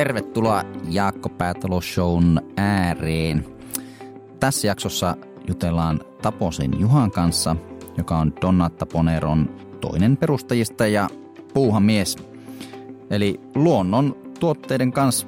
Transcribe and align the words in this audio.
Tervetuloa 0.00 0.64
Jaakko 0.88 1.28
Päätalo 1.28 1.80
Shown 1.80 2.40
ääreen. 2.56 3.46
Tässä 4.40 4.66
jaksossa 4.66 5.16
jutellaan 5.48 6.00
Taposin 6.22 6.80
Juhan 6.80 7.10
kanssa, 7.10 7.56
joka 7.98 8.18
on 8.18 8.32
Donna 8.40 8.70
Taponeron 8.70 9.50
toinen 9.80 10.16
perustajista 10.16 10.86
ja 10.86 11.08
puuhamies. 11.54 12.16
Eli 13.10 13.40
luonnon 13.54 14.16
tuotteiden 14.38 14.92
kanssa 14.92 15.26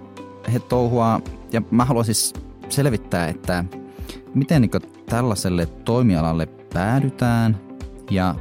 he 0.53 0.59
touhuaa 0.59 1.21
ja 1.53 1.63
mä 1.71 1.85
haluaisin 1.85 2.41
selvittää, 2.69 3.29
että 3.29 3.65
miten 4.35 4.63
niin 4.63 4.71
tällaiselle 5.07 5.67
toimialalle 5.67 6.47
päädytään 6.47 7.61
ja 8.11 8.35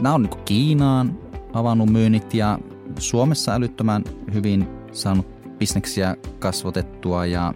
nämä 0.00 0.14
on 0.14 0.22
niin 0.22 0.44
Kiinaan 0.44 1.18
avannut 1.52 1.90
myynnit 1.90 2.34
ja 2.34 2.58
Suomessa 2.98 3.54
älyttömän 3.54 4.04
hyvin 4.34 4.68
saanut 4.92 5.41
bisneksiä 5.62 6.16
kasvatettua 6.38 7.26
ja 7.26 7.54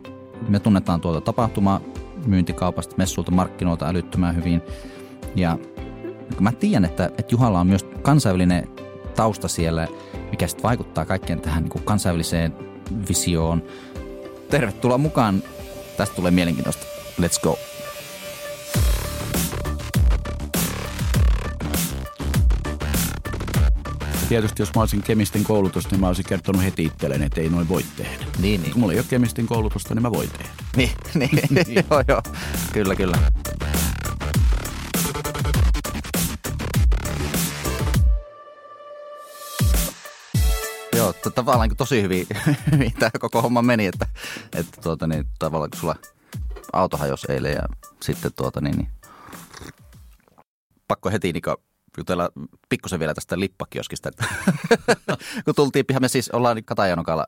me 0.48 0.60
tunnetaan 0.60 1.00
tuolta 1.00 1.20
tapahtuma 1.20 1.80
myyntikaupasta, 2.26 2.94
messulta, 2.98 3.30
markkinoilta 3.30 3.88
älyttömän 3.88 4.36
hyvin. 4.36 4.62
Ja 5.36 5.58
mä 6.40 6.52
tiedän, 6.52 6.84
että, 6.84 7.06
että 7.06 7.32
Juhalla 7.34 7.60
on 7.60 7.66
myös 7.66 7.86
kansainvälinen 8.02 8.68
tausta 9.16 9.48
siellä, 9.48 9.88
mikä 10.30 10.46
sitten 10.46 10.62
vaikuttaa 10.62 11.04
kaikkeen 11.04 11.40
tähän 11.40 11.62
niin 11.62 11.70
kuin 11.70 11.84
kansainväliseen 11.84 12.54
visioon. 13.08 13.62
Tervetuloa 14.50 14.98
mukaan. 14.98 15.42
Tästä 15.96 16.16
tulee 16.16 16.30
mielenkiintoista. 16.30 16.86
Let's 17.20 17.40
go. 17.42 17.58
Tietysti 24.28 24.62
jos 24.62 24.74
mä 24.74 24.80
olisin 24.82 25.02
kemistin 25.02 25.44
koulutusta, 25.44 25.90
niin 25.90 26.00
mä 26.00 26.06
olisin 26.06 26.24
kertonut 26.24 26.62
heti 26.62 26.84
itselleen, 26.84 27.22
että 27.22 27.40
ei 27.40 27.48
noin 27.48 27.68
voi 27.68 27.84
tehdä. 27.96 28.24
Niin, 28.38 28.62
niin. 28.62 28.72
Kun 28.72 28.80
mulla 28.80 28.92
ei 28.92 28.98
ole 28.98 29.06
kemistin 29.10 29.46
koulutusta, 29.46 29.94
niin 29.94 30.02
mä 30.02 30.12
voin 30.12 30.30
tehdä. 30.30 30.50
Niin, 30.76 30.90
niin. 31.14 31.30
niin. 31.50 31.84
joo, 31.90 32.02
joo. 32.08 32.22
Kyllä, 32.72 32.96
kyllä. 32.96 33.18
Joo, 40.96 41.12
tavallaan 41.34 41.68
niin 41.68 41.76
tosi 41.76 42.02
hyvin, 42.02 42.26
hyvin 42.72 42.92
tämä 42.98 43.10
koko 43.20 43.42
homma 43.42 43.62
meni, 43.62 43.86
että, 43.86 44.06
että 44.54 44.80
tuota, 44.80 45.06
niin, 45.06 45.24
tavallaan 45.38 45.70
kun 45.70 45.80
sulla 45.80 45.96
auto 46.72 46.96
hajosi 46.96 47.32
eilen 47.32 47.52
ja 47.52 47.62
sitten 48.02 48.32
tuota, 48.36 48.60
niin, 48.60 48.76
niin 48.76 48.88
pakko 50.88 51.10
heti 51.10 51.32
niin 51.32 51.42
jutella 51.96 52.30
pikkusen 52.68 53.00
vielä 53.00 53.14
tästä 53.14 53.40
lippakioskista. 53.40 54.10
kun 55.44 55.54
tultiin 55.56 55.86
pihan, 55.86 56.02
me 56.02 56.08
siis 56.08 56.30
ollaan 56.30 56.64
Katajanokalla 56.64 57.26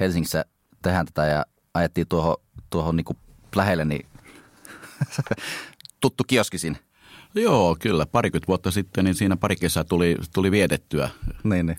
Helsingissä, 0.00 0.44
tehdään 0.82 1.06
tätä 1.06 1.26
ja 1.26 1.46
ajettiin 1.74 2.08
tuohon, 2.08 2.36
tuohon 2.70 2.96
niin 2.96 3.16
lähelle, 3.56 3.84
niin 3.84 4.06
tuttu 6.00 6.24
kioskisin. 6.26 6.78
Joo, 7.34 7.76
kyllä. 7.80 8.06
Parikymmentä 8.06 8.48
vuotta 8.48 8.70
sitten, 8.70 9.04
niin 9.04 9.14
siinä 9.14 9.36
pari 9.36 9.56
kesää 9.56 9.84
tuli, 9.84 10.16
tuli 10.34 10.50
vietettyä. 10.50 11.10
Niin, 11.44 11.66
niin 11.66 11.78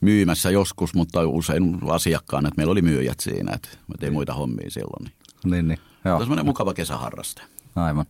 myymässä 0.00 0.50
joskus, 0.50 0.94
mutta 0.94 1.26
usein 1.26 1.78
asiakkaana, 1.90 2.48
että 2.48 2.56
meillä 2.56 2.70
oli 2.70 2.82
myyjät 2.82 3.20
siinä, 3.20 3.52
että 3.52 3.68
mä 3.68 3.94
tein 4.00 4.12
muita 4.12 4.34
hommia 4.34 4.70
silloin. 4.70 5.04
Niin, 5.04 5.50
niin, 5.50 5.68
niin. 5.68 5.78
Joo. 6.04 6.20
Tämä 6.20 6.40
on 6.40 6.46
mukava 6.46 6.74
kesäharraste. 6.74 7.42
Aivan. 7.76 8.06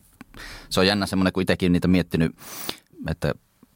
Se 0.69 0.81
on 0.81 0.87
jännä 0.87 1.07
semmoinen, 1.07 1.33
kun 1.33 1.43
itsekin 1.43 1.73
niitä 1.73 1.89
miettinyt, 1.89 2.37
että 3.09 3.35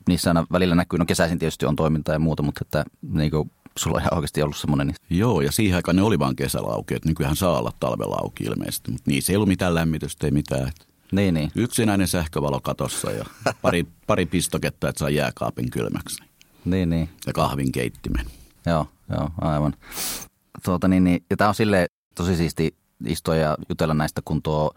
niissä 0.08 0.30
aina 0.30 0.46
välillä 0.52 0.74
näkyy, 0.74 0.98
no 0.98 1.06
kesäisin 1.06 1.38
tietysti 1.38 1.66
on 1.66 1.76
toimintaa 1.76 2.14
ja 2.14 2.18
muuta, 2.18 2.42
mutta 2.42 2.60
että 2.62 2.84
niin 3.12 3.30
kuin 3.30 3.50
sulla 3.78 3.96
on 3.96 4.02
ihan 4.02 4.14
oikeasti 4.14 4.42
ollut 4.42 4.56
semmoinen. 4.56 4.86
Niin... 4.86 5.18
Joo, 5.18 5.40
ja 5.40 5.52
siihen 5.52 5.76
aikaan 5.76 5.96
ne 5.96 6.02
oli 6.02 6.18
vain 6.18 6.36
kesällä 6.36 6.72
auki, 6.72 6.94
että 6.94 7.08
nykyään 7.08 7.36
saa 7.36 7.58
olla 7.58 7.72
talvella 7.80 8.16
auki 8.22 8.44
ilmeisesti, 8.44 8.90
mutta 8.90 9.10
niissä 9.10 9.32
ei 9.32 9.36
ollut 9.36 9.48
mitään 9.48 9.74
lämmitystä, 9.74 10.27
ei 10.27 10.30
mitään. 10.30 10.72
Niin, 11.12 11.34
niin. 11.34 11.50
Yksinäinen 11.55 12.08
sähkövalo 12.08 12.61
katossa 12.61 13.11
ja 13.11 13.24
pari, 13.62 13.86
pari 14.06 14.27
pistoketta, 14.27 14.89
että 14.89 14.98
saa 14.98 15.11
jääkaapin 15.11 15.70
kylmäksi. 15.70 16.24
Niin, 16.64 16.90
niin. 16.90 17.08
Ja 17.27 17.33
kahvin 17.33 17.72
keittimen. 17.72 18.27
Joo, 18.66 18.86
joo, 19.11 19.30
aivan. 19.40 19.74
Tuota, 20.64 20.89
niin, 20.89 21.05
niin, 21.05 21.24
ja 21.30 21.36
tämä 21.36 21.48
on 21.48 21.55
sille 21.55 21.86
tosi 22.14 22.36
siisti 22.36 22.74
istua 23.06 23.36
ja 23.36 23.56
jutella 23.68 23.95
näistä, 23.95 24.20
kun 24.24 24.42
tuo 24.42 24.74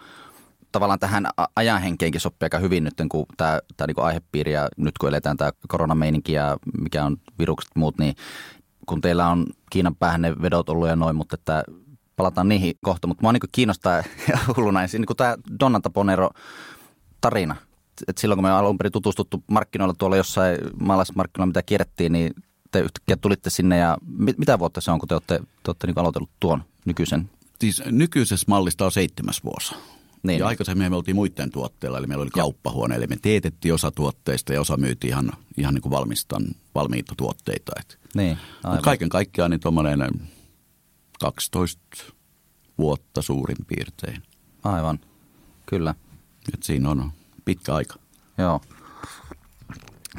tavallaan 0.72 1.00
tähän 1.00 1.28
ajanhenkeenkin 1.56 2.22
sopii 2.22 2.46
aika 2.46 2.59
hyvin 2.59 2.84
nyt, 2.84 2.94
kun 3.09 3.25
tämä, 3.38 3.59
tämä 3.78 3.88
niin 3.88 4.06
aihepiiri 4.06 4.52
ja 4.52 4.69
nyt 4.78 4.97
kun 4.97 5.09
eletään 5.09 5.38
tämä 5.38 5.52
koronameininki 5.68 6.34
ja 6.34 6.57
mikä 6.81 7.06
on 7.06 7.18
virukset 7.40 7.72
muut, 7.75 7.97
niin 7.97 8.16
kun 8.85 9.02
teillä 9.02 9.28
on 9.28 9.46
Kiinan 9.69 9.96
päähän 9.96 10.22
ne 10.22 10.35
vedot 10.41 10.69
ollut 10.69 10.88
ja 10.88 10.96
noin, 10.96 11.16
mutta 11.16 11.35
että 11.35 11.63
palataan 12.16 12.50
niihin 12.50 12.74
kohta. 12.81 13.07
Mutta 13.07 13.22
mua 13.22 13.31
niin 13.31 13.41
kiinnostaa 13.52 14.03
hulluna 14.57 14.80
niin 14.80 15.06
kuin 15.06 15.18
tämä 15.18 15.35
Donna 15.59 15.80
Taponero 15.80 16.30
tarina. 17.22 17.56
Et 18.07 18.18
silloin 18.18 18.38
kun 18.38 18.44
me 18.44 18.51
alun 18.51 18.78
perin 18.78 18.91
tutustuttu 18.91 19.44
markkinoilla 19.51 19.96
tuolla 19.97 20.18
jossain 20.18 20.57
maalaismarkkinoilla, 20.81 21.50
mitä 21.50 21.62
kierrettiin, 21.62 22.12
niin 22.12 22.34
te 22.72 22.80
yhtäkkiä 22.80 23.18
tulitte 23.18 23.50
sinne 23.50 23.78
ja 23.78 23.97
mit, 24.18 24.38
mitä 24.38 24.59
vuotta 24.59 24.81
se 24.81 24.91
on, 24.91 25.00
kun 25.00 25.07
te 25.07 25.16
olette, 25.16 25.40
te 25.40 25.69
olette 25.69 25.88
niin 25.88 26.00
aloitellut 26.00 26.30
tuon 26.40 26.63
nykyisen? 26.86 27.30
Siis 27.59 27.84
nykyisessä 27.86 28.46
mallista 28.47 28.86
on 28.86 28.91
seitsemäs 28.91 29.44
vuosi. 29.44 29.75
Niin. 30.24 30.40
Ja 30.40 30.47
aikaisemmin 30.47 30.91
me 30.91 30.96
oltiin 30.96 31.16
muiden 31.16 31.52
tuotteilla, 31.52 31.97
eli 31.97 32.07
meillä 32.07 32.22
oli 32.22 32.30
kauppahuone, 32.30 32.96
eli 32.96 33.07
me 33.07 33.18
teetettiin 33.22 33.74
osa 33.74 33.91
tuotteista 33.91 34.53
ja 34.53 34.62
osa 34.62 34.78
myytiin 34.78 35.12
ihan, 35.12 35.31
ihan 35.57 35.74
niin 35.74 35.81
kuin 35.81 35.91
valmistan, 35.91 36.46
valmiita 36.75 37.13
tuotteita. 37.18 37.72
Et. 37.80 38.00
Niin, 38.16 38.38
Mutta 38.63 38.81
kaiken 38.81 39.09
kaikkiaan 39.09 39.52
niin 39.52 39.59
tuommoinen 39.59 40.09
12 41.19 41.81
vuotta 42.78 43.22
suurin 43.22 43.66
piirtein. 43.68 44.24
Aivan, 44.63 45.00
kyllä. 45.66 45.96
Et 46.53 46.63
siinä 46.63 46.90
on 46.90 47.12
pitkä 47.46 47.75
aika. 47.75 47.96
Joo. 48.38 48.62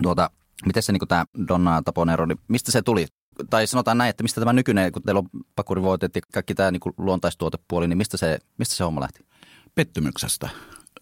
Tuota, 0.03 0.31
miten 0.67 0.83
se 0.83 0.93
niin 0.93 1.09
tämä 1.09 1.25
Donna 1.49 1.83
Taponero, 1.85 2.27
niin 2.27 2.39
mistä 2.49 2.73
se 2.73 2.83
tuli? 2.83 3.07
Tai 3.51 3.67
sanotaan 3.67 3.99
näin, 3.99 4.11
että 4.11 4.23
mistä 4.23 4.41
tämä 4.41 4.53
nykyinen, 4.53 4.93
kun 4.93 5.03
teillä 5.03 5.19
on 5.19 5.29
pakurivoiteet 5.57 6.17
ja 6.17 6.21
kaikki 6.33 6.55
tämä 6.55 6.71
niin 6.71 6.81
luontaistuotepuoli, 6.99 7.89
niin 7.89 7.99
mistä 7.99 8.17
se, 8.17 8.39
mistä 8.59 8.75
se 8.75 8.85
homma 8.85 9.01
lähti? 9.01 9.30
Pettymyksestä. 9.75 10.49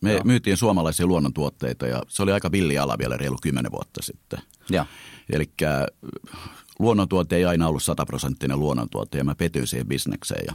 Me 0.00 0.12
Joo. 0.12 0.24
myytiin 0.24 0.56
suomalaisia 0.56 1.06
luonnontuotteita 1.06 1.86
ja 1.86 2.02
se 2.08 2.22
oli 2.22 2.32
aika 2.32 2.52
villi 2.52 2.78
ala 2.78 2.98
vielä 2.98 3.16
reilu 3.16 3.36
kymmenen 3.42 3.72
vuotta 3.72 4.02
sitten. 4.02 4.38
Eli 5.32 5.50
luonnontuote 6.78 7.36
ei 7.36 7.44
aina 7.44 7.68
ollut 7.68 7.82
sataprosenttinen 7.82 8.60
luonnontuote 8.60 9.18
ja 9.18 9.24
mä 9.24 9.34
petyin 9.34 9.66
siihen 9.66 9.88
bisnekseen. 9.88 10.44
Ja 10.46 10.54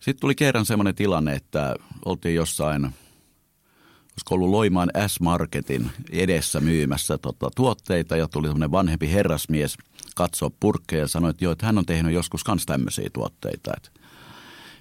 sitten 0.00 0.20
tuli 0.20 0.34
kerran 0.34 0.66
semmoinen 0.66 0.94
tilanne, 0.94 1.32
että 1.34 1.76
oltiin 2.04 2.34
jossain, 2.34 2.84
olisiko 2.84 4.34
ollut 4.34 4.50
Loimaan 4.50 4.90
S-Marketin 5.06 5.90
edessä 6.10 6.60
myymässä 6.60 7.18
tota, 7.18 7.50
tuotteita 7.56 8.16
ja 8.16 8.28
tuli 8.28 8.46
semmoinen 8.46 8.70
vanhempi 8.70 9.10
herrasmies 9.10 9.76
katsoa 10.16 10.50
purkkeja 10.60 11.02
ja 11.02 11.08
sanoi, 11.08 11.30
että 11.30 11.44
joo, 11.44 11.52
että 11.52 11.66
hän 11.66 11.78
on 11.78 11.86
tehnyt 11.86 12.12
joskus 12.12 12.42
myös 12.48 12.66
tämmöisiä 12.66 13.10
tuotteita, 13.12 13.72
että, 13.76 14.01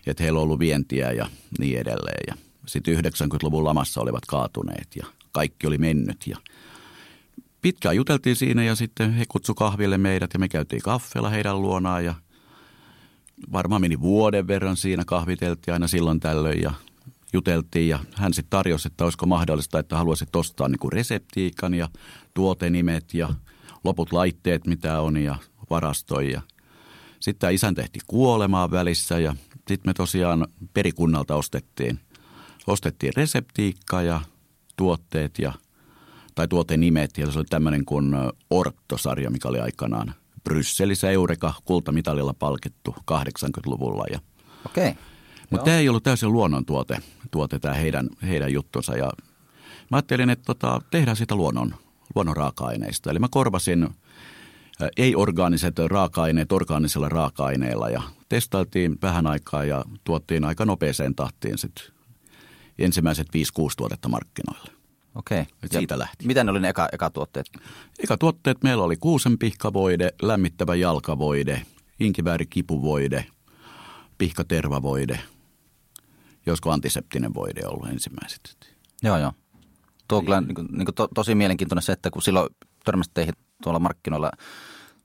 että 0.08 0.24
heillä 0.24 0.40
on 0.40 0.44
ollut 0.44 0.60
vientiä 0.60 1.12
ja 1.12 1.30
niin 1.60 1.80
edelleen. 1.80 2.24
Ja 2.28 2.36
sitten 2.66 2.98
90-luvun 2.98 3.64
lamassa 3.64 4.02
olivat 4.02 4.26
kaatuneet 4.26 4.88
ja 4.96 5.06
kaikki 5.32 5.68
oli 5.68 5.78
mennyt 5.78 6.28
ja 6.28 6.38
pitkään 7.62 7.96
juteltiin 7.96 8.36
siinä 8.36 8.64
ja 8.64 8.76
sitten 8.76 9.14
he 9.14 9.26
kutsu 9.30 9.56
kahville 9.56 9.98
meidät 9.98 10.30
ja 10.34 10.40
me 10.40 10.48
käytiin 10.50 10.82
kaffella 10.82 11.30
heidän 11.30 11.62
luonaan 11.62 12.06
ja 12.06 12.16
varmaan 13.52 13.82
meni 13.82 14.00
vuoden 14.00 14.48
verran 14.48 14.78
siinä 14.78 15.04
kahviteltiin 15.06 15.74
aina 15.74 15.88
silloin 15.88 16.20
tällöin 16.20 16.62
ja 16.62 16.74
juteltiin 17.34 17.90
ja 17.90 18.00
hän 18.16 18.34
sitten 18.34 18.50
tarjosi, 18.50 18.88
että 18.88 19.04
olisiko 19.04 19.26
mahdollista, 19.26 19.80
että 19.80 19.98
haluaisit 19.98 20.36
ostaa 20.36 20.68
niin 20.68 20.80
kuin 20.80 20.92
reseptiikan 20.92 21.74
ja 21.74 21.90
tuotenimet 22.34 23.14
ja 23.14 23.30
loput 23.84 24.14
laitteet, 24.14 24.68
mitä 24.68 25.02
on 25.02 25.18
ja 25.18 25.36
varastoi. 25.70 26.32
Ja 26.32 26.42
sitten 27.20 27.40
tämä 27.40 27.52
isän 27.52 27.76
tehti 27.76 28.00
kuolemaan 28.08 28.72
välissä 28.72 29.20
ja 29.20 29.36
sitten 29.68 29.90
me 29.90 29.94
tosiaan 29.94 30.48
perikunnalta 30.74 31.36
ostettiin, 31.36 32.00
ostettiin 32.68 33.14
reseptiikka 33.16 34.02
ja 34.02 34.22
tuotteet 34.78 35.40
ja 35.40 35.54
tai 36.36 36.48
tuotenimet 36.48 37.18
ja 37.18 37.32
se 37.32 37.40
oli 37.40 37.46
tämmöinen 37.50 37.86
kuin 37.86 38.16
Ortto-sarja, 38.50 39.30
mikä 39.30 39.48
oli 39.48 39.60
aikanaan 39.60 40.14
Brysselissä 40.44 41.10
Eureka 41.12 41.54
kultamitalilla 41.66 42.34
palkittu 42.34 42.96
80-luvulla. 43.12 44.06
Ja 44.12 44.20
Okei. 44.66 44.94
Mutta 45.50 45.66
tämä 45.66 45.78
ei 45.78 45.90
ollut 45.90 46.04
täysin 46.04 46.32
luonnontuote, 46.32 46.98
tuote 47.32 47.60
tämä 47.60 47.74
heidän, 47.74 48.10
heidän 48.24 48.54
juttunsa. 48.54 48.98
Ja 48.98 49.12
mä 49.92 49.98
ajattelin, 49.98 50.30
että 50.30 50.46
tota, 50.46 50.82
tehdään 50.92 51.18
sitä 51.18 51.36
luonnon, 51.36 51.76
luonnon 52.16 52.38
raaka-aineista. 52.38 53.12
Eli 53.12 53.20
mä 53.20 53.28
korvasin 53.32 53.90
ei-orgaaniset 54.98 55.76
raaka-aineet 55.88 56.52
orgaanisilla 56.52 57.10
raaka-aineilla 57.10 57.90
ja 57.90 58.02
testailtiin 58.30 58.98
vähän 59.02 59.28
aikaa 59.28 59.64
ja 59.64 59.86
tuottiin 60.04 60.44
aika 60.44 60.66
nopeeseen 60.66 61.16
tahtiin 61.16 61.58
sitten 61.58 61.86
ensimmäiset 62.80 63.28
5-6 63.28 63.30
tuotetta 63.78 64.10
markkinoille. 64.10 64.72
Okei. 65.16 65.46
Et 65.64 65.72
siitä 65.72 66.00
lähti. 66.00 66.28
Mitä 66.28 66.44
ne 66.44 66.52
oli 66.52 66.60
ne 66.60 66.70
eka, 66.70 66.90
eka 66.92 67.10
tuotteet? 67.10 67.46
Eka 68.04 68.18
tuotteet 68.18 68.64
meillä 68.64 68.84
oli 68.84 68.98
kuusenpihkavoide, 68.98 70.14
lämmittävä 70.22 70.76
jalkavoide, 70.76 71.62
inkivääri 72.00 72.46
kipuvoide, 72.46 73.26
pihkatervavoide, 74.18 75.20
josko 76.46 76.72
antiseptinen 76.72 77.34
voide 77.34 77.68
ollut 77.68 77.90
ensimmäiset. 77.90 78.76
Joo, 79.04 79.18
joo. 79.18 79.34
Tuo 80.08 80.18
on 80.18 80.26
kyllä 80.26 80.42
niin 80.42 80.56
kuin, 80.56 80.68
niin 80.72 80.86
kuin 80.86 80.96
to, 80.96 81.08
tosi 81.16 81.36
mielenkiintoinen 81.36 81.84
se, 81.84 81.92
että 81.92 82.10
kun 82.12 82.22
silloin 82.22 82.50
törmäsit 82.86 83.14
teihin 83.14 83.34
tuolla 83.64 83.80
markkinoilla 83.80 84.32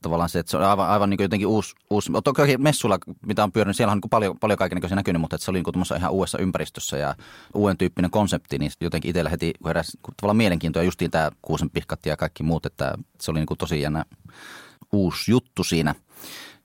tavallaan 0.03 0.29
se, 0.29 0.39
että 0.39 0.51
se 0.51 0.57
on 0.57 0.65
aivan, 0.65 0.89
aivan 0.89 1.11
niin 1.11 1.23
jotenkin 1.23 1.49
uusi, 1.49 1.75
uusi 1.91 2.13
toki 2.25 2.57
messulla, 2.59 2.99
mitä 3.27 3.45
on 3.45 3.53
pyörinyt, 3.53 3.77
siellä 3.77 3.93
on 3.93 3.99
niin 3.99 4.11
paljon, 4.11 4.39
paljon 4.39 4.59
kaikenlaisia 4.59 4.97
näkynyt, 4.97 5.21
mutta 5.21 5.37
että 5.37 5.45
se 5.45 5.51
oli 5.51 5.63
niin 5.63 5.99
ihan 5.99 6.13
uudessa 6.13 6.39
ympäristössä 6.39 6.97
ja 6.97 7.15
uuden 7.55 7.79
tyyppinen 7.79 8.11
konsepti, 8.11 8.59
niin 8.59 8.71
jotenkin 8.81 9.09
itsellä 9.09 9.31
heti 9.31 9.53
kun 9.63 9.69
heräsi 9.69 9.99
tavallaan 10.03 10.37
mielenkiintoa 10.37 10.83
justiin 10.83 11.11
tämä 11.11 11.31
kuusen 11.43 11.71
pihkat 11.71 12.07
ja 12.07 12.17
kaikki 12.17 12.43
muut, 12.43 12.67
että 12.67 12.95
se 13.21 13.31
oli 13.31 13.39
niin 13.39 13.59
tosi 13.59 13.81
jännä 13.81 14.05
uusi 14.93 15.31
juttu 15.31 15.65
siinä. 15.65 15.95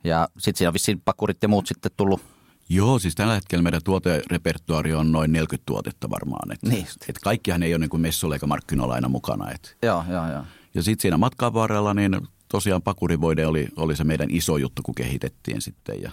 Ja 0.04 0.28
sitten 0.38 0.58
siinä 0.58 0.70
on 0.70 0.74
vissiin 0.74 1.02
pakurit 1.06 1.38
ja 1.42 1.48
muut 1.48 1.68
sitten 1.68 1.92
tullut 1.98 2.22
Joo, 2.70 3.00
siis 3.00 3.16
tällä 3.16 3.34
hetkellä 3.34 3.64
meidän 3.64 3.82
tuoterepertuaari 3.84 4.94
on 4.94 5.12
noin 5.12 5.32
40 5.32 5.66
tuotetta 5.66 6.10
varmaan. 6.10 6.52
Että, 6.52 6.70
niin. 6.70 6.88
et 7.08 7.20
kaikkihan 7.24 7.64
ei 7.64 7.74
ole 7.74 7.80
niin 7.80 7.90
kuin 7.90 8.02
messuilla 8.02 8.36
eikä 8.36 8.48
markkinoilla 8.48 8.94
aina 8.94 9.10
mukana. 9.10 9.52
Et. 9.52 9.78
Joo, 9.84 10.04
joo, 10.10 10.32
joo. 10.32 10.44
Ja 10.74 10.84
sitten 10.84 11.02
siinä 11.02 11.18
matkan 11.18 11.54
varrella 11.54 11.94
niin 11.94 12.28
tosiaan 12.48 12.82
pakurivoide 12.82 13.46
oli, 13.48 13.68
oli 13.76 13.96
se 13.96 14.04
meidän 14.04 14.32
iso 14.32 14.58
juttu, 14.58 14.82
kun 14.82 14.96
kehitettiin 14.96 15.62
sitten. 15.62 16.02
Ja, 16.02 16.12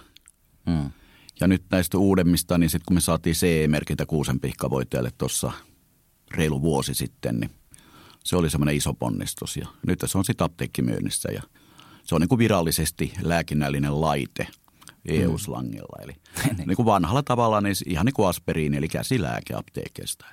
hmm. 0.70 0.90
ja 1.40 1.48
nyt 1.48 1.62
näistä 1.70 1.98
uudemmista, 1.98 2.58
niin 2.58 2.70
sitten 2.70 2.84
kun 2.86 2.94
me 2.94 3.00
saatiin 3.00 3.36
CE-merkintä 3.36 4.06
kuusenpihkavoiteelle 4.06 5.10
tuossa 5.18 5.52
reilu 6.30 6.62
vuosi 6.62 6.94
sitten, 6.94 7.40
niin 7.40 7.50
se 8.24 8.36
oli 8.36 8.50
semmoinen 8.50 8.76
iso 8.76 8.94
ponnistus. 8.94 9.56
Ja 9.56 9.66
nyt 9.86 9.98
se 10.06 10.18
on 10.18 10.24
sitten 10.24 10.44
apteekkimyynnissä 10.44 11.28
ja 11.32 11.42
se 12.04 12.14
on 12.14 12.20
niin 12.20 12.28
kuin 12.28 12.38
virallisesti 12.38 13.12
lääkinnällinen 13.22 14.00
laite 14.00 14.46
EU-slangilla. 15.08 16.02
Eli 16.02 16.12
niin 16.66 16.76
kuin 16.76 16.86
vanhalla 16.86 17.22
tavalla 17.22 17.60
niin 17.60 17.76
ihan 17.86 18.06
niin 18.06 18.14
kuin 18.14 18.28
aspiriini, 18.28 18.76
eli 18.76 18.88
käsilääke 18.88 19.54
apteekista. 19.54 20.26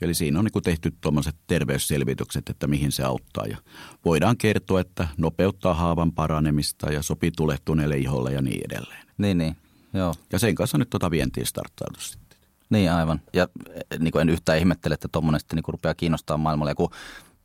Eli 0.00 0.14
siinä 0.14 0.38
on 0.38 0.44
niin 0.44 0.62
tehty 0.62 0.92
tuommoiset 1.00 1.36
terveysselvitykset, 1.46 2.48
että 2.48 2.66
mihin 2.66 2.92
se 2.92 3.02
auttaa. 3.02 3.44
Ja 3.46 3.56
voidaan 4.04 4.36
kertoa, 4.36 4.80
että 4.80 5.08
nopeuttaa 5.16 5.74
haavan 5.74 6.12
paranemista 6.12 6.92
ja 6.92 7.02
sopii 7.02 7.30
tulehtuneelle 7.36 7.96
iholle 7.98 8.32
ja 8.32 8.42
niin 8.42 8.60
edelleen. 8.64 9.06
Niin, 9.18 9.38
niin. 9.38 9.56
Joo. 9.94 10.14
Ja 10.32 10.38
sen 10.38 10.54
kanssa 10.54 10.78
nyt 10.78 10.90
tuota 10.90 11.10
vientiä 11.10 11.44
starttautu 11.44 12.00
sitten. 12.00 12.38
Niin 12.70 12.92
aivan. 12.92 13.20
Ja 13.32 13.48
eh, 13.68 13.98
niin 13.98 14.12
kuin 14.12 14.22
en 14.22 14.28
yhtään 14.28 14.58
ihmettele, 14.58 14.94
että 14.94 15.08
tuommoinen 15.12 15.40
sitten 15.40 15.56
niin 15.56 15.64
kuin 15.64 15.72
rupeaa 15.72 15.94
kiinnostaa 15.94 16.36
maailmalla. 16.36 16.70
Ja 16.70 16.74
kun, 16.74 16.90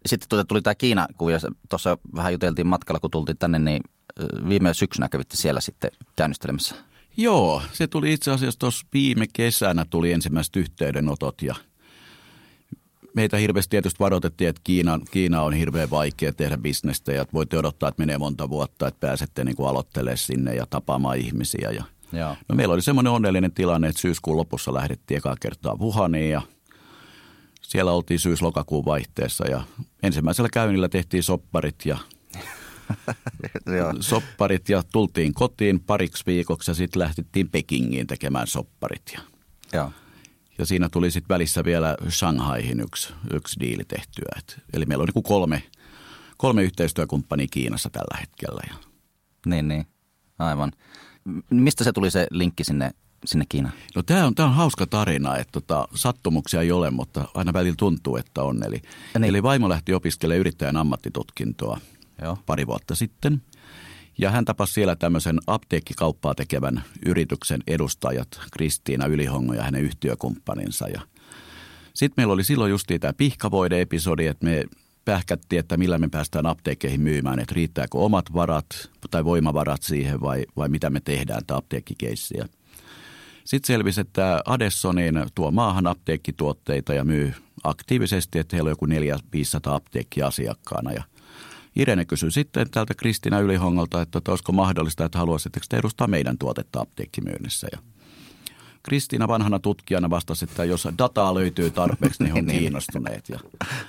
sitten 0.05 0.29
tuota 0.29 0.45
tuli 0.45 0.61
tämä 0.61 0.75
Kiina, 0.75 1.07
kun 1.17 1.31
tuossa 1.69 1.97
vähän 2.15 2.33
juteltiin 2.33 2.67
matkalla, 2.67 2.99
kun 2.99 3.11
tultiin 3.11 3.37
tänne, 3.37 3.59
niin 3.59 3.81
eh, 4.19 4.49
viime 4.49 4.73
syksynä 4.73 5.09
kävitte 5.09 5.37
siellä 5.37 5.61
sitten 5.61 5.91
käynnistelemässä. 6.15 6.75
Joo, 7.17 7.61
se 7.73 7.87
tuli 7.87 8.13
itse 8.13 8.31
asiassa 8.31 8.59
tuossa 8.59 8.87
viime 8.93 9.25
kesänä 9.33 9.85
tuli 9.89 10.11
ensimmäiset 10.11 10.55
yhteydenotot 10.55 11.41
ja– 11.41 11.55
meitä 13.15 13.37
hirveästi 13.37 13.69
tietysti 13.69 13.99
varoitettiin, 13.99 14.49
että 14.49 14.61
Kiina, 14.63 14.99
Kiina 15.11 15.41
on 15.41 15.53
hirveän 15.53 15.89
vaikea 15.89 16.33
tehdä 16.33 16.57
bisnestä 16.57 17.13
ja 17.13 17.25
voitte 17.33 17.57
odottaa, 17.57 17.89
että 17.89 18.01
menee 18.01 18.17
monta 18.17 18.49
vuotta, 18.49 18.87
että 18.87 18.99
pääsette 18.99 19.43
niin 19.43 19.55
kuin 19.55 19.69
aloittelemaan 19.69 20.17
sinne 20.17 20.55
ja 20.55 20.65
tapaamaan 20.69 21.17
ihmisiä. 21.17 21.71
Ja, 21.71 21.83
Joo. 22.13 22.35
No, 22.49 22.55
meillä 22.55 22.73
oli 22.73 22.81
semmoinen 22.81 23.13
onnellinen 23.13 23.51
tilanne, 23.51 23.87
että 23.87 24.01
syyskuun 24.01 24.37
lopussa 24.37 24.73
lähdettiin 24.73 25.17
ekaa 25.17 25.35
kertaa 25.41 25.77
Wuhaniin 25.77 26.31
ja 26.31 26.41
siellä 27.61 27.91
oltiin 27.91 28.19
syys-lokakuun 28.19 28.85
vaihteessa 28.85 29.47
ja 29.47 29.63
ensimmäisellä 30.03 30.49
käynnillä 30.53 30.89
tehtiin 30.89 31.23
sopparit 31.23 31.85
ja 31.85 31.97
sopparit 33.99 34.69
ja 34.69 34.83
tultiin 34.91 35.33
kotiin 35.33 35.79
pariksi 35.79 36.23
viikoksi 36.25 36.71
ja 36.71 36.75
sitten 36.75 36.99
lähdettiin 36.99 37.49
Pekingiin 37.49 38.07
tekemään 38.07 38.47
sopparit. 38.47 39.13
Ja 39.13 39.19
Joo. 39.73 39.91
Ja 40.57 40.65
siinä 40.65 40.89
tuli 40.89 41.11
sitten 41.11 41.33
välissä 41.33 41.63
vielä 41.63 41.97
Shanghaihin 42.09 42.79
yksi, 42.79 43.13
yksi 43.33 43.59
diili 43.59 43.83
tehtyä. 43.87 44.29
Et, 44.37 44.61
eli 44.73 44.85
meillä 44.85 45.01
on 45.01 45.09
niin 45.15 45.23
kolme, 45.23 45.63
kolme 46.37 46.63
yhteistyökumppania 46.63 47.47
Kiinassa 47.51 47.89
tällä 47.89 48.17
hetkellä. 48.19 48.61
Ja. 48.69 48.75
Niin, 49.45 49.67
niin. 49.67 49.87
Aivan. 50.39 50.71
Mistä 51.49 51.83
se 51.83 51.91
tuli 51.91 52.11
se 52.11 52.27
linkki 52.31 52.63
sinne, 52.63 52.91
sinne 53.25 53.45
Kiinaan? 53.49 53.73
No 53.95 54.03
tämä 54.03 54.25
on, 54.25 54.35
tää 54.35 54.45
on 54.45 54.53
hauska 54.53 54.87
tarina, 54.87 55.37
että 55.37 55.51
tota, 55.51 55.87
sattumuksia 55.95 56.61
ei 56.61 56.71
ole, 56.71 56.91
mutta 56.91 57.25
aina 57.33 57.53
välillä 57.53 57.75
tuntuu, 57.79 58.17
että 58.17 58.43
on. 58.43 58.63
Eli, 58.63 58.81
niin. 59.13 59.23
eli 59.23 59.43
vaimo 59.43 59.69
lähti 59.69 59.93
opiskelemaan 59.93 60.39
yrittäjän 60.39 60.77
ammattitutkintoa 60.77 61.79
Joo. 62.21 62.37
pari 62.45 62.67
vuotta 62.67 62.95
sitten– 62.95 63.41
ja 64.17 64.31
hän 64.31 64.45
tapasi 64.45 64.73
siellä 64.73 64.95
tämmöisen 64.95 65.39
apteekkikauppaa 65.47 66.35
tekevän 66.35 66.83
yrityksen 67.05 67.63
edustajat, 67.67 68.39
Kristiina 68.51 69.05
Ylihongo 69.05 69.53
ja 69.53 69.63
hänen 69.63 69.81
yhtiökumppaninsa. 69.81 70.87
Ja 70.87 71.01
sitten 71.93 72.13
meillä 72.17 72.33
oli 72.33 72.43
silloin 72.43 72.71
justiin 72.71 73.01
tämä 73.01 73.13
pihkavoide-episodi, 73.13 74.27
että 74.27 74.45
me 74.45 74.63
pähkättiin, 75.05 75.59
että 75.59 75.77
millä 75.77 75.97
me 75.97 76.09
päästään 76.09 76.45
apteekkeihin 76.45 77.01
myymään, 77.01 77.39
että 77.39 77.55
riittääkö 77.55 77.97
omat 77.97 78.33
varat 78.33 78.89
tai 79.11 79.25
voimavarat 79.25 79.83
siihen 79.83 80.21
vai, 80.21 80.45
vai 80.57 80.69
mitä 80.69 80.89
me 80.89 80.99
tehdään 80.99 81.45
tämä 81.47 81.57
apteekkikeissiä. 81.57 82.45
Sitten 83.43 83.67
selvisi, 83.67 84.01
että 84.01 84.41
Adessonin 84.45 85.25
tuo 85.35 85.51
maahan 85.51 85.87
apteekkituotteita 85.87 86.93
ja 86.93 87.03
myy 87.03 87.33
aktiivisesti, 87.63 88.39
että 88.39 88.55
heillä 88.55 88.67
on 88.67 88.71
joku 88.71 88.85
400-500 88.85 88.89
apteekkia 89.65 90.27
asiakkaana 90.27 90.91
Irene 91.75 92.05
kysyi 92.05 92.31
sitten 92.31 92.69
tältä 92.71 92.93
Kristina 92.93 93.39
Ylihongolta, 93.39 94.01
että, 94.01 94.17
että 94.17 94.31
olisiko 94.31 94.51
mahdollista, 94.51 95.05
että 95.05 95.19
haluaisitteko 95.19 95.65
te 95.69 95.77
edustaa 95.77 96.07
meidän 96.07 96.37
tuotetta 96.37 96.81
apteekkimyynnissä. 96.81 97.67
Ja 97.71 97.79
Kristiina 98.83 99.27
vanhana 99.27 99.59
tutkijana 99.59 100.09
vastasi, 100.09 100.45
että 100.45 100.65
jos 100.65 100.87
dataa 100.97 101.35
löytyy 101.35 101.71
tarpeeksi, 101.71 102.23
niin 102.23 102.37
on 102.37 102.45
niin. 102.45 102.59
kiinnostuneet. 102.59 103.29
Ja. 103.29 103.39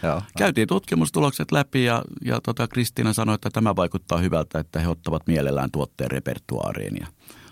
Käytiin 0.38 0.69
tutkimustulokset 0.69 1.53
läpi 1.53 1.85
ja, 1.85 2.03
ja 2.25 2.41
tota 2.41 2.69
Kristiina 2.69 3.12
sanoi, 3.12 3.35
että 3.35 3.50
tämä 3.50 3.77
vaikuttaa 3.77 4.19
hyvältä, 4.19 4.59
että 4.59 4.81
he 4.81 4.88
ottavat 4.88 5.27
mielellään 5.27 5.71
tuotteen 5.71 6.11
repertuaariin. 6.11 6.97
Ja 7.00 7.06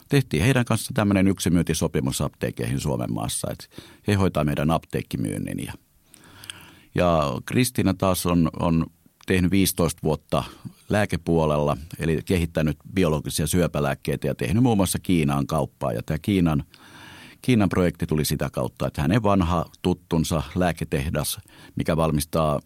tehtiin 0.09 0.43
heidän 0.43 0.65
kanssa 0.65 0.95
tämmöinen 0.95 1.29
yksimyyntisopimus 1.29 2.21
apteekeihin 2.21 2.81
Suomen 2.81 3.13
maassa, 3.13 3.49
että 3.51 3.67
he 4.07 4.15
hoitaa 4.15 4.45
meidän 4.45 4.71
apteekkimyynnin. 4.71 5.67
Ja, 5.67 5.73
ja 6.95 7.23
Kristiina 7.47 7.95
taas 7.95 8.27
on, 8.27 8.51
on 8.61 8.87
tehnyt 9.27 9.51
15 9.51 10.01
vuotta 10.03 10.45
lääkepuolella, 10.89 11.77
eli 11.99 12.21
kehittänyt 12.25 12.77
biologisia 12.95 13.47
syöpälääkkeitä 13.47 14.27
ja 14.27 14.35
tehnyt 14.35 14.63
muun 14.63 14.77
muassa 14.77 14.99
Kiinaan 14.99 15.47
kauppaa. 15.47 15.93
Ja 15.93 16.03
tämä 16.07 16.19
Kiinan, 16.19 16.65
Kiinan 17.43 17.69
projekti 17.69 18.07
tuli 18.07 18.25
sitä 18.25 18.51
kautta, 18.53 18.87
että 18.87 19.03
hänen 19.03 19.23
vanha 19.23 19.65
tuttunsa 19.83 20.43
lääketehdas, 20.55 21.39
mikä 21.77 21.97
valmistaa 21.97 22.61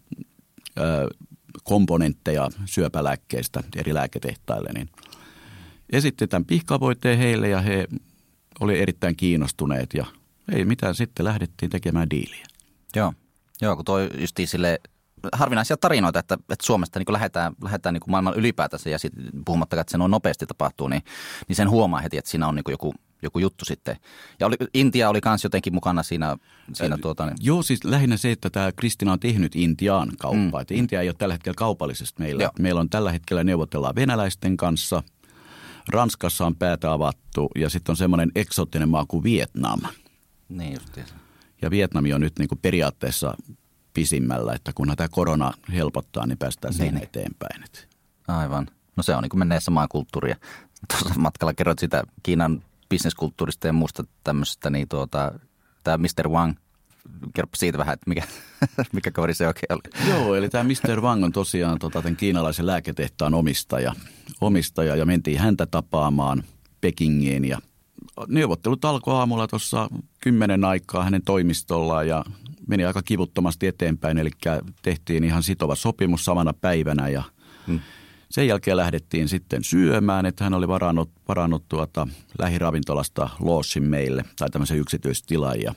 ö, 0.79 1.09
komponentteja 1.63 2.49
syöpälääkkeistä 2.65 3.63
eri 3.75 3.93
lääketehtaille, 3.93 4.69
niin 4.73 4.89
esitti 5.89 6.27
tämän 6.27 6.45
pihkavoitteen 6.45 7.17
heille 7.17 7.49
ja 7.49 7.61
he 7.61 7.87
oli 8.59 8.79
erittäin 8.79 9.15
kiinnostuneet 9.15 9.93
ja 9.93 10.05
ei 10.51 10.65
mitään, 10.65 10.95
sitten 10.95 11.25
lähdettiin 11.25 11.69
tekemään 11.69 12.09
diiliä. 12.09 12.45
Joo, 12.95 13.13
Joo 13.61 13.75
kun 13.75 13.85
toi 13.85 14.09
justiin 14.17 14.47
sille 14.47 14.79
harvinaisia 15.33 15.77
tarinoita, 15.77 16.19
että, 16.19 16.35
että 16.35 16.65
Suomesta 16.65 16.99
niin 16.99 17.13
lähdetään, 17.13 17.53
lähdetään 17.63 17.93
niin 17.93 18.01
maailman 18.07 18.33
ylipäätänsä 18.35 18.89
ja 18.89 18.99
sit, 18.99 19.13
puhumattakaan, 19.45 19.81
että 19.81 19.91
se 19.91 19.97
noin 19.97 20.11
nopeasti 20.11 20.45
tapahtuu, 20.45 20.87
niin, 20.87 21.03
niin 21.47 21.55
sen 21.55 21.69
huomaa 21.69 22.01
heti, 22.01 22.17
että 22.17 22.31
siinä 22.31 22.47
on 22.47 22.55
niin 22.55 22.63
joku, 22.69 22.93
joku 23.21 23.39
juttu 23.39 23.65
sitten. 23.65 23.97
Ja 24.39 24.47
oli, 24.47 24.55
Intia 24.73 25.09
oli 25.09 25.19
myös 25.25 25.43
jotenkin 25.43 25.73
mukana 25.73 26.03
siinä. 26.03 26.37
siinä 26.73 26.95
äh, 26.95 27.01
tuota, 27.01 27.25
niin. 27.25 27.37
Joo, 27.41 27.63
siis 27.63 27.83
lähinnä 27.83 28.17
se, 28.17 28.31
että 28.31 28.49
tämä 28.49 28.71
Kristina 28.71 29.11
on 29.11 29.19
tehnyt 29.19 29.55
Intiaan 29.55 30.11
kauppaa. 30.17 30.59
Mm. 30.59 30.61
Että 30.61 30.73
Intia 30.73 31.01
ei 31.01 31.09
ole 31.09 31.15
tällä 31.17 31.33
hetkellä 31.33 31.55
kaupallisesti 31.55 32.19
meillä. 32.19 32.43
Joo. 32.43 32.51
Meillä 32.59 32.81
on 32.81 32.89
tällä 32.89 33.11
hetkellä 33.11 33.43
neuvotellaan 33.43 33.95
venäläisten 33.95 34.57
kanssa. 34.57 35.03
Ranskassa 35.87 36.45
on 36.45 36.55
päätä 36.55 36.93
avattu 36.93 37.49
ja 37.55 37.69
sitten 37.69 37.93
on 37.93 37.97
semmoinen 37.97 38.31
eksoottinen 38.35 38.89
maa 38.89 39.05
kuin 39.07 39.23
Vietnam. 39.23 39.79
Niin 40.49 40.73
justiinsa. 40.73 41.15
Ja 41.61 41.71
Vietnami 41.71 42.13
on 42.13 42.21
nyt 42.21 42.39
niin 42.39 42.49
kuin 42.49 42.59
periaatteessa 42.61 43.33
pisimmällä, 43.99 44.53
että 44.53 44.71
kun 44.75 44.93
tämä 44.97 45.07
korona 45.07 45.53
helpottaa, 45.73 46.27
niin 46.27 46.37
päästään 46.37 46.71
niin, 46.71 46.77
siinä 46.77 46.97
niin. 46.97 47.03
eteenpäin. 47.03 47.63
Aivan. 48.27 48.67
No 48.95 49.03
se 49.03 49.15
on 49.15 49.23
niin 49.23 49.29
kuin 49.29 49.39
menee 49.39 49.59
samaa 49.59 49.87
kulttuuria. 49.87 50.35
Tuossa 50.87 51.19
matkalla 51.19 51.53
kerroit 51.53 51.79
sitä 51.79 52.03
Kiinan 52.23 52.63
bisneskulttuurista 52.89 53.67
ja 53.67 53.73
muusta 53.73 54.03
tämmöisestä, 54.23 54.69
niin 54.69 54.87
tuota, 54.87 55.31
tämä 55.83 55.97
Mr. 55.97 56.29
Wang, 56.29 56.53
kerro 57.33 57.49
siitä 57.55 57.77
vähän, 57.77 57.93
että 57.93 58.09
mikä, 58.09 58.23
mikä 58.93 59.11
kaveri 59.11 59.33
se 59.33 59.47
oikein 59.47 59.73
oli. 59.73 60.09
Joo, 60.09 60.35
eli 60.35 60.49
tämä 60.49 60.63
Mr. 60.63 61.01
Wang 61.01 61.23
on 61.23 61.31
tosiaan 61.31 61.79
tota, 61.79 62.01
tämän 62.01 62.15
kiinalaisen 62.15 62.65
lääketehtaan 62.65 63.33
omistaja, 63.33 63.93
omistaja 64.41 64.95
ja 64.95 65.05
mentiin 65.05 65.39
häntä 65.39 65.65
tapaamaan 65.65 66.43
Pekingiin 66.81 67.45
ja 67.45 67.59
neuvottelut 68.27 68.85
alkoi 68.85 69.15
aamulla 69.15 69.47
tuossa 69.47 69.89
kymmenen 70.19 70.65
aikaa 70.65 71.03
hänen 71.03 71.21
toimistollaan 71.23 72.07
ja 72.07 72.25
meni 72.69 72.85
aika 72.85 73.01
kivuttomasti 73.01 73.67
eteenpäin, 73.67 74.17
eli 74.17 74.29
tehtiin 74.81 75.23
ihan 75.23 75.43
sitova 75.43 75.75
sopimus 75.75 76.25
samana 76.25 76.53
päivänä 76.53 77.09
ja 77.09 77.23
hmm. 77.67 77.79
Sen 78.31 78.47
jälkeen 78.47 78.77
lähdettiin 78.77 79.29
sitten 79.29 79.63
syömään, 79.63 80.25
että 80.25 80.43
hän 80.43 80.53
oli 80.53 80.67
varannut, 80.67 81.09
varannut 81.27 81.63
tuota 81.69 82.07
lähiravintolasta 82.39 83.29
loossin 83.39 83.83
meille 83.83 84.25
tai 84.39 84.49
tämmöisen 84.49 84.77
yksityistilan 84.77 85.61
ja 85.61 85.73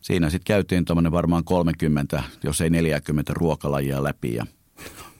siinä 0.00 0.30
sitten 0.30 0.54
käytiin 0.54 0.84
tuommoinen 0.84 1.12
varmaan 1.12 1.44
30, 1.44 2.22
jos 2.44 2.60
ei 2.60 2.70
40 2.70 3.32
ruokalajia 3.34 4.02
läpi 4.02 4.34
ja 4.34 4.46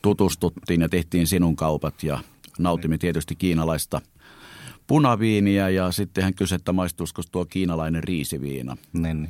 tutustuttiin 0.03 0.81
ja 0.81 0.89
tehtiin 0.89 1.27
sinun 1.27 1.57
kaupat 1.57 2.03
ja 2.03 2.19
nautimme 2.59 2.99
tietysti 2.99 3.37
kiinalaista 3.37 4.01
punaviiniä 4.87 5.69
ja 5.69 5.93
sitten 5.93 6.25
hän 6.25 6.35
kysyi, 6.35 6.57
että 6.57 6.73
maistuisiko 6.73 7.23
tuo 7.33 7.45
kiinalainen 7.45 8.05
riisiviina. 8.05 8.77
Niin. 8.93 9.29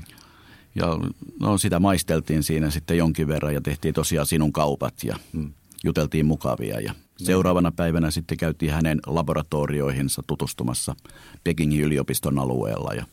Ja 0.76 0.98
no, 1.40 1.58
sitä 1.58 1.80
maisteltiin 1.80 2.42
siinä 2.42 2.70
sitten 2.70 2.98
jonkin 2.98 3.28
verran 3.28 3.54
ja 3.54 3.60
tehtiin 3.60 3.94
tosiaan 3.94 4.26
sinun 4.26 4.52
kaupat 4.52 4.94
ja 5.04 5.16
mm. 5.32 5.52
juteltiin 5.84 6.26
mukavia. 6.26 6.80
Ja 6.80 6.92
niin. 6.92 7.26
seuraavana 7.26 7.72
päivänä 7.72 8.10
sitten 8.10 8.38
käytiin 8.38 8.72
hänen 8.72 9.00
laboratorioihinsa 9.06 10.22
tutustumassa 10.26 10.96
Pekingin 11.44 11.80
yliopiston 11.80 12.38
alueella. 12.38 12.94
Ja, 12.94 13.06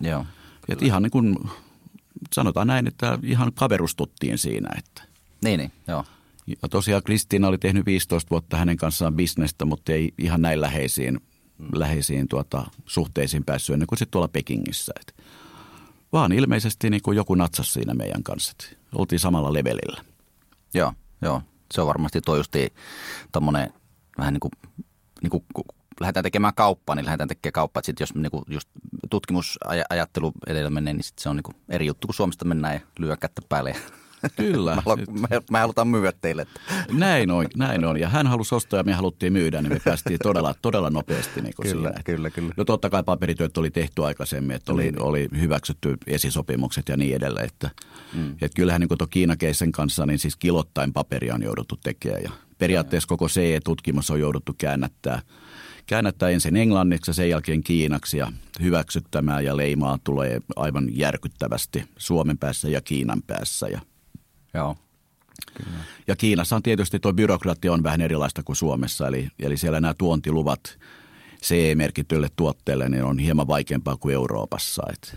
Joo, 0.00 0.26
et 0.68 0.82
ihan 0.82 1.02
niin 1.02 1.10
kuin, 1.10 1.36
sanotaan 2.32 2.66
näin, 2.66 2.86
että 2.86 3.18
ihan 3.22 3.52
kaverustuttiin 3.52 4.38
siinä. 4.38 4.68
Että. 4.78 5.02
Niin, 5.44 5.58
niin, 5.58 5.72
joo. 5.86 6.04
Ja 6.62 6.68
tosiaan 6.68 7.02
Kristiina 7.02 7.48
oli 7.48 7.58
tehnyt 7.58 7.86
15 7.86 8.30
vuotta 8.30 8.56
hänen 8.56 8.76
kanssaan 8.76 9.14
bisnestä, 9.14 9.64
mutta 9.64 9.92
ei 9.92 10.12
ihan 10.18 10.42
näin 10.42 10.60
läheisiin, 10.60 11.20
mm. 11.58 11.68
läheisiin 11.72 12.28
tuota, 12.28 12.66
suhteisiin 12.86 13.44
päässyt 13.44 13.74
ennen 13.74 13.86
kuin 13.86 13.98
sitten 13.98 14.12
tuolla 14.12 14.28
Pekingissä. 14.28 14.92
Et 15.00 15.14
vaan 16.12 16.32
ilmeisesti 16.32 16.90
niin 16.90 17.02
kuin 17.02 17.16
joku 17.16 17.34
natsasi 17.34 17.72
siinä 17.72 17.94
meidän 17.94 18.22
kanssa. 18.22 18.52
Oltiin 18.94 19.20
samalla 19.20 19.52
levelillä. 19.52 20.04
Joo, 20.74 20.92
joo. 21.22 21.42
Se 21.74 21.80
on 21.80 21.86
varmasti 21.86 22.20
toi 22.20 22.38
justi 22.38 22.74
tommonen 23.32 23.72
vähän 24.18 24.34
niin 24.34 24.40
kuin, 24.40 24.52
niin 25.22 25.30
kuin 25.30 25.44
lähdetään 26.00 26.24
tekemään 26.24 26.54
kauppaa, 26.54 26.96
niin 26.96 27.06
lähdetään 27.06 27.28
tekemään 27.28 27.52
kauppaa. 27.52 27.82
Sitten 27.84 28.02
jos 28.02 28.14
niin 28.14 28.30
kuin 28.30 28.44
just 28.48 28.68
tutkimusajattelu 29.10 30.32
edellä 30.46 30.70
menee, 30.70 30.94
niin 30.94 31.04
sit 31.04 31.18
se 31.18 31.28
on 31.28 31.36
niin 31.36 31.42
kuin 31.42 31.56
eri 31.68 31.86
juttu, 31.86 32.06
kun 32.08 32.14
Suomesta 32.14 32.44
mennään 32.44 32.74
ja 32.74 32.80
lyö 32.98 33.16
kättä 33.16 33.42
päälle 33.48 33.76
Kyllä. 34.36 34.74
mä, 34.74 34.82
haluan, 34.86 35.06
me, 35.30 35.42
me 35.50 35.58
halutaan 35.58 35.88
myydä 35.88 36.12
teille. 36.20 36.46
Näin 36.92 37.30
on, 37.30 37.46
näin 37.56 37.84
on. 37.84 38.00
Ja 38.00 38.08
hän 38.08 38.26
halusi 38.26 38.54
ostaa 38.54 38.80
ja 38.80 38.84
me 38.84 38.92
haluttiin 38.92 39.32
myydä, 39.32 39.62
niin 39.62 39.72
me 39.72 39.80
päästiin 39.84 40.18
todella, 40.22 40.54
todella 40.62 40.90
nopeasti 40.90 41.40
niin 41.40 41.54
kyllä, 41.62 41.88
siinä. 41.88 42.02
Kyllä, 42.04 42.30
kyllä. 42.30 42.54
No 42.56 42.64
totta 42.64 42.90
kai 42.90 43.02
paperityöt 43.02 43.58
oli 43.58 43.70
tehty 43.70 44.04
aikaisemmin, 44.04 44.56
että 44.56 44.72
oli, 44.72 44.82
niin. 44.82 45.02
oli 45.02 45.28
hyväksytty 45.40 45.96
esisopimukset 46.06 46.88
ja 46.88 46.96
niin 46.96 47.16
edelleen. 47.16 47.46
Että, 47.46 47.70
mm. 48.14 48.32
että 48.32 48.56
kyllähän 48.56 48.80
niin 48.80 48.98
tuon 48.98 49.10
Kiinakeisen 49.10 49.72
kanssa, 49.72 50.06
niin 50.06 50.18
siis 50.18 50.36
kilottain 50.36 50.92
paperia 50.92 51.34
on 51.34 51.42
jouduttu 51.42 51.76
tekemään. 51.82 52.22
Ja 52.22 52.30
periaatteessa 52.58 53.08
koko 53.08 53.28
CE-tutkimus 53.28 54.10
on 54.10 54.20
jouduttu 54.20 54.54
käännättää 54.58 55.22
käännättää 55.88 56.28
ensin 56.28 56.56
englanniksi 56.56 57.10
ja 57.10 57.14
sen 57.14 57.30
jälkeen 57.30 57.62
kiinaksi 57.62 58.18
ja 58.18 58.32
hyväksyttämään 58.62 59.44
ja 59.44 59.56
leimaa 59.56 59.98
tulee 60.04 60.40
aivan 60.56 60.88
järkyttävästi 60.96 61.84
Suomen 61.96 62.38
päässä 62.38 62.68
ja 62.68 62.80
Kiinan 62.80 63.22
päässä. 63.26 63.68
Ja 63.68 63.80
Joo. 64.58 64.76
Kyllä. 65.54 65.78
Ja 66.06 66.16
Kiinassa 66.16 66.56
on 66.56 66.62
tietysti 66.62 66.98
tuo 66.98 67.12
byrokratia 67.12 67.72
on 67.72 67.82
vähän 67.82 68.00
erilaista 68.00 68.42
kuin 68.42 68.56
Suomessa, 68.56 69.08
eli, 69.08 69.28
eli 69.38 69.56
siellä 69.56 69.80
nämä 69.80 69.94
tuontiluvat 69.94 70.78
CE-merkityille 71.42 72.28
tuotteille 72.36 72.88
niin 72.88 73.04
on 73.04 73.18
hieman 73.18 73.46
vaikeampaa 73.46 73.96
kuin 73.96 74.14
Euroopassa. 74.14 74.82
Et, 74.92 75.16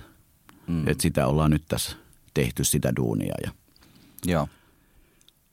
mm. 0.68 0.88
et 0.88 1.02
sitä 1.02 1.28
ollaan 1.28 1.52
nyt 1.52 1.64
tässä 1.68 1.96
tehty 2.34 2.64
sitä 2.64 2.96
duunia. 2.96 3.36
Ja, 3.44 3.52
Joo. 4.26 4.48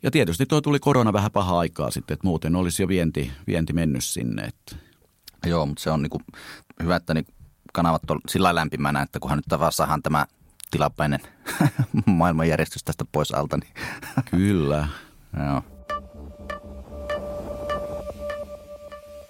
ja 0.03 0.11
tietysti 0.11 0.47
tuo 0.47 0.61
tuli 0.61 0.79
korona 0.79 1.13
vähän 1.13 1.31
paha 1.31 1.59
aikaa 1.59 1.91
sitten, 1.91 2.15
että 2.15 2.27
muuten 2.27 2.57
olisi 2.57 2.83
jo 2.83 2.89
vienti, 2.89 3.33
vienti 3.47 3.73
mennyt 3.73 4.05
sinne. 4.05 4.43
Että. 4.43 4.77
Joo, 5.47 5.67
mutta 5.67 5.83
se 5.83 5.91
on 5.91 6.03
niinku 6.03 6.21
hyvä, 6.83 6.97
että 6.97 7.15
niin 7.15 7.27
kanavat 7.73 8.11
on 8.11 8.21
sillä 8.29 8.55
lämpimänä, 8.55 9.03
että 9.03 9.21
kunhan 9.21 9.39
nyt 9.39 9.61
saadaan 9.71 10.03
tämä– 10.03 10.27
tilapäinen 10.71 11.21
maailmanjärjestys 12.07 12.85
tästä 12.85 13.05
pois 13.13 13.33
alta. 13.33 13.57
Niin. 13.57 13.75
Kyllä. 14.31 14.89
Joo. 15.47 15.63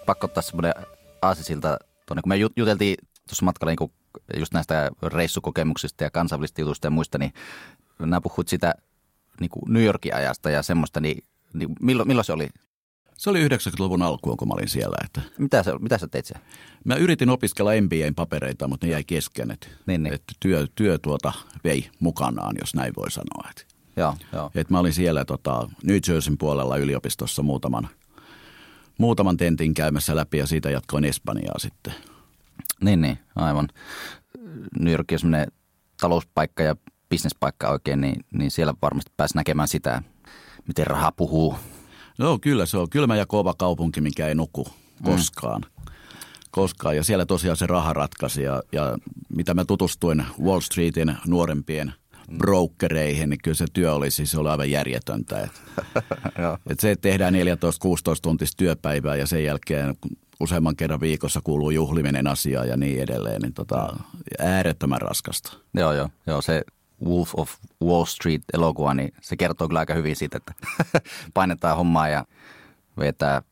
Pakko 0.06 0.24
ottaa 0.24 0.42
semmoinen 0.42 0.74
aasisilta 1.22 1.78
tuonne, 2.06 2.22
kun 2.22 2.28
me 2.28 2.36
juteltiin 2.56 2.96
tuossa 3.28 3.44
matkalla 3.44 3.74
niin 3.80 3.92
just 4.36 4.52
näistä 4.52 4.90
reissukokemuksista 5.02 6.04
ja 6.04 6.10
kansainvälisistä 6.10 6.60
jutuista 6.60 6.86
ja 6.86 6.90
muista, 6.90 7.18
niin 7.18 7.32
nämä 7.98 8.20
puhuit 8.20 8.48
sitä 8.48 8.74
niin 9.40 9.50
kuin 9.50 9.72
New 9.72 9.84
Yorkin 9.84 10.14
ajasta 10.14 10.50
ja 10.50 10.62
semmoista, 10.62 11.00
niin, 11.00 11.24
niin 11.52 11.70
milloin, 11.80 12.08
milloin 12.08 12.24
se 12.24 12.32
oli? 12.32 12.48
Se 13.18 13.30
oli 13.30 13.48
90-luvun 13.48 14.02
alkuun, 14.02 14.36
kun 14.36 14.48
mä 14.48 14.54
olin 14.54 14.68
siellä. 14.68 14.96
Että 15.04 15.20
mitä, 15.38 15.62
sä, 15.62 15.78
mitä 15.78 15.98
sä 15.98 16.08
teit 16.08 16.26
siellä? 16.26 16.44
Mä 16.84 16.94
yritin 16.94 17.30
opiskella 17.30 17.70
MBAn 17.70 18.14
papereita, 18.14 18.68
mutta 18.68 18.86
ne 18.86 18.92
jäi 18.92 19.04
kesken. 19.04 19.50
Että, 19.50 19.66
niin, 19.86 20.02
niin. 20.02 20.14
että 20.14 20.32
työ, 20.40 20.66
työ 20.74 20.98
tuota 20.98 21.32
vei 21.64 21.90
mukanaan, 22.00 22.56
jos 22.60 22.74
näin 22.74 22.92
voi 22.96 23.10
sanoa. 23.10 23.50
Että, 23.50 23.62
joo, 23.96 24.14
joo. 24.32 24.50
Että 24.54 24.74
mä 24.74 24.78
olin 24.78 24.92
siellä 24.92 25.24
tota, 25.24 25.68
New 25.84 25.98
Jerseyn 26.08 26.38
puolella 26.38 26.76
yliopistossa 26.76 27.42
muutaman, 27.42 27.88
muutaman 28.98 29.36
tentin 29.36 29.74
käymässä 29.74 30.16
läpi 30.16 30.38
ja 30.38 30.46
siitä 30.46 30.70
jatkoin 30.70 31.04
Espanjaa 31.04 31.58
sitten. 31.58 31.94
Niin, 32.80 33.00
niin, 33.00 33.18
aivan. 33.36 33.68
New 34.80 34.92
York 34.92 35.12
on 35.12 35.18
semmoinen 35.18 35.52
talouspaikka 36.00 36.62
ja 36.62 36.76
bisnespaikka 37.08 37.68
oikein, 37.68 38.00
niin, 38.00 38.24
niin 38.32 38.50
siellä 38.50 38.74
varmasti 38.82 39.12
pääsi 39.16 39.36
näkemään 39.36 39.68
sitä, 39.68 40.02
miten 40.66 40.86
raha 40.86 41.12
puhuu– 41.12 41.54
No 42.18 42.38
kyllä, 42.38 42.66
se 42.66 42.76
on 42.76 42.90
kylmä 42.90 43.16
ja 43.16 43.26
kova 43.26 43.54
kaupunki, 43.54 44.00
mikä 44.00 44.28
ei 44.28 44.34
nuku 44.34 44.66
koskaan. 45.04 45.60
Mm. 45.60 45.92
Koskaan. 46.50 46.96
Ja 46.96 47.04
siellä 47.04 47.26
tosiaan 47.26 47.56
se 47.56 47.66
raha 47.66 47.92
ratkaisi. 47.92 48.42
Ja, 48.42 48.62
ja 48.72 48.98
mitä 49.28 49.54
mä 49.54 49.64
tutustuin 49.64 50.24
Wall 50.42 50.60
Streetin 50.60 51.16
nuorempien 51.26 51.92
brokereihin, 52.36 53.30
niin 53.30 53.40
kyllä 53.44 53.54
se 53.54 53.66
työ 53.72 53.94
oli 53.94 54.10
siis 54.10 54.34
oli 54.34 54.48
aivan 54.48 54.70
järjetöntä. 54.70 55.40
Et, 55.40 55.62
et 56.70 56.80
se, 56.80 56.90
että 56.90 57.02
tehdään 57.02 57.34
14-16 57.34 57.36
tuntista 58.22 58.56
työpäivää 58.56 59.16
ja 59.16 59.26
sen 59.26 59.44
jälkeen 59.44 59.94
useamman 60.40 60.76
kerran 60.76 61.00
viikossa 61.00 61.40
kuuluu 61.44 61.70
juhliminen 61.70 62.26
asia 62.26 62.64
ja 62.64 62.76
niin 62.76 63.02
edelleen, 63.02 63.42
niin 63.42 63.54
tota, 63.54 63.96
äärettömän 64.38 65.00
raskasta. 65.00 65.52
Joo, 65.74 65.92
joo, 65.92 66.08
joo 66.26 66.42
se 66.42 66.62
Wolf 67.04 67.34
of 67.36 67.54
Wall 67.84 68.04
Street-elokuva, 68.04 68.94
niin 68.94 69.12
se 69.20 69.36
kertoo 69.36 69.68
kyllä 69.68 69.80
aika 69.80 69.94
hyvin 69.94 70.16
siitä, 70.16 70.36
että 70.36 70.52
painetaan 71.34 71.76
hommaa 71.76 72.08
ja 72.08 72.24
vetää 72.98 73.42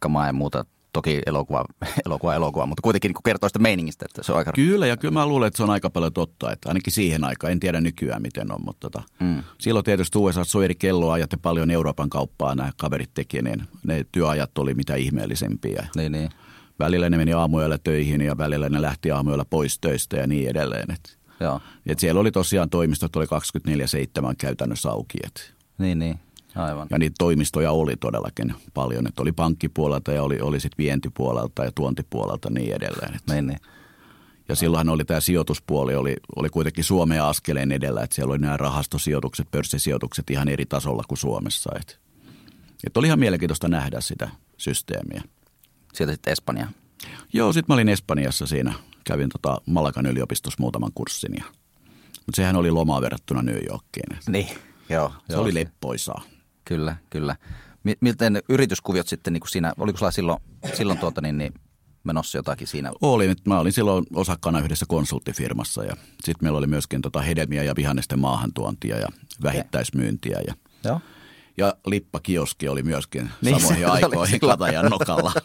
kamaa 0.00 0.26
ja 0.26 0.32
muuta. 0.32 0.64
Toki 0.92 1.20
elokuva, 1.26 1.64
elokuva, 2.06 2.34
elokuva, 2.34 2.66
mutta 2.66 2.82
kuitenkin 2.82 3.12
kertoo 3.24 3.48
sitä 3.48 3.58
meiningistä, 3.58 4.04
että 4.08 4.22
se 4.22 4.32
on 4.32 4.38
aika... 4.38 4.52
Kyllä, 4.52 4.86
ja 4.86 4.96
kyllä 4.96 5.12
mä 5.12 5.26
luulen, 5.26 5.46
että 5.46 5.56
se 5.56 5.62
on 5.62 5.70
aika 5.70 5.90
paljon 5.90 6.12
totta, 6.12 6.52
että 6.52 6.68
ainakin 6.68 6.92
siihen 6.92 7.24
aikaan, 7.24 7.52
en 7.52 7.60
tiedä 7.60 7.80
nykyään 7.80 8.22
miten 8.22 8.52
on, 8.52 8.60
mutta 8.64 8.90
tota, 8.90 9.02
mm. 9.20 9.42
silloin 9.58 9.84
tietysti 9.84 10.18
USA 10.18 10.44
soi 10.44 10.64
eri 10.64 10.74
kelloa 10.74 11.18
ja 11.18 11.26
paljon 11.42 11.70
Euroopan 11.70 12.10
kauppaa 12.10 12.54
nämä 12.54 12.70
kaverit 12.76 13.10
teki, 13.14 13.42
niin 13.42 13.62
ne 13.86 14.06
työajat 14.12 14.58
oli 14.58 14.74
mitä 14.74 14.94
ihmeellisempiä. 14.94 15.86
Niin, 15.96 16.12
niin. 16.12 16.30
Välillä 16.78 17.10
ne 17.10 17.16
meni 17.16 17.32
aamuyöllä 17.32 17.78
töihin 17.78 18.20
ja 18.20 18.38
välillä 18.38 18.68
ne 18.68 18.82
lähti 18.82 19.10
aamuyöllä 19.10 19.44
pois 19.44 19.78
töistä 19.78 20.16
ja 20.16 20.26
niin 20.26 20.50
edelleen. 20.50 20.90
Että 20.90 21.21
Joo. 21.42 21.60
Et 21.86 21.98
siellä 21.98 22.20
oli 22.20 22.30
tosiaan 22.30 22.70
toimistot 22.70 23.16
oli 23.16 23.24
24-7 23.24 23.28
käytännössä 24.38 24.90
auki. 24.90 25.18
Et. 25.24 25.54
Niin, 25.78 25.98
niin. 25.98 26.20
Aivan. 26.54 26.86
Ja 26.90 26.98
niitä 26.98 27.14
toimistoja 27.18 27.72
oli 27.72 27.96
todellakin 27.96 28.54
paljon. 28.74 29.06
Että 29.06 29.22
oli 29.22 29.32
pankkipuolelta 29.32 30.12
ja 30.12 30.22
oli, 30.22 30.40
oli 30.40 30.60
sitten 30.60 30.84
vientipuolelta 30.84 31.64
ja 31.64 31.72
tuontipuolelta 31.74 32.50
niin 32.50 32.74
edelleen. 32.74 33.14
Et. 33.14 33.22
Niin, 33.28 33.46
niin. 33.46 33.58
Ja 34.48 34.56
silloinhan 34.56 34.88
oli 34.88 35.04
tämä 35.04 35.20
sijoituspuoli, 35.20 35.94
oli, 35.94 36.16
oli 36.36 36.48
kuitenkin 36.48 36.84
Suomea 36.84 37.28
askeleen 37.28 37.72
edellä, 37.72 38.02
että 38.02 38.14
siellä 38.14 38.32
oli 38.32 38.38
nämä 38.38 38.56
rahastosijoitukset, 38.56 39.50
pörssisijoitukset 39.50 40.30
ihan 40.30 40.48
eri 40.48 40.66
tasolla 40.66 41.04
kuin 41.08 41.18
Suomessa. 41.18 41.70
Että 41.80 41.94
et 42.86 42.96
oli 42.96 43.06
ihan 43.06 43.18
mielenkiintoista 43.18 43.68
nähdä 43.68 44.00
sitä 44.00 44.28
systeemiä. 44.56 45.22
Sieltä 45.92 46.12
sitten 46.12 46.32
Espanja. 46.32 46.66
Joo, 47.32 47.52
sitten 47.52 47.66
mä 47.68 47.74
olin 47.74 47.88
Espanjassa 47.88 48.46
siinä 48.46 48.74
kävin 49.04 49.28
tota 49.28 49.60
Malakan 49.66 50.06
yliopistossa 50.06 50.60
muutaman 50.60 50.90
kurssin. 50.94 51.34
Ja, 51.38 51.44
mutta 52.26 52.36
sehän 52.36 52.56
oli 52.56 52.70
lomaa 52.70 53.00
verrattuna 53.00 53.42
New 53.42 53.58
Yorkiin. 53.70 54.18
Niin, 54.28 54.48
joo. 54.88 55.12
Se 55.26 55.32
joo, 55.32 55.42
oli 55.42 55.54
leppoisaa. 55.54 56.22
Kyllä, 56.64 56.96
kyllä. 57.10 57.36
Miten 58.00 58.42
yrityskuviot 58.48 59.08
sitten 59.08 59.32
niin 59.32 59.40
kuin 59.40 59.50
siinä, 59.50 59.72
oliko 59.78 59.98
sulla 59.98 60.10
silloin, 60.10 60.38
silloin 60.74 60.98
tuota, 60.98 61.20
niin, 61.20 61.38
niin 61.38 61.54
menossa 62.04 62.38
jotakin 62.38 62.66
siinä? 62.66 62.92
Oli. 63.02 63.34
Mä 63.44 63.60
olin 63.60 63.72
silloin 63.72 64.06
osakkaana 64.14 64.60
yhdessä 64.60 64.86
konsulttifirmassa 64.88 65.84
ja 65.84 65.96
sitten 66.24 66.44
meillä 66.44 66.58
oli 66.58 66.66
myöskin 66.66 67.02
tota 67.02 67.20
hedelmiä 67.20 67.62
ja 67.62 67.76
vihannesten 67.76 68.18
maahantuontia 68.18 68.98
ja 68.98 69.08
vähittäismyyntiä. 69.42 70.40
Ja, 70.46 70.54
Joo. 70.84 71.00
ja 71.56 71.74
lippakioski 71.86 72.68
oli 72.68 72.82
myöskin 72.82 73.30
niin, 73.42 73.60
samoihin 73.60 73.88
aikoihin 73.88 74.40
Katajan 74.40 74.90
nokalla. 74.90 75.32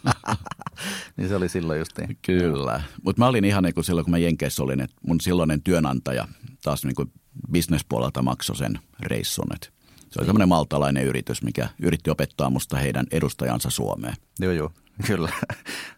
niin 1.18 1.30
se 1.30 1.36
oli 1.36 1.50
silloin 1.50 1.80
just 1.80 1.98
niin. 1.98 2.18
Kyllä. 2.22 2.82
Mutta 3.04 3.22
mä 3.22 3.28
olin 3.28 3.46
ihan 3.46 3.64
niin 3.64 3.74
kuin 3.74 3.84
silloin, 3.84 4.06
kun 4.06 4.12
mä 4.12 4.18
Jenkeissä 4.18 4.64
olin, 4.64 4.82
että 4.82 4.96
mun 5.08 5.22
silloinen 5.22 5.64
työnantaja 5.64 6.28
taas 6.64 6.86
niin 6.86 6.96
kuin 6.96 7.12
bisnespuolelta 7.52 8.22
maksoi 8.22 8.56
sen 8.56 8.80
reissun. 9.00 9.54
Että 9.54 9.68
Se 10.10 10.20
oli 10.20 10.26
tämmöinen 10.26 10.50
maltalainen 10.50 11.04
yritys, 11.04 11.42
mikä 11.44 11.70
yritti 11.82 12.10
opettaa 12.10 12.50
musta 12.50 12.78
heidän 12.78 13.06
edustajansa 13.12 13.70
Suomeen. 13.70 14.16
Joo, 14.40 14.52
joo, 14.52 14.72
kyllä, 15.08 15.30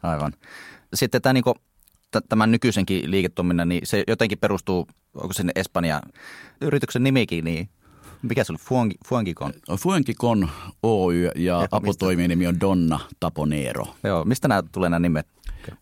aivan. 0.03 0.33
Sitten 0.93 1.21
tämä, 1.21 1.33
niin 1.33 1.43
kuin, 1.43 1.55
tämän 2.29 2.51
nykyisenkin 2.51 3.12
liiketoiminnan, 3.12 3.69
niin 3.69 3.81
se 3.88 4.03
jotenkin 4.07 4.38
perustuu, 4.38 4.88
onko 5.13 5.33
sinne 5.33 5.51
Espanja 5.55 6.01
yrityksen 6.62 7.03
nimikin, 7.03 7.45
niin 7.45 7.69
mikä 8.21 8.43
se 8.43 8.51
oli? 8.51 8.59
Fuengi, 8.59 8.95
Fuengikon? 9.07 9.53
Fuengikon 9.79 10.49
Oy 10.83 11.23
ja, 11.23 11.31
ja 11.35 11.67
aputoiminimi 11.71 12.47
on 12.47 12.59
Donna 12.59 12.99
Taponero. 13.19 13.95
Joo, 14.03 14.25
mistä 14.25 14.47
nämä 14.47 14.63
tulee 14.71 14.89
nämä 14.89 14.99
nimet? 14.99 15.27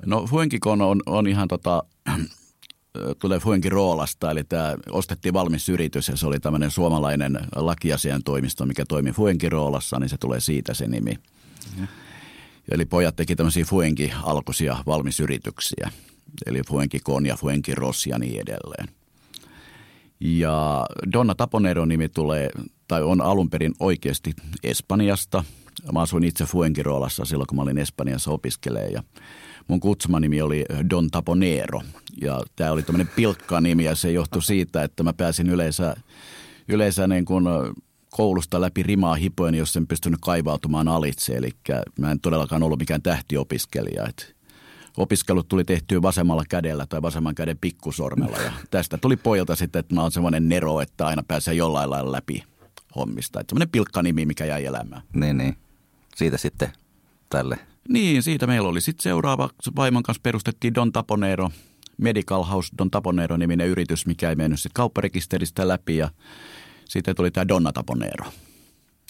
No 0.06 0.26
Fuengikon 0.26 0.82
on, 0.82 1.02
on 1.06 1.28
ihan 1.28 1.48
tota, 1.48 1.84
tulee 3.22 3.40
Fuenki 3.40 3.70
Roolasta, 3.70 4.32
eli 4.32 4.44
tämä 4.44 4.76
ostettiin 4.90 5.34
valmis 5.34 5.70
yritys 5.70 6.08
ja 6.08 6.18
se 6.18 6.28
oli 6.28 6.40
tämmöinen 6.40 6.72
suomalainen 6.72 7.40
lakiasian 7.56 8.24
toimisto, 8.24 8.66
mikä 8.66 8.86
toimi 8.86 9.12
Fuenki 9.12 9.50
Roolassa, 9.50 10.00
niin 10.00 10.10
se 10.10 10.18
tulee 10.18 10.40
siitä 10.40 10.74
se 10.74 10.88
nimi. 10.88 11.14
Mm. 11.78 11.88
Eli 12.72 12.86
pojat 12.86 13.16
teki 13.16 13.36
tämmöisiä 13.36 13.66
Fuenki-alkuisia 13.66 14.78
valmisyrityksiä, 14.86 15.92
eli 16.46 16.62
Fuenki 16.68 17.00
Kon 17.04 17.26
ja 17.26 17.36
Fuenki 17.36 17.76
Ross 17.76 18.08
ja 18.08 18.20
niin 18.20 18.42
edelleen. 18.42 18.97
Ja 20.20 20.86
Donna 21.14 21.36
Taponeron 21.36 21.88
nimi 21.88 22.10
tulee, 22.10 22.50
tai 22.88 23.04
on 23.04 23.22
alun 23.22 23.50
perin 23.50 23.74
oikeasti 23.80 24.34
Espanjasta. 24.64 25.44
Mä 25.94 26.02
asuin 26.02 26.24
itse 26.24 26.46
Fuenkiroolassa 26.46 27.26
silloin, 27.26 27.48
kun 27.48 27.56
mä 27.56 27.62
olin 27.62 27.78
Espanjassa 27.78 28.32
opiskelee 28.32 28.88
ja 28.88 29.04
mun 29.68 29.80
kutsumanimi 29.80 30.42
oli 30.42 30.66
Don 30.90 31.12
Taponero. 31.12 31.82
Ja 32.22 32.44
tämä 32.56 32.72
oli 32.72 32.84
tämmöinen 32.84 33.14
pilkkanimi 33.16 33.84
ja 33.84 33.96
se 33.96 34.12
johtui 34.12 34.44
siitä, 34.44 34.84
että 34.84 35.04
mä 35.04 35.14
pääsin 35.14 35.50
yleensä, 35.50 35.96
yleensä 36.68 37.08
niin 37.08 37.26
kuin 37.26 37.46
koulusta 38.12 38.62
läpi 38.62 38.84
rimaa 38.84 39.16
hipoen, 39.16 39.56
jos 39.56 39.78
en 39.78 39.88
pystynyt 39.88 40.20
kaivautumaan 40.22 40.88
alitse. 40.88 41.34
Eli 41.38 41.52
mä 42.00 42.12
en 42.12 42.20
todellakaan 42.20 42.64
ollut 42.64 42.80
mikään 42.80 43.02
tähtiopiskelija. 43.02 44.08
Että 44.08 44.26
opiskelut 44.98 45.48
tuli 45.48 45.64
tehtyä 45.64 46.02
vasemmalla 46.02 46.44
kädellä 46.50 46.86
tai 46.86 47.02
vasemman 47.02 47.36
käden 47.36 47.58
pikkusormella. 47.58 48.38
Ja 48.38 48.52
tästä 48.72 48.98
tuli 48.98 49.18
pojalta 49.18 49.56
sitten, 49.56 49.80
että 49.80 49.96
mä 49.96 50.02
oon 50.02 50.12
semmoinen 50.12 50.50
nero, 50.50 50.82
että 50.82 51.08
aina 51.08 51.24
pääsee 51.28 51.54
jollain 51.54 51.90
lailla 51.90 52.12
läpi 52.12 52.44
hommista. 52.96 53.40
Että 53.40 53.52
semmoinen 53.52 53.70
pilkkanimi, 53.70 54.26
mikä 54.26 54.46
jäi 54.46 54.66
elämään. 54.66 55.02
Niin, 55.14 55.38
niin. 55.38 55.58
Siitä 56.16 56.38
sitten 56.38 56.72
tälle. 57.30 57.60
Niin, 57.90 58.24
siitä 58.24 58.48
meillä 58.48 58.70
oli 58.70 58.82
sitten 58.82 59.04
seuraava. 59.04 59.50
Vaimon 59.76 60.04
kanssa 60.04 60.22
perustettiin 60.24 60.76
Don 60.76 60.92
Taponero, 60.92 61.52
Medical 61.98 62.44
House 62.44 62.70
Don 62.78 62.92
Taponero 62.92 63.38
niminen 63.38 63.68
yritys, 63.68 64.06
mikä 64.06 64.30
ei 64.30 64.36
mennyt 64.36 64.60
sitten 64.60 64.74
kaupparekisteristä 64.74 65.68
läpi. 65.68 65.98
Ja 65.98 66.10
sitten 66.86 67.16
tuli 67.16 67.32
tämä 67.32 67.48
Donna 67.48 67.72
Taponero. 67.72 68.26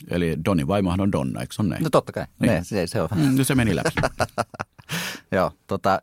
Eli 0.09 0.37
Doni 0.45 0.67
vaimohan 0.67 1.01
on 1.01 1.11
Donna, 1.11 1.41
eikö 1.41 1.53
se 1.55 1.61
ole 1.61 1.69
näin? 1.69 1.83
No 1.83 1.89
totta 1.89 2.11
kai, 2.11 2.25
niin. 2.39 2.51
ne, 2.51 2.63
se, 2.63 2.87
se 2.87 3.01
on. 3.01 3.09
Mm, 3.15 3.43
se 3.43 3.55
meni 3.55 3.75
läpi. 3.75 3.89
Joo, 5.31 5.51
tota, 5.67 6.01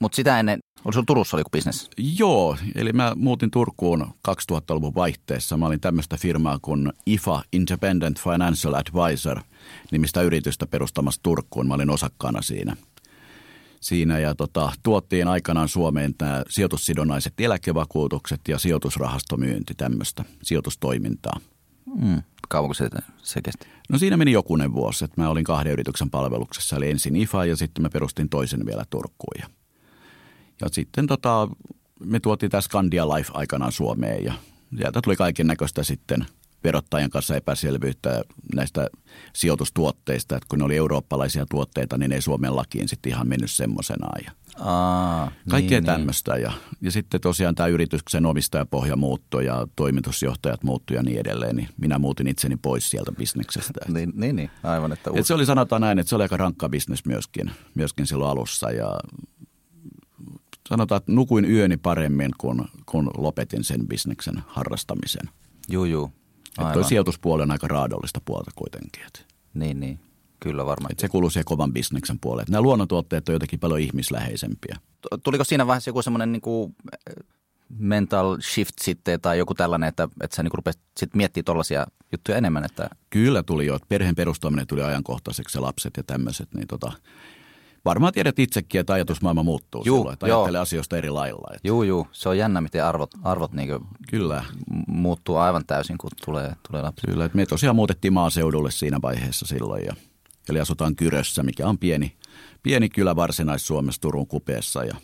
mutta 0.00 0.16
sitä 0.16 0.38
ennen, 0.38 0.58
oli 0.84 0.92
sulla 0.92 1.04
Turussa 1.06 1.36
oli 1.36 1.40
joku 1.40 1.50
bisnes? 1.50 1.90
Joo, 2.18 2.56
eli 2.74 2.92
mä 2.92 3.12
muutin 3.16 3.50
Turkuun 3.50 4.06
2000-luvun 4.28 4.94
vaihteessa. 4.94 5.56
Mä 5.56 5.66
olin 5.66 5.80
tämmöistä 5.80 6.16
firmaa 6.16 6.58
kuin 6.62 6.92
IFA, 7.06 7.42
Independent 7.52 8.20
Financial 8.20 8.74
Advisor, 8.74 9.40
nimistä 9.90 10.22
yritystä 10.22 10.66
perustamassa 10.66 11.20
Turkuun. 11.22 11.68
Mä 11.68 11.74
olin 11.74 11.90
osakkaana 11.90 12.42
siinä. 12.42 12.76
Siinä 13.80 14.18
ja 14.18 14.34
tota, 14.34 14.72
tuottiin 14.82 15.28
aikanaan 15.28 15.68
Suomeen 15.68 16.14
nämä 16.20 16.42
sijoitussidonnaiset 16.48 17.32
eläkevakuutukset 17.38 18.40
ja 18.48 18.58
sijoitusrahastomyynti, 18.58 19.74
tämmöistä 19.74 20.24
sijoitustoimintaa. 20.42 21.40
Mm. 22.02 22.22
Kauanko 22.48 22.74
se, 22.74 22.88
se 23.22 23.42
kesti? 23.42 23.73
No 23.90 23.98
siinä 23.98 24.16
meni 24.16 24.32
jokunen 24.32 24.72
vuosi, 24.72 25.04
että 25.04 25.20
mä 25.20 25.28
olin 25.28 25.44
kahden 25.44 25.72
yrityksen 25.72 26.10
palveluksessa, 26.10 26.76
eli 26.76 26.90
ensin 26.90 27.16
IFA 27.16 27.44
ja 27.44 27.56
sitten 27.56 27.82
mä 27.82 27.88
perustin 27.88 28.28
toisen 28.28 28.66
vielä 28.66 28.84
Turkuun. 28.90 29.34
Ja, 29.40 29.48
ja 30.60 30.68
sitten 30.72 31.06
tota, 31.06 31.48
me 32.04 32.20
tuotiin 32.20 32.50
tämä 32.50 32.60
Scandia 32.60 33.08
Life 33.08 33.30
aikanaan 33.34 33.72
Suomeen 33.72 34.24
ja 34.24 34.34
sieltä 34.76 35.00
tuli 35.02 35.16
kaiken 35.16 35.46
näköistä 35.46 35.82
sitten 35.82 36.26
verottajan 36.64 37.10
kanssa 37.10 37.36
epäselvyyttä 37.36 38.22
näistä 38.54 38.88
sijoitustuotteista, 39.32 40.36
että 40.36 40.46
kun 40.48 40.58
ne 40.58 40.64
oli 40.64 40.76
eurooppalaisia 40.76 41.46
tuotteita, 41.50 41.98
niin 41.98 42.12
ei 42.12 42.22
Suomen 42.22 42.56
lakiin 42.56 42.88
sitten 42.88 43.12
ihan 43.12 43.28
mennyt 43.28 43.50
semmoisenaan. 43.50 44.20
Ja 44.24 44.32
Aa, 44.58 45.32
Kaikkea 45.50 45.80
niin, 45.80 45.86
niin. 45.86 45.98
tämmöistä. 45.98 46.34
Niin. 46.34 46.42
Ja, 46.42 46.52
ja 46.80 46.90
sitten 46.90 47.20
tosiaan 47.20 47.54
tämä 47.54 47.66
yrityksen 47.66 48.26
omistajapohja 48.26 48.96
muuttui 48.96 49.46
ja 49.46 49.66
toimitusjohtajat 49.76 50.64
muuttui 50.64 50.96
ja 50.96 51.02
niin 51.02 51.20
edelleen. 51.20 51.56
Niin 51.56 51.68
minä 51.76 51.98
muutin 51.98 52.26
itseni 52.26 52.56
pois 52.56 52.90
sieltä 52.90 53.12
bisneksestä. 53.12 53.80
niin, 53.94 54.12
niin, 54.14 54.36
niin, 54.36 54.50
aivan. 54.62 54.92
Että 54.92 55.10
Et 55.14 55.26
se 55.26 55.34
oli 55.34 55.46
sanotaan 55.46 55.80
näin, 55.80 55.98
että 55.98 56.08
se 56.08 56.16
oli 56.16 56.22
aika 56.22 56.36
rankka 56.36 56.68
bisnes 56.68 57.04
myöskin, 57.04 57.50
myöskin 57.74 58.06
silloin 58.06 58.30
alussa. 58.30 58.70
Ja 58.70 58.98
sanotaan, 60.68 60.96
että 60.96 61.12
nukuin 61.12 61.44
yöni 61.44 61.76
paremmin, 61.76 62.30
kun, 62.38 62.68
kun 62.86 63.10
lopetin 63.16 63.64
sen 63.64 63.88
bisneksen 63.88 64.42
harrastamisen. 64.46 65.28
Juu, 65.68 65.84
juu. 65.84 66.12
Aivan. 66.58 66.72
Että 66.72 66.88
sijoituspuoli 66.88 67.42
on 67.42 67.50
aika 67.50 67.68
raadollista 67.68 68.20
puolta 68.24 68.50
kuitenkin. 68.54 69.02
Niin, 69.54 69.80
niin. 69.80 70.00
Kyllä 70.40 70.66
varmaan. 70.66 70.94
se 70.98 71.08
kuuluu 71.08 71.30
siihen 71.30 71.44
kovan 71.44 71.72
bisneksen 71.72 72.18
puolelle. 72.18 72.46
Nämä 72.50 72.62
luonnontuotteet 72.62 73.28
on 73.28 73.32
jotenkin 73.32 73.60
paljon 73.60 73.80
ihmisläheisempiä. 73.80 74.76
Tuliko 75.22 75.44
siinä 75.44 75.66
vaiheessa 75.66 75.88
joku 75.88 76.02
semmoinen 76.02 76.32
niin 76.32 76.42
kuin 76.42 76.76
mental 77.78 78.38
shift 78.40 78.74
sitten 78.80 79.20
tai 79.20 79.38
joku 79.38 79.54
tällainen, 79.54 79.88
että, 79.88 80.08
että 80.20 80.36
sä 80.36 80.42
niin 80.42 80.54
rupesit 80.54 80.82
sit 80.96 81.14
miettimään 81.14 81.44
tuollaisia 81.44 81.86
juttuja 82.12 82.38
enemmän? 82.38 82.64
Että... 82.64 82.90
Kyllä 83.10 83.42
tuli 83.42 83.66
jo. 83.66 83.78
Perheen 83.88 84.14
perustaminen 84.14 84.66
tuli 84.66 84.82
ajankohtaiseksi 84.82 85.58
ja 85.58 85.62
lapset 85.62 85.96
ja 85.96 86.02
tämmöiset. 86.02 86.54
Niin 86.54 86.68
tota, 86.68 86.92
varmaan 87.84 88.12
tiedät 88.12 88.38
itsekin, 88.38 88.80
että 88.80 88.92
ajatusmaailma 88.92 89.42
muuttuu 89.42 89.82
juu, 89.86 89.98
silloin, 89.98 90.12
että 90.12 90.26
ajattelee 90.26 90.60
asioista 90.60 90.96
eri 90.96 91.10
lailla. 91.10 91.48
Että... 91.54 91.68
Juu, 91.68 91.82
juu. 91.82 92.06
Se 92.12 92.28
on 92.28 92.38
jännä, 92.38 92.60
miten 92.60 92.84
arvot, 92.84 93.10
arvot 93.22 93.52
niin 93.52 93.68
Kyllä. 94.10 94.44
muuttuu 94.86 95.36
aivan 95.36 95.66
täysin, 95.66 95.98
kun 95.98 96.10
tulee, 96.24 96.52
tulee 96.70 96.82
lapsi. 96.82 97.06
Kyllä, 97.06 97.24
että 97.24 97.36
me 97.36 97.46
tosiaan 97.46 97.76
muutettiin 97.76 98.12
maaseudulle 98.12 98.70
siinä 98.70 98.98
vaiheessa 99.02 99.46
silloin 99.46 99.84
ja– 99.84 99.94
Eli 100.48 100.60
asutaan 100.60 100.96
Kyrössä, 100.96 101.42
mikä 101.42 101.68
on 101.68 101.78
pieni, 101.78 102.16
pieni 102.62 102.88
kylä 102.88 103.16
Varsinais-Suomessa 103.16 104.00
Turun 104.00 104.26
kupeessa. 104.26 104.84
Ja 104.84 104.96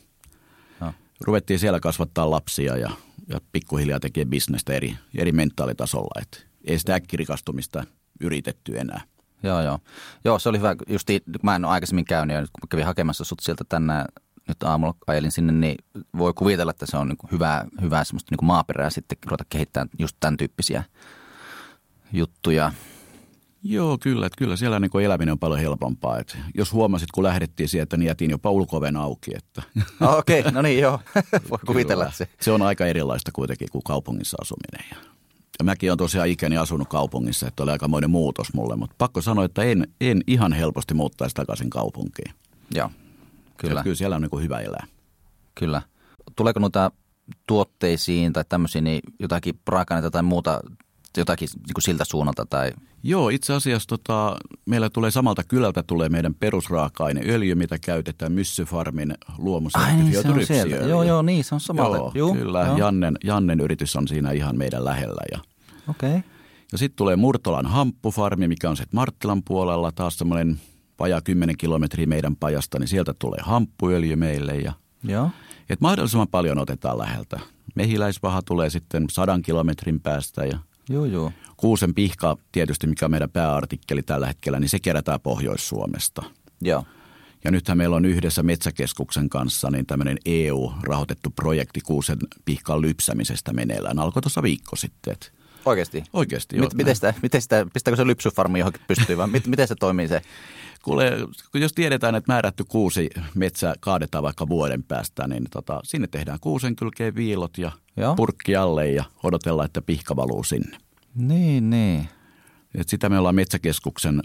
no. 0.81 0.95
Ruvettiin 1.21 1.59
siellä 1.59 1.81
kasvattaa 1.81 2.31
lapsia 2.31 2.77
ja, 2.77 2.91
ja 3.29 3.41
pikkuhiljaa 3.53 4.01
tekee 4.01 4.25
bisnestä 4.25 4.73
eri, 4.73 4.97
eri 5.15 5.33
mentaalitasolla. 5.33 6.21
Et 6.23 6.47
ei 6.65 6.79
sitä 6.79 6.95
äkkirikastumista 6.95 7.85
yritetty 8.21 8.79
enää. 8.79 9.01
Joo, 9.43 9.63
joo. 9.63 9.79
Joo, 10.25 10.39
se 10.39 10.49
oli 10.49 10.59
hyvä. 10.59 10.77
Justi, 10.89 11.23
mä 11.43 11.57
en 11.57 11.65
ole 11.65 11.73
aikaisemmin 11.73 12.05
käynyt 12.05 12.35
ja 12.35 12.41
nyt 12.41 12.51
kun 12.51 12.61
mä 12.63 12.71
kävin 12.71 12.87
hakemassa 12.87 13.25
sut 13.25 13.41
sieltä 13.41 13.65
tänään, 13.69 14.07
nyt 14.49 14.63
aamulla 14.63 14.95
ajelin 15.07 15.31
sinne, 15.31 15.53
niin 15.53 15.77
voi 16.19 16.33
kuvitella, 16.35 16.71
että 16.71 16.87
se 16.87 16.97
on 16.97 17.09
niin 17.09 17.19
hyvää, 17.33 17.67
hyvää 17.81 18.05
semmoista 18.05 18.35
niin 18.35 18.47
maaperää 18.47 18.91
sitten 18.91 19.19
ruveta 19.27 19.45
kehittämään 19.49 19.89
just 19.99 20.17
tämän 20.21 20.37
tyyppisiä 20.37 20.85
juttuja. 22.13 22.73
Joo, 23.63 23.99
kyllä. 23.99 24.27
Että 24.27 24.39
kyllä 24.39 24.57
siellä 24.57 24.81
niin 24.81 25.01
eläminen 25.05 25.33
on 25.33 25.39
paljon 25.39 25.61
helpompaa. 25.61 26.19
Että 26.19 26.39
jos 26.55 26.73
huomasit, 26.73 27.11
kun 27.11 27.25
lähdettiin 27.25 27.69
sieltä, 27.69 27.97
niin 27.97 28.07
jätin 28.07 28.31
jopa 28.31 28.51
ulkoven 28.51 28.97
auki. 28.97 29.31
Että. 29.37 29.63
Okei, 30.19 30.41
okay, 30.41 30.53
no 30.53 30.63
niin 30.63 30.79
joo. 30.79 31.01
Voi 31.51 31.59
kuvitella 31.67 32.11
se. 32.11 32.29
Se 32.41 32.51
on 32.51 32.63
aika 32.63 32.87
erilaista 32.87 33.31
kuitenkin 33.33 33.69
kuin 33.73 33.83
kaupungissa 33.83 34.37
asuminen. 34.41 34.91
Ja, 34.91 35.10
ja 35.61 35.65
mäkin 35.65 35.91
olen 35.91 35.99
tosiaan 35.99 36.29
ikäni 36.29 36.57
asunut 36.57 36.89
kaupungissa, 36.89 37.49
että 37.49 37.63
oli 37.63 37.71
aikamoinen 37.71 38.11
muutos 38.11 38.55
mulle. 38.55 38.77
Mutta 38.77 38.95
pakko 38.99 39.23
sanoa, 39.23 39.45
että 39.45 39.63
en, 39.63 39.89
en 40.01 40.21
ihan 40.27 40.53
helposti 40.53 40.95
muuttaisi 40.95 41.35
takaisin 41.35 41.71
kaupunkiin. 41.71 42.35
Joo, 42.75 42.91
kyllä. 43.57 43.83
kyllä 43.83 43.97
siellä 43.97 44.17
on 44.17 44.23
niin 44.23 44.43
hyvä 44.43 44.59
elää. 44.59 44.87
Kyllä. 45.55 45.83
Tuleeko 46.37 46.61
noita 46.61 46.91
tuotteisiin 47.47 48.33
tai 48.33 48.45
tämmöisiin 48.49 48.85
niin 48.85 49.01
jotakin 49.19 49.61
raaka 49.69 50.11
tai 50.11 50.23
muuta 50.23 50.61
jotakin 51.17 51.49
niin 51.55 51.75
kuin 51.75 51.83
siltä 51.83 52.05
suunnalta? 52.05 52.47
Tai? 52.47 52.73
Joo, 53.03 53.29
itse 53.29 53.53
asiassa 53.53 53.89
tota, 53.89 54.37
meillä 54.67 54.91
tulee 54.91 55.11
samalta 55.11 55.43
kylältä 55.49 55.83
tulee 55.83 56.09
meidän 56.09 56.35
perusraaka-aine 56.35 57.23
öljy, 57.29 57.55
mitä 57.55 57.79
käytetään 57.79 58.33
Myssyfarmin 58.33 59.15
luomusertifioitu 59.39 60.33
niin, 60.33 60.47
se 60.47 60.63
Joo, 60.89 61.03
joo, 61.03 61.23
niin 61.23 61.45
se 61.45 61.55
on 61.55 61.61
samalta. 61.61 61.97
Joo, 61.97 62.13
Juu, 62.15 62.35
kyllä. 62.35 62.61
Joo. 62.61 62.77
Jannen, 62.77 63.19
Jannen 63.25 63.61
yritys 63.61 63.97
on 63.97 64.09
siinä 64.09 64.33
ihan 64.33 64.59
meidän 64.59 64.85
lähellä. 64.85 65.23
Ja, 65.33 65.39
Okei. 65.91 66.11
Okay. 66.11 66.23
ja 66.73 66.79
sitten 66.79 66.97
tulee 66.97 67.17
Murtolan 67.17 67.67
hamppufarmi, 67.67 68.49
mikä 68.49 68.71
on 68.71 68.77
se 68.77 68.85
Marttilan 68.93 69.43
puolella, 69.43 69.93
taas 69.93 70.19
semmoinen 70.19 70.61
vajaa 70.99 71.21
10 71.21 71.57
kilometriä 71.57 72.07
meidän 72.07 72.37
pajasta, 72.37 72.79
niin 72.79 72.89
sieltä 72.89 73.15
tulee 73.19 73.41
hamppuöljy 73.43 74.17
meille. 74.17 74.57
Ja, 74.57 74.73
Joo. 75.05 75.31
Et 75.69 75.81
mahdollisimman 75.81 76.29
paljon 76.29 76.59
otetaan 76.59 76.99
läheltä. 76.99 77.41
Mehiläisvaha 77.75 78.43
tulee 78.43 78.71
sitten 78.71 79.05
sadan 79.11 79.43
kilometrin 79.43 80.01
päästä 80.01 80.45
ja– 80.45 80.59
Joo, 80.91 81.05
joo. 81.05 81.33
Kuusen 81.57 81.95
pihka 81.95 82.37
tietysti, 82.53 82.87
mikä 82.87 83.05
on 83.05 83.11
meidän 83.11 83.31
pääartikkeli 83.31 84.03
tällä 84.03 84.27
hetkellä, 84.27 84.61
niin 84.61 84.69
se 84.69 84.79
kerätään 84.79 85.21
Pohjois-Suomesta. 85.21 86.23
Joo. 86.61 86.85
Ja 87.45 87.51
nythän 87.51 87.79
meillä 87.79 87.97
on 87.97 88.05
yhdessä 88.05 88.43
Metsäkeskuksen 88.43 89.29
kanssa 89.29 89.71
niin 89.71 89.87
tämmöinen 89.87 90.19
EU-rahoitettu 90.25 91.31
projekti 91.31 91.81
kuusen 91.81 92.19
pihkan 92.45 92.83
lypsämisestä 92.83 93.53
meneillään. 93.53 93.99
Alkoi 93.99 94.23
tuossa 94.23 94.43
viikko 94.43 94.77
sitten. 94.77 95.17
Oikeasti? 95.65 96.05
Oikeasti, 96.13 96.57
joo. 96.57 96.69
Miten 96.75 96.95
sitä, 96.95 97.15
miten 97.23 97.43
sitä, 97.43 97.67
pistääkö 97.73 97.97
se 97.97 98.07
lypsyfarmi 98.07 98.59
johonkin 98.59 98.83
pystyy 98.89 99.17
vai 99.17 99.29
miten 99.47 99.69
se 99.69 99.75
toimii 99.75 100.09
se? 100.09 100.23
Kuule, 100.83 101.13
jos 101.55 101.73
tiedetään, 101.73 102.15
että 102.15 102.33
määrätty 102.33 102.65
kuusi 102.65 103.11
metsä 103.35 103.75
kaadetaan 103.81 104.25
vaikka 104.25 104.49
vuoden 104.49 104.83
päästä, 104.83 105.29
niin 105.29 105.45
tota, 105.51 105.81
sinne 105.85 106.07
tehdään 106.07 106.39
kuusen 106.41 106.77
kylkeen 106.77 107.15
viilot 107.15 107.59
ja 107.59 107.73
Joo. 107.97 108.15
purkki 108.15 108.57
alle 108.57 108.91
ja 108.91 109.05
odotellaan, 109.23 109.67
että 109.67 109.83
pihka 109.83 110.17
valuu 110.17 110.45
sinne. 110.45 110.79
Niin, 111.15 111.71
niin. 111.71 112.09
Et 112.75 112.89
sitä 112.89 113.09
me 113.09 113.19
ollaan 113.19 113.35
Metsäkeskuksen 113.35 114.23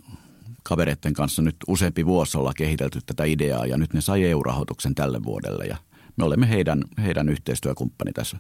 kavereiden 0.64 1.14
kanssa 1.14 1.42
nyt 1.42 1.56
useampi 1.68 2.06
vuosi 2.06 2.38
olla 2.38 2.54
kehitelty 2.58 3.00
tätä 3.06 3.24
ideaa 3.24 3.66
ja 3.66 3.78
nyt 3.78 3.94
ne 3.94 4.02
sai 4.02 4.24
EU-rahoituksen 4.24 4.96
tälle 4.96 5.24
vuodelle 5.24 5.66
ja 5.66 5.78
me 6.18 6.26
olemme 6.26 6.50
heidän, 6.50 6.84
heidän 7.04 7.30
yhteistyökumppani 7.30 8.14
tässä, 8.14 8.38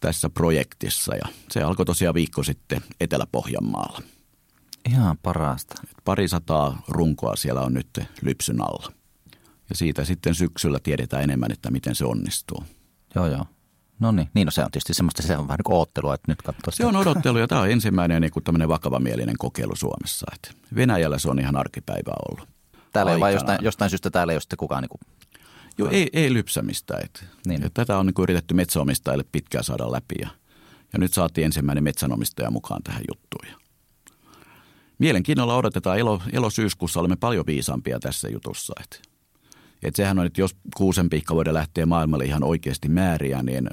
tässä 0.00 0.30
projektissa 0.30 1.14
ja 1.14 1.32
se 1.50 1.62
alkoi 1.62 1.86
tosiaan 1.86 2.14
viikko 2.14 2.42
sitten 2.42 2.80
Etelä-Pohjanmaalla. 3.00 4.02
Ihan 4.88 5.18
parasta. 5.22 5.74
Pari 6.04 6.28
sataa 6.28 6.82
runkoa 6.88 7.36
siellä 7.36 7.60
on 7.60 7.74
nyt 7.74 8.00
lypsyn 8.22 8.62
alla. 8.62 8.92
Ja 9.70 9.76
siitä 9.76 10.04
sitten 10.04 10.34
syksyllä 10.34 10.78
tiedetään 10.82 11.22
enemmän, 11.22 11.52
että 11.52 11.70
miten 11.70 11.94
se 11.94 12.04
onnistuu. 12.04 12.64
Joo, 13.14 13.26
joo. 13.26 13.46
No 14.00 14.12
niin, 14.12 14.28
niin 14.34 14.44
no 14.44 14.50
se 14.50 14.64
on 14.64 14.70
tietysti 14.70 14.94
semmoista, 14.94 15.22
se 15.22 15.36
on 15.36 15.48
vähän 15.48 15.58
niin 15.58 15.64
kuin 15.64 16.14
että 16.14 16.32
nyt 16.32 16.42
katsoo 16.42 16.70
Se 16.70 16.86
on 16.86 16.96
odottelu 16.96 17.38
ja 17.38 17.48
tämä 17.48 17.60
on 17.60 17.70
ensimmäinen 17.70 18.22
niin 18.22 18.32
kuin 18.32 18.44
tämmöinen 18.44 18.68
vakavamielinen 18.68 19.38
kokeilu 19.38 19.76
Suomessa. 19.76 20.26
Että 20.34 20.50
Venäjällä 20.76 21.18
se 21.18 21.30
on 21.30 21.38
ihan 21.38 21.56
arkipäivää 21.56 22.14
ollut. 22.28 22.48
Täällä 22.92 23.12
ei 23.12 23.20
vaan 23.20 23.32
jostain, 23.32 23.58
jostain 23.62 23.90
syystä 23.90 24.10
täällä 24.10 24.32
ei 24.32 24.34
ole 24.34 24.40
sitten 24.40 24.56
kukaan 24.56 24.82
niin 24.82 24.88
kuin 24.88 25.00
Joo, 25.78 25.88
ei, 25.90 26.10
ei 26.12 26.32
lypsämistä. 26.32 26.98
Että. 27.04 27.20
Niin. 27.46 27.62
Ja 27.62 27.70
tätä 27.74 27.98
on 27.98 28.06
niin 28.06 28.14
yritetty 28.22 28.54
metsäomistajille 28.54 29.24
pitkään 29.32 29.64
saada 29.64 29.92
läpi 29.92 30.14
ja, 30.20 30.28
ja 30.92 30.98
nyt 30.98 31.12
saatiin 31.12 31.44
ensimmäinen 31.44 31.84
metsänomistaja 31.84 32.50
mukaan 32.50 32.82
tähän 32.82 33.02
juttuun. 33.08 33.30
Mielenkiinnolla 34.98 35.56
odotetaan 35.56 35.98
elo, 35.98 36.22
elosyyskuussa 36.32 37.00
olemme 37.00 37.16
paljon 37.16 37.46
viisaampia 37.46 38.00
tässä 38.00 38.28
jutussa. 38.28 38.72
Että. 38.82 39.10
Et 39.82 39.96
sehän 39.96 40.18
on, 40.18 40.26
että 40.26 40.40
jos 40.40 40.56
kuusen 40.76 41.10
pihka 41.10 41.34
voidaan 41.34 41.54
lähteä 41.54 41.86
maailmalle 41.86 42.24
ihan 42.24 42.44
oikeasti 42.44 42.88
määriä, 42.88 43.42
niin 43.42 43.68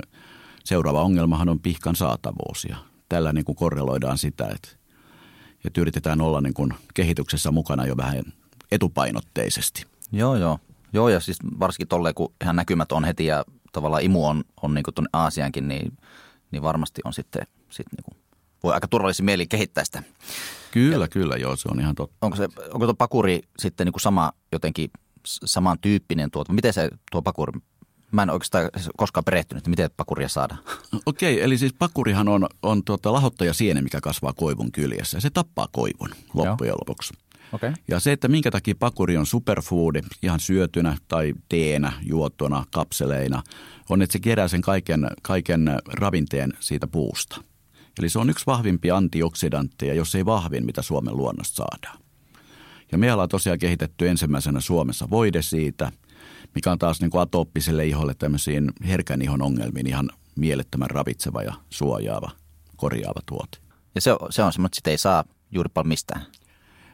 seuraava 0.63 1.01
ongelmahan 1.01 1.49
on 1.49 1.60
pihkan 1.60 1.95
saatavuus. 1.95 2.65
Ja 2.69 2.77
tällä 3.10 3.33
niin 3.33 3.45
kuin 3.45 3.55
korreloidaan 3.55 4.17
sitä, 4.17 4.47
että, 4.55 4.69
että 5.65 5.81
yritetään 5.81 6.21
olla 6.21 6.41
niin 6.41 6.53
kuin 6.53 6.73
kehityksessä 6.93 7.51
mukana 7.51 7.86
jo 7.86 7.97
vähän 7.97 8.23
etupainotteisesti. 8.71 9.86
Joo, 10.12 10.36
joo. 10.36 10.60
Joo, 10.93 11.10
ja 11.10 11.19
siis 11.19 11.38
varsinkin 11.60 11.88
tolleen, 11.88 12.15
kun 12.15 12.34
ihan 12.41 12.56
näkymät 12.56 12.91
on 12.91 13.04
heti 13.04 13.26
ja 13.26 13.45
tavallaan 13.71 14.04
imu 14.04 14.28
on, 14.28 14.43
on 14.62 14.73
niin 14.73 14.84
tuonne 14.95 15.10
Aasiankin, 15.13 15.67
niin, 15.67 15.97
niin 16.52 16.63
varmasti 16.63 17.02
on 17.06 17.13
sitten, 17.13 17.47
sitten 17.69 17.97
niin 17.97 18.04
kuin, 18.04 18.17
voi 18.63 18.73
aika 18.73 18.88
turvallisin 18.88 19.26
mieli 19.26 19.47
kehittää 19.47 19.84
sitä. 19.84 20.04
Kyllä, 20.71 21.04
ja, 21.04 21.08
kyllä, 21.08 21.36
joo, 21.36 21.56
se 21.56 21.69
on 21.71 21.80
ihan 21.80 21.95
totta. 21.95 22.17
Onko, 22.21 22.38
se, 22.38 22.47
onko 22.73 22.86
tuo 22.86 22.93
pakuri 22.93 23.41
sitten 23.60 23.86
niin 23.86 23.93
kuin 23.93 24.02
sama 24.02 24.32
jotenkin 24.52 24.89
samantyyppinen 25.26 26.32
tuote? 26.32 26.54
Miten 26.54 26.73
se 26.73 26.89
tuo 27.12 27.21
pakuri, 27.21 27.60
mä 28.12 28.23
en 28.23 28.30
oikeastaan 28.30 28.69
koskaan 28.97 29.23
perehtynyt, 29.23 29.62
että 29.62 29.69
miten 29.69 29.89
pakuria 29.97 30.30
saadaan. 30.30 30.60
Okei, 31.06 31.34
okay, 31.34 31.45
eli 31.45 31.58
siis 31.58 31.73
pakurihan 31.73 32.28
on, 32.28 32.47
on 32.63 32.84
tuota 32.84 33.13
lahottaja 33.13 33.54
siene, 33.54 33.82
mikä 33.82 34.02
kasvaa 34.02 34.34
koivun 34.34 34.71
kyljessä. 34.71 35.19
Se 35.19 35.30
tappaa 35.30 35.67
koivun 35.71 36.10
loppujen 36.34 36.69
Joo. 36.69 36.78
lopuksi. 36.78 37.13
Okay. 37.51 37.73
Ja 37.88 37.99
se, 37.99 38.12
että 38.12 38.27
minkä 38.27 38.51
takia 38.51 38.75
pakuri 38.79 39.17
on 39.17 39.25
superfoodi 39.25 40.01
ihan 40.23 40.39
syötynä 40.39 40.97
tai 41.07 41.33
teenä, 41.49 41.93
juottona, 42.01 42.65
kapseleina, 42.71 43.43
on, 43.89 44.01
että 44.01 44.13
se 44.13 44.19
kerää 44.19 44.47
sen 44.47 44.62
kaiken, 44.62 45.07
kaiken 45.21 45.79
ravinteen 45.93 46.53
siitä 46.60 46.88
puusta. 46.88 47.43
Eli 47.99 48.10
se 48.10 48.19
on 48.19 48.29
yksi 48.29 48.45
vahvimpia 48.45 48.97
antioksidantteja, 48.97 49.93
jos 49.93 50.15
ei 50.15 50.25
vahvin, 50.25 50.65
mitä 50.65 50.81
Suomen 50.81 51.17
luonnosta 51.17 51.55
saadaan. 51.55 52.03
Ja 52.91 52.97
me 52.97 53.13
ollaan 53.13 53.29
tosiaan 53.29 53.60
kehitetty 53.60 54.07
ensimmäisenä 54.07 54.60
Suomessa 54.60 55.10
voide 55.10 55.41
siitä, 55.41 55.91
mikä 56.55 56.71
on 56.71 56.79
taas 56.79 57.01
niin 57.01 57.12
kuin 57.12 57.21
atooppiselle 57.21 57.86
iholle 57.86 58.13
tämmöisiin 58.13 58.71
herkän 58.88 59.21
ihon 59.21 59.41
ongelmiin 59.41 59.88
ihan 59.88 60.10
mielettömän 60.36 60.89
ravitseva 60.89 61.43
ja 61.43 61.53
suojaava, 61.69 62.31
korjaava 62.75 63.21
tuote. 63.25 63.57
Ja 63.95 64.01
se, 64.01 64.12
se 64.29 64.43
on 64.43 64.53
semmoinen, 64.53 64.69
että 64.69 64.75
sitä 64.75 64.89
ei 64.89 64.97
saa 64.97 65.23
juuri 65.51 65.69
paljon 65.73 65.88
mistään. 65.88 66.25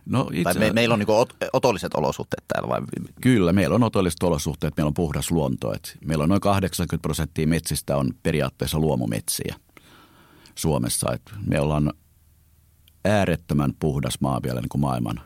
No 0.05 0.29
itse... 0.31 0.43
Tai 0.43 0.53
me, 0.53 0.73
meillä 0.73 0.93
on 0.93 0.99
niin 0.99 1.09
ot, 1.09 1.35
otolliset 1.53 1.93
olosuhteet 1.93 2.43
täällä 2.47 2.69
vai? 2.69 2.81
Kyllä, 3.21 3.53
meillä 3.53 3.75
on 3.75 3.83
otolliset 3.83 4.23
olosuhteet, 4.23 4.77
meillä 4.77 4.87
on 4.87 4.93
puhdas 4.93 5.31
luonto. 5.31 5.73
Et 5.73 5.97
meillä 6.05 6.23
on 6.23 6.29
noin 6.29 6.41
80 6.41 7.01
prosenttia 7.01 7.47
metsistä 7.47 7.97
on 7.97 8.09
periaatteessa 8.23 8.79
luomumetsiä 8.79 9.55
Suomessa. 10.55 11.13
Et 11.13 11.21
me 11.45 11.59
ollaan 11.59 11.93
äärettömän 13.05 13.73
puhdas 13.79 14.21
maa 14.21 14.39
vielä 14.43 14.61
niin 14.61 14.69
kuin 14.69 14.81
maailman 14.81 15.21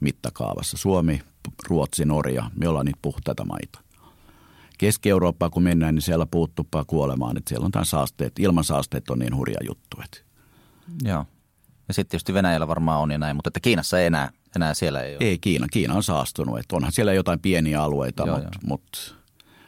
mittakaavassa. 0.00 0.76
Suomi, 0.76 1.20
Ruotsi, 1.68 2.04
Norja, 2.04 2.50
me 2.56 2.68
ollaan 2.68 2.86
niitä 2.86 2.98
puhtaita 3.02 3.44
maita. 3.44 3.80
Keski-Eurooppaa 4.78 5.50
kun 5.50 5.62
mennään, 5.62 5.94
niin 5.94 6.02
siellä 6.02 6.26
puuttupaa 6.26 6.84
kuolemaan. 6.84 7.36
Että 7.36 7.48
siellä 7.48 7.64
on 7.64 7.72
tämän 7.72 7.86
saasteet, 7.86 8.32
ilmansaasteet 8.38 9.10
on 9.10 9.18
niin 9.18 9.36
hurja 9.36 9.58
juttu. 9.66 9.96
Että. 10.04 10.18
Joo. 11.04 11.24
Ja 11.88 11.94
sitten 11.94 12.10
tietysti 12.10 12.34
Venäjällä 12.34 12.68
varmaan 12.68 13.00
on 13.00 13.10
ja 13.10 13.18
näin, 13.18 13.36
mutta 13.36 13.48
että 13.48 13.60
Kiinassa 13.60 14.00
ei 14.00 14.06
enää, 14.06 14.30
enää 14.56 14.74
siellä 14.74 15.02
ei 15.02 15.16
ole. 15.16 15.24
Ei 15.24 15.38
Kiina, 15.38 15.66
Kiina 15.70 15.94
on 15.94 16.02
saastunut. 16.02 16.58
Että 16.58 16.76
onhan 16.76 16.92
siellä 16.92 17.12
jotain 17.12 17.40
pieniä 17.40 17.82
alueita, 17.82 18.26
mutta, 18.26 18.58
mutta 18.66 18.98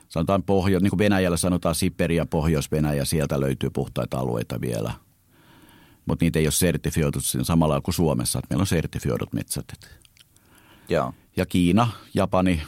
sanotaan 0.09 0.43
pohjo, 0.43 0.79
niin 0.79 0.91
kuin 0.91 0.99
Venäjällä 0.99 1.37
sanotaan 1.37 1.75
Siperia, 1.75 2.27
Pohjois-Venäjä, 2.27 3.05
sieltä 3.05 3.41
löytyy 3.41 3.71
puhtaita 3.71 4.19
alueita 4.19 4.61
vielä. 4.61 4.93
Mutta 6.07 6.25
niitä 6.25 6.39
ei 6.39 6.47
ole 6.47 6.53
sertifioitu 6.53 7.19
samalla 7.43 7.81
kuin 7.81 7.95
Suomessa, 7.95 8.39
että 8.39 8.47
meillä 8.51 8.63
on 8.63 8.67
sertifioidut 8.67 9.33
metsät. 9.33 9.67
Joo. 10.89 11.15
Ja 11.37 11.47
Kiina, 11.47 11.89
Japani, 12.15 12.63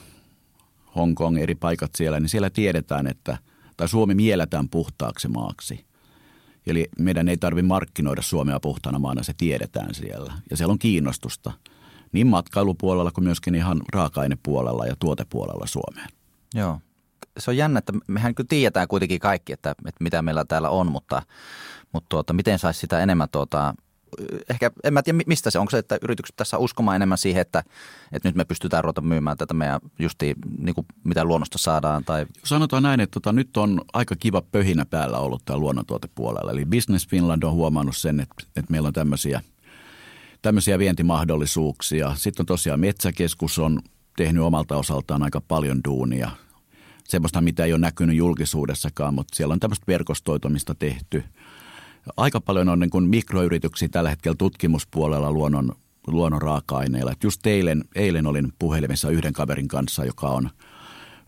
Hongkong, 0.97 1.39
eri 1.39 1.55
paikat 1.55 1.91
siellä, 1.95 2.21
niin 2.21 2.29
siellä 2.29 2.51
tiedetään, 2.51 3.07
että, 3.07 3.39
tai 3.77 3.89
Suomi 3.89 4.15
mielletään 4.15 4.69
puhtaaksi 4.69 5.29
maaksi– 5.29 5.85
Eli 6.69 6.89
meidän 6.99 7.29
ei 7.29 7.37
tarvitse 7.37 7.67
markkinoida 7.67 8.23
Suomea 8.23 8.61
puhtana 8.61 8.99
maana, 8.99 9.23
se 9.23 9.33
tiedetään 9.37 9.95
siellä. 9.95 10.33
Ja 10.51 10.57
siellä 10.57 10.73
on 10.73 10.79
kiinnostusta 10.79 11.53
niin 12.13 12.27
matkailupuolella 12.27 13.11
kuin 13.11 13.25
myöskin 13.25 13.55
ihan 13.55 13.81
raaka-ainepuolella 13.93 14.87
ja 14.87 14.97
tuotepuolella 14.99 15.67
Suomeen. 15.67 16.09
Joo. 16.55 16.81
Se 17.39 17.51
on 17.51 17.57
jännä, 17.57 17.79
että 17.79 17.93
mehän 18.07 18.35
kyllä 18.35 18.49
tiedetään 18.49 18.89
kuitenkin 18.89 19.21
kaikki, 19.21 19.53
että, 19.53 19.71
että 19.71 20.05
mitä 20.05 20.23
meillä 20.23 20.45
täällä 20.45 20.71
on, 20.71 20.93
mutta, 20.93 21.23
mutta 21.93 22.09
tuota, 22.09 22.33
miten 22.33 22.59
saisi 22.59 22.81
sitä 22.81 23.01
enemmän 23.01 23.29
tuota, 23.33 23.75
ehkä, 24.51 24.71
en 24.85 24.93
mä 24.93 25.03
tiedä 25.03 25.19
mistä 25.27 25.51
se 25.51 25.59
on, 25.59 25.67
se, 25.71 25.79
että 25.79 25.99
yritykset 26.03 26.37
tässä 26.37 26.59
uskomaan 26.59 26.97
enemmän 26.97 27.19
siihen, 27.19 27.41
että, 27.41 27.63
että 28.13 28.29
nyt 28.29 28.37
me 28.37 28.45
pystytään 28.45 28.85
ruveta 28.85 29.01
myymään 29.01 29.37
tätä 29.37 29.55
meidän 29.55 29.81
justi 29.99 30.35
niin 30.59 30.75
kuin 30.75 30.87
mitä 31.05 31.25
luonnosta 31.25 31.59
saadaan. 31.59 32.05
Tai... 32.05 32.27
Sanotaan 32.45 32.83
näin, 32.83 33.01
että 33.01 33.13
tota, 33.15 33.33
nyt 33.33 33.57
on 33.57 33.81
aika 33.93 34.17
kiva 34.17 34.43
pöhinä 34.43 34.85
päällä 34.85 35.19
ollut 35.19 35.45
tämä 35.45 35.59
luonnontuotepuolella. 35.59 36.51
Eli 36.51 36.67
Business 36.67 37.09
Finland 37.09 37.43
on 37.43 37.53
huomannut 37.53 37.97
sen, 37.97 38.21
että, 38.21 38.35
että 38.57 38.71
meillä 38.71 38.87
on 38.87 38.93
tämmöisiä, 38.93 39.41
tämmöisiä 40.43 40.79
vientimahdollisuuksia. 40.79 42.15
Sitten 42.17 42.43
on 42.43 42.47
tosiaan 42.47 42.81
Metsäkeskus 42.81 43.59
on 43.59 43.81
tehnyt 44.17 44.43
omalta 44.43 44.77
osaltaan 44.77 45.23
aika 45.23 45.41
paljon 45.41 45.81
duunia. 45.85 46.31
Semmoista, 47.05 47.41
mitä 47.41 47.65
ei 47.65 47.73
ole 47.73 47.81
näkynyt 47.81 48.17
julkisuudessakaan, 48.17 49.15
mutta 49.15 49.37
siellä 49.37 49.53
on 49.53 49.61
tämmöistä 49.61 49.85
verkostoitumista 49.87 50.75
tehty– 50.75 51.25
aika 52.17 52.41
paljon 52.41 52.69
on 52.69 52.81
niin 52.81 52.91
kuin 52.91 53.09
mikroyrityksiä 53.09 53.89
tällä 53.89 54.11
hetkellä 54.11 54.37
tutkimuspuolella 54.39 55.33
luonnon, 55.33 55.73
luonnon 56.07 56.43
raaka-aineilla. 56.43 57.13
Et 57.13 57.25
just 57.25 57.47
eilen, 57.47 57.85
eilen 57.95 58.27
olin 58.27 58.53
puhelimessa 58.59 59.11
yhden 59.11 59.33
kaverin 59.33 59.69
kanssa, 59.69 60.05
joka 60.05 60.29
on, 60.29 60.51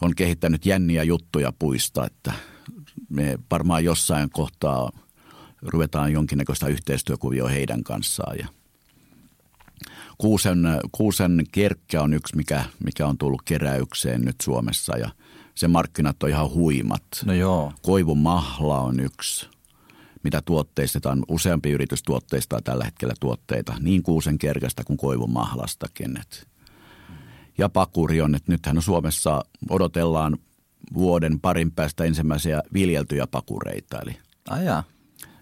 on 0.00 0.14
kehittänyt 0.14 0.66
jänniä 0.66 1.02
juttuja 1.02 1.52
puista, 1.58 2.06
että 2.06 2.32
me 3.08 3.38
varmaan 3.50 3.84
jossain 3.84 4.30
kohtaa 4.30 4.90
ruvetaan 5.62 6.12
jonkinnäköistä 6.12 6.66
yhteistyökuvioa 6.66 7.48
heidän 7.48 7.84
kanssaan. 7.84 8.38
Ja 8.38 8.46
kuusen, 10.18 10.58
kuusen 10.92 11.44
kerkkä 11.52 12.02
on 12.02 12.14
yksi, 12.14 12.36
mikä, 12.36 12.64
mikä 12.84 13.06
on 13.06 13.18
tullut 13.18 13.42
keräykseen 13.42 14.22
nyt 14.22 14.36
Suomessa 14.42 14.96
ja 14.96 15.10
sen 15.54 15.70
markkinat 15.70 16.22
on 16.22 16.28
ihan 16.28 16.50
huimat. 16.50 17.02
No 17.24 17.32
joo. 17.32 17.72
Koivun 17.82 18.18
mahla 18.18 18.80
on 18.80 19.00
yksi– 19.00 19.46
mitä 20.22 20.42
tuotteistetaan. 20.44 21.22
Useampi 21.28 21.70
yritys 21.70 22.02
tuotteistaa 22.02 22.61
tällä 22.64 22.85
hetkellä 22.85 23.14
tuotteita 23.20 23.74
niin 23.80 24.02
kuusen 24.02 24.38
kerkästä 24.38 24.85
kuin 24.85 24.96
koivun 24.96 25.33
mahlastakin. 25.33 26.18
Ja 27.59 27.68
pakuri 27.68 28.20
on, 28.20 28.35
että 28.35 28.52
nythän 28.52 28.83
Suomessa 28.83 29.44
odotellaan 29.68 30.38
vuoden 30.94 31.40
parin 31.40 31.72
päästä 31.72 32.04
ensimmäisiä 32.04 32.62
viljeltyjä 32.74 33.26
pakureita. 33.26 33.98
Eli 34.00 34.16
Aja. 34.50 34.83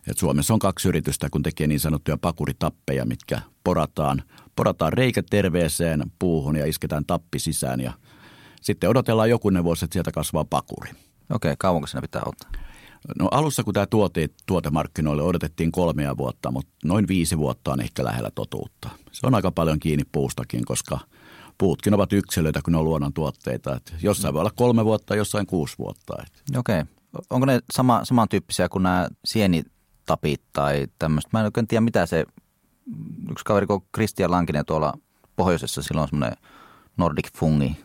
Et 0.07 0.19
Suomessa 0.19 0.55
on 0.55 0.61
kaksi 0.61 0.88
yritystä, 0.88 1.29
kun 1.31 1.43
tekee 1.43 1.67
niin 1.67 1.81
sanottuja 1.81 2.17
pakuritappeja, 2.17 3.05
mitkä 3.05 3.41
porataan, 3.64 4.23
porataan 4.57 4.93
reikä 4.93 5.23
terveeseen 5.31 6.03
puuhun 6.19 6.57
ja 6.57 6.67
isketään 6.67 7.05
tappi 7.07 7.38
sisään 7.38 7.81
ja 7.81 7.93
sitten 8.62 8.91
odotellaan 8.91 9.31
jokunen 9.31 9.64
vuosi, 9.64 9.85
että 9.85 9.93
sieltä 9.93 10.12
kasvaa 10.12 10.45
pakuri. 10.45 10.91
Okei, 11.31 11.55
kauanko 11.59 11.87
siinä 11.87 12.03
pitää 12.03 12.23
ottaa? 12.27 12.67
No 13.18 13.29
alussa 13.31 13.64
kun 13.64 13.75
tämä 13.75 13.87
tuotiin 13.87 14.29
tuotemarkkinoille 14.47 15.23
odotettiin 15.23 15.73
kolmea 15.73 16.16
vuotta, 16.16 16.51
mutta 16.51 16.73
noin 16.85 17.09
viisi 17.09 17.38
vuotta 17.38 17.73
on 17.73 17.81
ehkä 17.81 18.05
lähellä 18.05 18.31
totuutta. 18.35 18.90
Se 19.12 19.27
on 19.27 19.35
aika 19.35 19.51
paljon 19.53 19.79
kiinni 19.79 20.05
puustakin, 20.12 20.64
koska 20.64 20.99
puutkin 21.59 21.94
ovat 21.94 22.12
yksilöitä, 22.12 22.61
kun 22.64 22.73
ne 22.73 22.79
on 22.79 22.85
luonnon 22.85 23.12
tuotteita. 23.12 23.77
Et 23.77 23.94
jossain 24.03 24.35
voi 24.35 24.40
olla 24.40 24.51
kolme 24.57 24.85
vuotta, 24.85 25.16
jossain 25.16 25.47
kuusi 25.47 25.79
vuotta. 25.79 26.14
Okei. 26.57 26.81
Okay. 26.81 26.92
Onko 27.31 27.47
ne 27.47 27.61
sama, 27.73 28.01
samantyyppisiä 28.05 28.68
kuin 28.68 28.83
nämä 28.83 29.09
sienitapit 29.25 30.42
tai 30.53 30.87
tämmöistä? 30.99 31.31
Mä 31.33 31.40
en 31.40 31.44
oikein 31.44 31.66
tiedä, 31.66 31.81
mitä 31.81 32.07
se, 32.07 32.25
yksi 33.31 33.44
kaveri 33.44 33.66
kuin 33.66 33.85
Christian 33.94 34.31
Lankinen 34.31 34.64
tuolla 34.66 34.94
pohjoisessa, 35.37 35.83
silloin 35.83 36.03
on 36.03 36.09
semmoinen 36.09 36.38
Nordic 36.97 37.29
Fungi. 37.38 37.77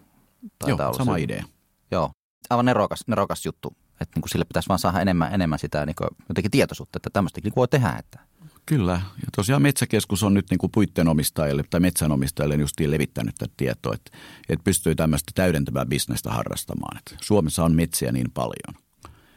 Joo, 0.68 0.94
sama 0.94 1.16
se. 1.16 1.22
idea. 1.22 1.44
Joo, 1.92 2.12
aivan 2.50 2.66
nerokas, 2.66 3.00
nerokas 3.08 3.46
juttu. 3.46 3.76
Että 4.04 4.16
niin 4.18 4.22
kuin 4.22 4.30
sille 4.30 4.46
pitäisi 4.46 4.70
vaan 4.70 4.80
saada 4.80 5.02
enemmän, 5.02 5.34
enemmän 5.34 5.60
sitä 5.60 5.86
niin 5.86 5.96
kuin, 5.96 6.08
jotenkin 6.30 6.52
tietoisuutta, 6.52 6.98
että 6.98 7.10
tämmöistäkin 7.10 7.54
voi 7.56 7.68
tehdä. 7.68 7.96
Että. 8.00 8.20
Kyllä. 8.66 9.02
Ja 9.16 9.28
tosiaan 9.36 9.62
Metsäkeskus 9.62 10.24
on 10.24 10.34
nyt 10.34 10.46
niin 10.50 10.58
kuin 10.58 10.72
puitten 10.72 11.08
omistajille 11.08 11.64
tai 11.70 11.80
metsänomistajille 11.80 12.56
justiin 12.56 12.92
levittänyt 12.92 13.36
tätä 13.36 13.54
tietoa, 13.58 13.94
että, 13.94 14.12
että 14.50 14.64
pystyy 14.64 14.96
tämmöistä 14.96 15.32
täydentävää 15.36 15.86
bisnestä 15.86 16.32
harrastamaan. 16.32 16.98
Että 16.98 17.16
Suomessa 17.22 17.64
on 17.64 17.76
metsiä 17.76 18.12
niin 18.12 18.32
paljon. 18.34 18.84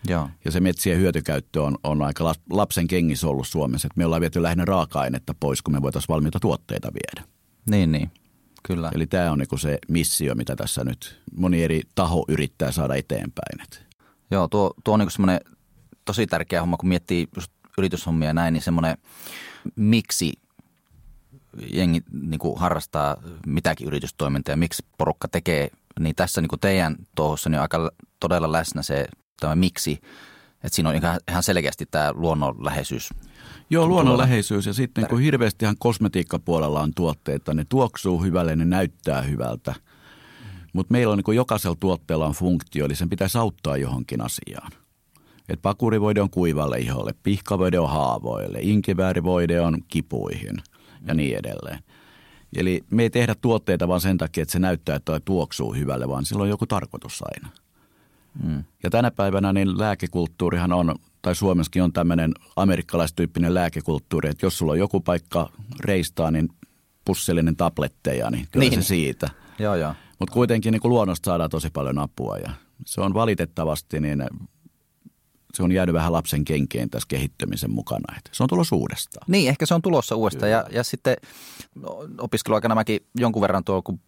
Joo. 0.09 0.31
Ja 0.45 0.51
se 0.51 0.61
metsien 0.61 0.99
hyötykäyttö 0.99 1.63
on, 1.63 1.79
on 1.85 2.03
aika 2.03 2.35
lapsen 2.51 2.87
kengissä 2.87 3.29
ollut 3.29 3.49
Suomessa. 3.49 3.87
Että 3.87 3.99
me 3.99 4.05
ollaan 4.05 4.21
viety 4.21 4.43
lähinnä 4.43 4.65
raaka-ainetta 4.65 5.35
pois, 5.41 5.63
kun 5.63 5.75
me 5.75 5.83
voitaisiin 5.83 6.09
valmiita 6.09 6.41
tuotteita 6.41 6.93
viedä. 6.93 7.29
Niin, 7.71 7.93
niin. 7.93 8.11
Kyllä. 8.63 8.91
Eli 8.95 9.07
tämä 9.07 9.33
on 9.33 9.39
niin 9.39 9.59
se 9.59 9.79
missio, 9.89 10.35
mitä 10.35 10.57
tässä 10.57 10.85
nyt 10.85 11.23
moni 11.37 11.63
eri 11.63 11.83
taho 11.95 12.25
yrittää 12.29 12.73
saada 12.73 12.95
eteenpäin. 12.95 13.86
Joo, 14.31 14.49
tuo, 14.49 14.75
tuo 14.85 14.95
on 14.95 15.01
niin 15.01 15.11
semmoinen 15.11 15.41
tosi 16.05 16.27
tärkeä 16.27 16.61
homma, 16.61 16.77
kun 16.77 16.89
miettii 16.89 17.29
just 17.37 17.53
yrityshommia 17.79 18.29
ja 18.29 18.35
näin, 18.35 18.53
niin 18.53 18.63
semmoinen 18.63 18.99
miksi 19.77 20.33
jengi 21.73 22.03
niin 22.23 22.39
kuin 22.39 22.59
harrastaa 22.59 23.17
mitäkin 23.47 23.87
yritystoimintaa 23.87 24.53
ja 24.53 24.57
miksi 24.57 24.87
porukka 24.99 25.29
tekee, 25.29 25.71
niin 26.01 26.15
tässä 26.15 26.41
niin 26.41 26.49
kuin 26.49 26.61
teidän 26.61 26.97
tuossa 27.15 27.51
niin 27.51 27.59
on 27.59 27.63
aika 27.63 27.91
todella 28.21 28.53
läsnä 28.53 28.83
se 28.83 29.07
tämä 29.41 29.57
miksi, 29.57 29.93
että 30.55 30.69
siinä 30.77 30.89
on 30.89 30.97
ihan 31.29 31.43
selkeästi 31.43 31.87
tämä 31.87 32.13
luonnonläheisyys 32.13 33.11
Joo, 33.71 33.87
luonnonläheisyys 33.87 34.67
ja 34.67 34.73
sitten 34.73 35.07
kun 35.09 35.21
hirveästihan 35.21 35.77
kosmetiikkapuolella 35.79 36.81
on 36.81 36.93
tuotteita, 36.95 37.55
ne 37.55 37.67
tuoksuu 37.69 38.23
hyvälle, 38.23 38.57
ne 38.57 38.65
näyttää 38.65 39.23
hyvältä. 39.23 39.75
Mutta 40.77 40.93
meillä 40.93 41.13
on 41.13 41.23
niin 41.27 41.37
jokaisella 41.37 41.77
tuotteella 41.81 42.27
on 42.27 42.33
funktio, 42.33 42.85
eli 42.87 42.95
sen 42.95 43.09
pitäisi 43.09 43.39
auttaa 43.39 43.77
johonkin 43.77 44.21
asiaan. 44.21 44.73
Et 45.49 45.63
pakurivoide 45.63 46.21
on 46.21 46.31
kuivalle 46.31 46.79
iholle, 46.79 47.15
pihkavoide 47.23 47.79
on 47.79 47.89
haavoille, 47.89 48.59
inkiväärivoide 48.61 49.61
on 49.61 49.83
kipuihin 49.89 50.57
ja 51.07 51.15
niin 51.15 51.39
edelleen. 51.39 51.79
Eli 52.57 52.85
me 52.91 53.03
ei 53.03 53.11
tehdä 53.11 53.35
tuotteita 53.41 53.89
vaan 53.89 54.01
sen 54.01 54.19
takia, 54.19 54.43
että 54.43 54.53
se 54.53 54.59
näyttää, 54.59 54.97
että 54.97 55.21
tuoksuu 55.25 55.75
hyvälle, 55.75 56.09
vaan 56.09 56.25
sillä 56.25 56.43
on 56.43 56.49
joku 56.49 56.67
tarkoitus 56.67 57.23
aina. 57.23 57.49
Mm. 58.43 58.65
Ja 58.83 58.91
tänä 58.91 59.11
päivänä 59.11 59.53
niin 59.53 59.79
lääkekulttuurihan 59.79 60.73
on 60.73 60.95
tai 61.23 61.35
Suomessakin 61.35 61.83
on 61.83 61.93
tämmöinen 61.93 62.33
amerikkalaistyyppinen 62.57 63.55
lääkekulttuuri, 63.55 64.29
että 64.29 64.47
jos 64.47 64.59
sulla 64.59 64.73
on 64.73 64.79
joku 64.79 65.01
paikka 65.01 65.53
reistaa, 65.81 66.31
niin 66.31 66.49
pussillinen 67.05 67.57
tabletteja, 67.57 68.31
niin 68.31 68.47
kyllä 68.53 68.69
niin. 68.69 68.83
se 68.83 68.87
siitä. 68.87 69.31
Joo, 69.59 69.75
joo. 69.75 69.95
Mutta 70.19 70.33
kuitenkin 70.33 70.73
niin 70.73 70.81
kuin 70.81 70.91
luonnosta 70.91 71.31
saadaan 71.31 71.51
tosi 71.51 71.71
paljon 71.71 71.99
apua 71.99 72.39
ja 72.39 72.51
se 72.87 73.01
on 73.01 73.15
valitettavasti 73.15 74.01
niin 74.01 74.25
se 75.55 75.63
on 75.63 75.73
jäänyt 75.73 75.95
vähän 75.95 76.13
lapsen 76.13 76.45
kenkeen 76.45 76.91
tässä 76.91 77.09
kehittymisen 77.09 77.71
mukana. 77.71 78.17
Että 78.19 78.31
se 78.33 78.43
on 78.43 78.49
tulossa 78.49 78.77
uudestaan. 78.77 79.25
Niin, 79.29 79.49
ehkä 79.49 79.67
se 79.67 79.75
on 79.75 79.83
tulossa 79.83 80.17
uudestaan. 80.17 80.51
Ja, 80.51 80.65
ja 80.71 80.85
sitten 80.85 81.17
no, 81.75 81.99
opiskeluaikana 82.19 82.75
mäkin 82.75 83.01
jonkun 83.15 83.43
verran 83.43 83.65
tuolla, 83.65 83.83
kun 83.83 84.01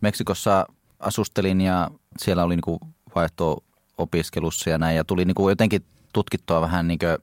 Meksikossa 0.00 0.66
asustelin 0.98 1.60
ja 1.60 1.90
siellä 2.18 2.44
oli 2.44 2.56
niin 2.56 2.92
vaihto-opiskelussa 3.14 4.70
ja 4.70 4.78
näin. 4.78 4.96
Ja 4.96 5.04
tuli 5.04 5.24
niin 5.24 5.34
kuin 5.34 5.52
jotenkin 5.52 5.84
tutkittua 6.12 6.60
vähän 6.60 6.88
niin 6.88 6.98
kuin, 6.98 7.18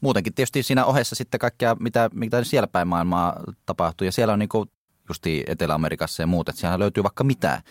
muutenkin 0.00 0.34
tietysti 0.34 0.62
siinä 0.62 0.84
ohessa 0.84 1.14
sitten 1.14 1.40
kaikkea, 1.40 1.76
mitä, 1.80 2.10
mitä 2.14 2.44
siellä 2.44 2.66
päin 2.66 2.88
maailmaa 2.88 3.40
tapahtuu. 3.66 4.04
Ja 4.04 4.12
siellä 4.12 4.32
on 4.32 4.38
niin 4.38 4.48
kuin 4.48 4.70
justi 5.08 5.44
Etelä-Amerikassa 5.46 6.22
ja 6.22 6.26
muut, 6.26 6.48
että 6.48 6.60
siellä 6.60 6.78
löytyy 6.78 7.02
vaikka 7.02 7.24
mitä 7.24 7.62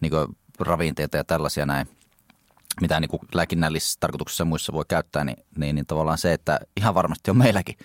niin 0.00 0.12
ravinteita 0.58 1.16
ja 1.16 1.24
tällaisia 1.24 1.66
näin 1.66 1.86
mitä 2.80 3.00
niin 3.00 3.08
kuin 3.08 3.20
lääkinnällisessä 3.34 3.96
tarkoituksessa 4.00 4.44
muissa 4.44 4.72
voi 4.72 4.84
käyttää, 4.88 5.24
niin, 5.24 5.36
niin, 5.56 5.74
niin 5.74 5.86
tavallaan 5.86 6.18
se, 6.18 6.32
että 6.32 6.60
ihan 6.76 6.94
varmasti 6.94 7.30
on 7.30 7.36
meilläkin. 7.36 7.76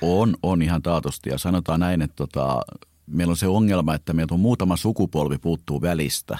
On, 0.00 0.36
on 0.42 0.62
ihan 0.62 0.82
taatusti 0.82 1.30
ja 1.30 1.38
sanotaan 1.38 1.80
näin, 1.80 2.02
että 2.02 2.16
tota, 2.16 2.62
meillä 3.06 3.30
on 3.30 3.36
se 3.36 3.46
ongelma, 3.46 3.94
että 3.94 4.12
meiltä 4.12 4.34
on 4.34 4.40
muutama 4.40 4.76
sukupolvi 4.76 5.38
puuttuu 5.38 5.82
välistä. 5.82 6.38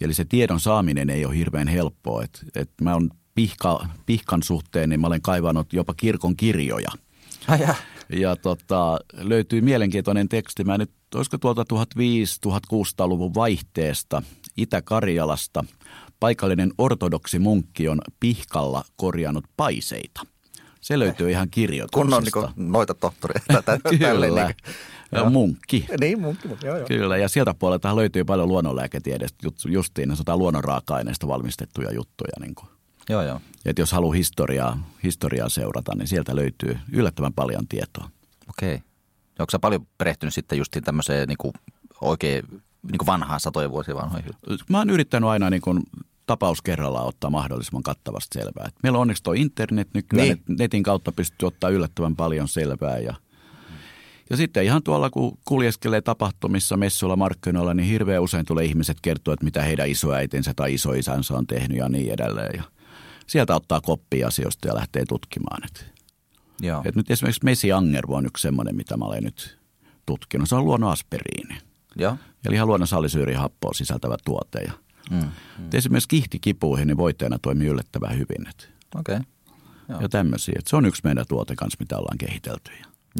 Eli 0.00 0.14
se 0.14 0.24
tiedon 0.24 0.60
saaminen 0.60 1.10
ei 1.10 1.24
ole 1.24 1.36
hirveän 1.36 1.68
helppoa. 1.68 2.24
Et, 2.24 2.44
et 2.54 2.70
mä 2.80 2.92
oon 2.92 3.10
pihka, 3.34 3.86
pihkan 4.06 4.42
suhteen, 4.42 4.90
niin 4.90 5.00
mä 5.00 5.06
olen 5.06 5.22
kaivannut 5.22 5.72
jopa 5.72 5.94
kirkon 5.94 6.36
kirjoja. 6.36 6.90
Ai 7.48 7.60
ja. 7.60 7.74
ja 8.08 8.36
tota, 8.36 8.98
löytyy 9.12 9.60
mielenkiintoinen 9.60 10.28
teksti. 10.28 10.64
Mä 10.64 10.78
nyt, 10.78 10.90
olisiko 11.14 11.38
tuolta 11.38 11.64
1500-1600-luvun 11.72 13.34
vaihteesta 13.34 14.22
Itä-Karjalasta. 14.56 15.64
Paikallinen 16.20 16.72
ortodoksi 16.78 17.38
munkki 17.38 17.88
on 17.88 18.00
pihkalla 18.20 18.84
korjannut 18.96 19.44
paiseita. 19.56 20.26
Se 20.80 20.98
löytyy 20.98 21.30
ihan 21.30 21.50
kirjoituksesta. 21.50 22.30
Kunnon 22.32 22.52
niin 22.56 22.72
noita 22.72 22.94
tohtori. 22.94 23.40
Kyllä. 23.98 24.44
Niin. 24.44 24.56
Ja 25.12 25.30
munkki. 25.30 25.86
Niin, 26.00 26.20
munkki. 26.20 26.48
Joo, 26.62 26.76
joo. 26.76 26.86
Kyllä, 26.86 27.16
ja 27.16 27.28
sieltä 27.28 27.54
puolelta 27.54 27.96
löytyy 27.96 28.24
paljon 28.24 28.48
luonnonlääketiedestä, 28.48 29.48
justiin 29.68 30.12
luonnon 30.34 30.64
raaka-aineista 30.64 31.28
valmistettuja 31.28 31.92
juttuja. 31.92 32.32
Niin 32.40 32.54
kuin. 32.54 32.68
Joo, 33.08 33.22
joo. 33.22 33.40
Et 33.64 33.78
jos 33.78 33.92
haluaa 33.92 34.14
historiaa, 34.14 34.90
historiaa 35.02 35.48
seurata, 35.48 35.94
niin 35.94 36.08
sieltä 36.08 36.36
löytyy 36.36 36.78
yllättävän 36.92 37.32
paljon 37.32 37.68
tietoa. 37.68 38.10
Okei. 38.48 38.82
Onko 39.38 39.50
sä 39.50 39.58
paljon 39.58 39.86
perehtynyt 39.98 40.34
sitten 40.34 40.58
just 40.58 40.76
tämmöiseen 40.84 41.28
niin 41.28 41.38
kuin 41.38 41.52
oikein 42.00 42.44
niin 42.90 42.98
kuin 42.98 43.06
vanhaan 43.06 43.40
satojen 43.40 43.70
vuosien 43.70 43.96
vanhoihin? 43.96 44.32
Mä 44.68 44.78
oon 44.78 44.90
yrittänyt 44.90 45.30
aina 45.30 45.50
niin 45.50 45.62
kuin 45.62 45.82
tapaus 46.26 46.62
kerrallaan 46.62 47.06
ottaa 47.06 47.30
mahdollisimman 47.30 47.82
kattavasti 47.82 48.38
selvää. 48.38 48.64
Et 48.68 48.74
meillä 48.82 48.96
on 48.96 49.02
onneksi 49.02 49.22
tuo 49.22 49.32
internet 49.32 49.88
nykyään, 49.94 50.28
niin. 50.28 50.58
netin 50.58 50.82
kautta 50.82 51.12
pystyy 51.12 51.46
ottaa 51.46 51.70
yllättävän 51.70 52.16
paljon 52.16 52.48
selvää 52.48 52.98
ja 52.98 53.14
ja 54.30 54.36
sitten 54.36 54.64
ihan 54.64 54.82
tuolla, 54.82 55.10
kun 55.10 55.38
kuljeskelee 55.44 56.00
tapahtumissa, 56.00 56.76
messuilla, 56.76 57.16
markkinoilla, 57.16 57.74
niin 57.74 57.88
hirveän 57.88 58.22
usein 58.22 58.46
tulee 58.46 58.64
ihmiset 58.64 58.96
kertoa, 59.02 59.34
että 59.34 59.44
mitä 59.44 59.62
heidän 59.62 59.88
isoäitinsä 59.88 60.52
tai 60.56 60.74
isoisänsä 60.74 61.34
on 61.34 61.46
tehnyt 61.46 61.78
ja 61.78 61.88
niin 61.88 62.12
edelleen. 62.12 62.50
Ja 62.56 62.62
sieltä 63.26 63.56
ottaa 63.56 63.80
koppia 63.80 64.26
asioista 64.26 64.68
ja 64.68 64.74
lähtee 64.74 65.04
tutkimaan. 65.08 65.64
Et, 65.64 65.91
Joo. 66.62 66.82
Et 66.84 66.96
nyt 66.96 67.10
esimerkiksi 67.10 67.44
Messi 67.44 67.72
Angervo 67.72 68.16
on 68.16 68.26
yksi 68.26 68.42
semmoinen, 68.42 68.76
mitä 68.76 68.96
mä 68.96 69.04
olen 69.04 69.24
nyt 69.24 69.58
tutkinut. 70.06 70.48
Se 70.48 70.54
on 70.54 70.64
luonnon 70.64 70.90
aspiriini. 70.90 71.58
Joo. 71.96 72.16
Eli 72.46 72.54
ihan 72.54 72.68
luonnon 72.68 72.86
salisyyrihappoa 72.86 73.72
sisältävä 73.72 74.16
tuote. 74.24 74.58
Ja 74.58 74.72
mm, 75.10 75.16
mm. 75.18 75.68
Esimerkiksi 75.74 76.08
kihtikipuihin 76.08 76.86
niin 76.86 76.96
voiteena 76.96 77.38
toimii 77.38 77.68
yllättävän 77.68 78.18
hyvin. 78.18 78.48
Okei. 78.94 79.16
Okay. 79.16 80.02
Ja 80.02 80.08
tämmöisiä. 80.08 80.54
Et 80.58 80.66
se 80.66 80.76
on 80.76 80.86
yksi 80.86 81.02
meidän 81.04 81.24
tuote 81.28 81.56
kanssa, 81.56 81.76
mitä 81.80 81.98
ollaan 81.98 82.18
kehitelty. 82.18 82.70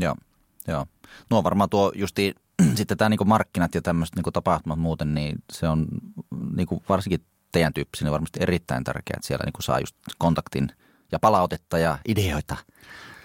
Joo. 0.01 0.17
Joo. 0.69 0.87
No 1.31 1.45
varmaan 1.45 1.71
tuo 1.71 1.93
justi 1.95 2.35
sitten 2.75 2.99
tämä 2.99 3.09
niinku 3.09 3.25
markkinat 3.25 3.75
ja 3.75 3.83
tämmöiset 3.83 4.17
niinku 4.17 4.33
tapahtumat 4.33 4.79
muuten, 4.79 5.15
niin 5.15 5.37
se 5.53 5.69
on 5.69 5.87
niinku 6.57 6.83
varsinkin 6.89 7.25
teidän 7.53 7.73
tyyppisille 7.73 8.07
niin 8.07 8.13
varmasti 8.13 8.41
erittäin 8.43 8.85
tärkeää, 8.85 9.17
että 9.17 9.27
siellä 9.27 9.45
niinku 9.45 9.63
saa 9.63 9.81
just 9.81 9.97
kontaktin 10.19 10.69
ja 11.13 11.19
palautetta 11.19 11.79
ja 11.79 11.99
ideoita. 12.09 12.57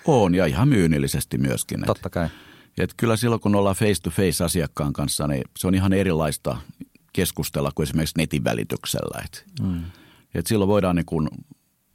On 0.07 0.35
ja 0.35 0.45
ihan 0.45 0.67
myynnillisesti 0.67 1.37
myöskin. 1.37 1.83
Totta 1.85 2.09
kai. 2.09 2.27
Et 2.77 2.93
kyllä 2.97 3.17
silloin, 3.17 3.41
kun 3.41 3.55
ollaan 3.55 3.75
face 3.75 4.01
to 4.03 4.09
face 4.09 4.43
asiakkaan 4.43 4.93
kanssa, 4.93 5.27
niin 5.27 5.43
se 5.57 5.67
on 5.67 5.75
ihan 5.75 5.93
erilaista 5.93 6.57
keskustella 7.13 7.71
kuin 7.75 7.83
esimerkiksi 7.83 8.17
netin 8.17 8.43
välityksellä. 8.43 9.21
Et, 9.25 9.45
mm. 9.61 9.83
et 10.33 10.47
silloin 10.47 10.67
voidaan 10.67 10.95
niin 10.95 11.05
kun 11.05 11.29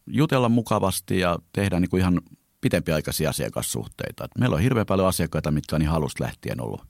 jutella 0.07 0.48
mukavasti 0.48 1.18
ja 1.18 1.38
tehdä 1.53 1.81
niin 1.81 1.90
kuin 1.90 2.01
ihan 2.01 2.20
pitempiaikaisia 2.61 3.31
asiakassuhteita. 3.31 4.25
Et 4.25 4.31
meillä 4.38 4.55
on 4.55 4.62
hirveän 4.62 4.87
paljon 4.87 5.09
asiakkaita, 5.09 5.51
mitkä 5.51 5.77
on 5.77 5.83
ihan 5.83 5.96
alusta 5.96 6.25
lähtien 6.25 6.61
ollut, 6.61 6.83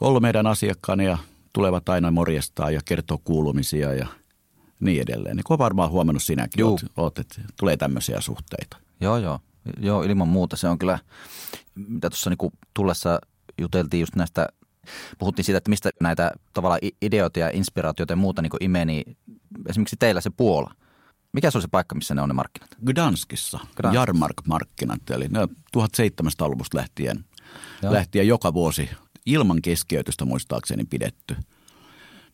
ollut 0.00 0.22
meidän 0.22 0.46
asiakkaana 0.46 1.02
ja 1.02 1.18
tulevat 1.52 1.88
aina 1.88 2.10
morjestaa 2.10 2.70
ja 2.70 2.80
kertoo 2.84 3.18
kuulumisia 3.24 3.94
ja 3.94 4.06
niin 4.80 5.02
edelleen. 5.02 5.36
Niin 5.36 5.44
kuin 5.44 5.58
varmaan 5.58 5.90
huomannut 5.90 6.22
sinäkin, 6.22 6.64
oot, 6.64 6.80
oot, 6.96 7.18
että 7.18 7.40
tulee 7.58 7.76
tämmöisiä 7.76 8.20
suhteita. 8.20 8.76
Joo, 9.00 9.18
joo. 9.18 9.40
Joo, 9.80 10.02
ilman 10.02 10.28
muuta. 10.28 10.56
Se 10.56 10.68
on 10.68 10.78
kyllä, 10.78 10.98
mitä 11.74 12.10
tuossa 12.10 12.30
niin 12.30 12.52
tullessa 12.74 13.18
juteltiin 13.60 14.00
just 14.00 14.16
näistä, 14.16 14.48
puhuttiin 15.18 15.44
siitä, 15.44 15.58
että 15.58 15.70
mistä 15.70 15.90
näitä 16.00 16.30
tavallaan 16.52 16.80
ideoita 17.02 17.38
ja 17.38 17.50
inspiraatioita 17.52 18.12
ja 18.12 18.16
muuta 18.16 18.42
niin 18.42 18.52
imee, 18.60 18.84
niin 18.84 19.16
esimerkiksi 19.68 19.96
teillä 19.98 20.20
se 20.20 20.30
Puola. 20.30 20.74
Mikä 21.32 21.50
se 21.50 21.58
on 21.58 21.62
se 21.62 21.68
paikka, 21.70 21.94
missä 21.94 22.14
ne 22.14 22.22
on 22.22 22.28
ne 22.28 22.32
markkinat? 22.34 22.70
Gdanskissa, 22.86 23.58
Gdanskissa. 23.58 23.94
Jarmark-markkinat. 23.94 25.10
Eli 25.10 25.28
ne 25.28 25.44
1700-luvusta 25.76 26.76
lähtien, 26.78 27.24
lähtien 27.82 28.28
joka 28.28 28.54
vuosi 28.54 28.90
ilman 29.26 29.62
keskeytystä 29.62 30.24
muistaakseni 30.24 30.84
pidetty. 30.84 31.36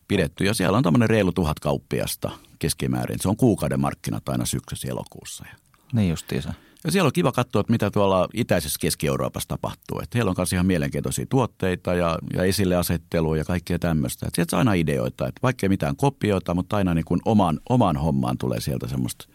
pidetty. 0.07 0.43
Ja 0.43 0.53
siellä 0.53 0.77
on 0.77 0.83
tämmöinen 0.83 1.09
reilu 1.09 1.31
tuhat 1.31 1.59
kauppiasta 1.59 2.31
keskimäärin. 2.59 3.19
Se 3.19 3.29
on 3.29 3.37
kuukauden 3.37 3.79
markkinat 3.79 4.29
aina 4.29 4.45
syksyssä 4.45 4.87
elokuussa. 4.87 5.45
Niin 5.93 6.09
justiinsa. 6.09 6.53
Ja 6.83 6.91
siellä 6.91 7.07
on 7.07 7.13
kiva 7.13 7.31
katsoa, 7.31 7.59
että 7.59 7.71
mitä 7.71 7.91
tuolla 7.91 8.27
itäisessä 8.33 8.77
Keski-Euroopassa 8.81 9.49
tapahtuu. 9.49 9.99
Että 10.03 10.17
heillä 10.17 10.29
on 10.29 10.35
myös 10.37 10.53
ihan 10.53 10.65
mielenkiintoisia 10.65 11.25
tuotteita 11.29 11.93
ja, 11.93 12.19
ja 12.33 12.43
esille 12.43 12.75
asettelua 12.75 13.37
ja 13.37 13.45
kaikkea 13.45 13.79
tämmöistä. 13.79 14.25
Että 14.27 14.35
sieltä 14.35 14.51
saa 14.51 14.57
aina 14.57 14.73
ideoita, 14.73 15.27
että 15.27 15.39
vaikka 15.43 15.65
ei 15.65 15.69
mitään 15.69 15.95
kopioita, 15.95 16.53
mutta 16.53 16.77
aina 16.77 16.93
niin 16.93 17.05
kuin 17.05 17.21
oman, 17.25 17.59
oman 17.69 17.97
hommaan 17.97 18.37
tulee 18.37 18.61
sieltä 18.61 18.87
semmoista 18.87 19.27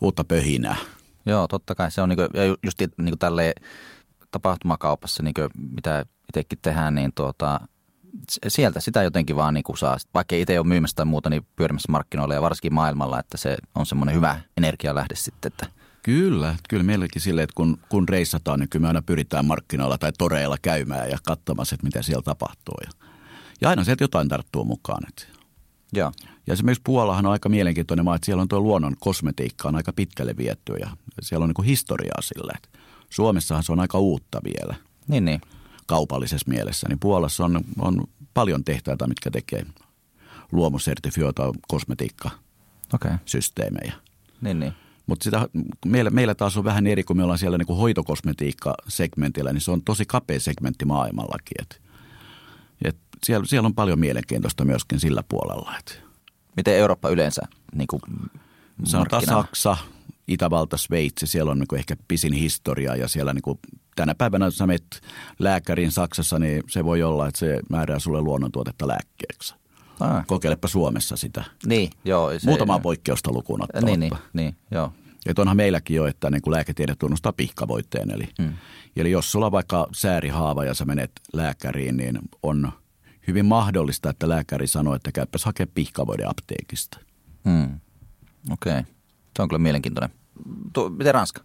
uutta 0.00 0.24
pöhinää. 0.24 0.76
Joo, 1.26 1.48
totta 1.48 1.74
kai. 1.74 1.90
Se 1.90 2.02
on 2.02 2.08
niin 2.08 2.16
kuin, 2.16 2.28
ja 2.34 2.44
just 2.62 2.80
niin 2.80 2.94
kuin 2.96 3.18
tälleen 3.18 3.54
tapahtumakaupassa, 4.30 5.22
niin 5.22 5.34
kuin 5.34 5.50
mitä 5.76 6.04
itsekin 6.28 6.58
tehdään, 6.62 6.94
niin 6.94 7.12
tuota, 7.14 7.60
sieltä 8.48 8.80
sitä 8.80 9.02
jotenkin 9.02 9.36
vaan 9.36 9.54
niin 9.54 9.64
kuin 9.64 9.78
saa, 9.78 9.96
vaikka 10.14 10.36
itse 10.36 10.58
ole 10.58 10.66
myymässä 10.66 10.96
tai 10.96 11.06
muuta, 11.06 11.30
niin 11.30 11.46
pyörimässä 11.56 11.92
markkinoilla 11.92 12.34
ja 12.34 12.42
varsinkin 12.42 12.74
maailmalla, 12.74 13.20
että 13.20 13.36
se 13.36 13.56
on 13.74 13.86
semmoinen 13.86 14.14
hyvä 14.14 14.40
energialähde 14.56 15.14
sitten, 15.16 15.52
että– 15.52 15.66
Kyllä, 16.04 16.56
kyllä 16.68 16.82
meilläkin 16.82 17.22
sille, 17.22 17.42
että 17.42 17.54
kun, 17.54 17.78
kun 17.88 18.08
reissataan, 18.08 18.60
niin 18.60 18.68
kyllä 18.68 18.82
me 18.82 18.88
aina 18.88 19.02
pyritään 19.02 19.44
markkinoilla 19.44 19.98
tai 19.98 20.12
toreilla 20.18 20.56
käymään 20.62 21.10
ja 21.10 21.18
katsomaan, 21.22 21.66
että 21.72 21.86
mitä 21.86 22.02
siellä 22.02 22.22
tapahtuu. 22.22 22.74
Ja, 22.84 22.90
ja 23.60 23.68
aina 23.68 23.84
sieltä 23.84 24.04
jotain 24.04 24.28
tarttuu 24.28 24.64
mukaan. 24.64 25.02
Että. 25.08 25.24
Ja. 25.94 26.12
ja 26.46 26.52
esimerkiksi 26.52 26.82
Puolahan 26.84 27.26
on 27.26 27.32
aika 27.32 27.48
mielenkiintoinen 27.48 28.04
maa, 28.04 28.14
että 28.14 28.26
siellä 28.26 28.42
on 28.42 28.48
tuo 28.48 28.60
luonnon 28.60 28.96
kosmetiikka 29.00 29.68
on 29.68 29.76
aika 29.76 29.92
pitkälle 29.92 30.36
vietty 30.36 30.72
ja 30.72 30.90
siellä 31.22 31.44
on 31.44 31.48
niin 31.48 31.54
kuin 31.54 31.66
historiaa 31.66 32.22
sille. 32.22 32.52
Että 32.56 32.68
Suomessahan 33.10 33.62
se 33.62 33.72
on 33.72 33.80
aika 33.80 33.98
uutta 33.98 34.40
vielä. 34.44 34.74
Niin, 35.08 35.24
niin. 35.24 35.40
Kaupallisessa 35.86 36.50
mielessä. 36.50 36.88
Niin 36.88 36.98
Puolassa 36.98 37.44
on, 37.44 37.60
on 37.78 38.04
paljon 38.34 38.64
tehtaita, 38.64 39.08
mitkä 39.08 39.30
tekee 39.30 39.66
luomusertifioita 40.52 41.52
kosmetiikka-systeemejä. 41.68 43.92
Okay. 43.92 44.04
Niin, 44.40 44.60
niin. 44.60 44.83
Mutta 45.06 45.24
sitä, 45.24 45.48
meillä, 45.86 46.10
meillä 46.10 46.34
taas 46.34 46.56
on 46.56 46.64
vähän 46.64 46.86
eri, 46.86 47.04
kun 47.04 47.16
me 47.16 47.22
ollaan 47.22 47.38
siellä 47.38 47.58
niin 47.58 47.76
hoitokosmetiikka-segmentillä, 47.76 49.52
niin 49.52 49.60
se 49.60 49.70
on 49.70 49.82
tosi 49.82 50.04
kapea 50.06 50.40
segmentti 50.40 50.84
maailmallakin. 50.84 51.54
Et, 51.60 51.80
et 52.84 52.96
siellä, 53.24 53.46
siellä 53.46 53.66
on 53.66 53.74
paljon 53.74 53.98
mielenkiintoista 53.98 54.64
myöskin 54.64 55.00
sillä 55.00 55.22
puolella. 55.28 55.74
Et. 55.78 56.02
Miten 56.56 56.76
Eurooppa 56.76 57.08
yleensä 57.08 57.42
niin 57.74 57.86
kuin 57.86 58.02
Sanotaan 58.84 59.26
Saksa, 59.26 59.76
Itävalta, 60.28 60.76
Sveitsi, 60.76 61.26
siellä 61.26 61.52
on 61.52 61.58
niin 61.58 61.68
kuin 61.68 61.78
ehkä 61.78 61.96
pisin 62.08 62.32
historia 62.32 62.96
ja 62.96 63.08
siellä 63.08 63.34
niin 63.34 63.42
kuin 63.42 63.58
tänä 63.96 64.14
päivänä, 64.14 64.44
jos 64.44 64.58
sä 64.58 64.66
menet 64.66 65.00
lääkäriin 65.38 65.92
Saksassa, 65.92 66.38
niin 66.38 66.62
se 66.68 66.84
voi 66.84 67.02
olla, 67.02 67.28
että 67.28 67.38
se 67.38 67.60
määrää 67.70 67.98
sulle 67.98 68.20
luonnontuotetta 68.20 68.88
lääkkeeksi. 68.88 69.54
Ah. 70.00 70.26
Kokeilepa 70.26 70.68
Suomessa 70.68 71.16
sitä. 71.16 71.44
Niin, 71.66 71.90
joo. 72.04 72.38
Se, 72.38 72.46
Muutamaa 72.46 72.78
poikkeusta 72.78 73.32
lukuun 73.32 73.62
ottamatta. 73.62 73.86
Niin, 73.86 74.00
niin, 74.00 74.12
niin 74.32 74.56
joo. 74.70 74.92
Että 75.26 75.42
onhan 75.42 75.56
meilläkin 75.56 75.96
jo, 75.96 76.06
että 76.06 76.30
niin 76.30 76.42
kuin 76.42 76.52
lääketiede 76.52 76.94
tunnustaa 76.94 77.32
pihkavoitteen. 77.32 78.10
Eli, 78.10 78.28
hmm. 78.42 78.54
eli 78.96 79.10
jos 79.10 79.32
sulla 79.32 79.46
on 79.46 79.52
vaikka 79.52 79.88
säärihaava 79.92 80.64
ja 80.64 80.74
sä 80.74 80.84
menet 80.84 81.12
lääkäriin, 81.32 81.96
niin 81.96 82.18
on 82.42 82.72
hyvin 83.26 83.46
mahdollista, 83.46 84.10
että 84.10 84.28
lääkäri 84.28 84.66
sanoo, 84.66 84.94
että 84.94 85.12
käypäs 85.12 85.44
hakea 85.44 85.66
pihkavoide 85.74 86.24
apteekista. 86.24 86.98
Hmm. 87.48 87.80
Okei. 88.50 88.72
Okay. 88.72 88.84
Se 89.36 89.42
on 89.42 89.48
kyllä 89.48 89.62
mielenkiintoinen. 89.62 90.16
Tuo, 90.72 90.88
miten 90.88 91.14
Ranska? 91.14 91.42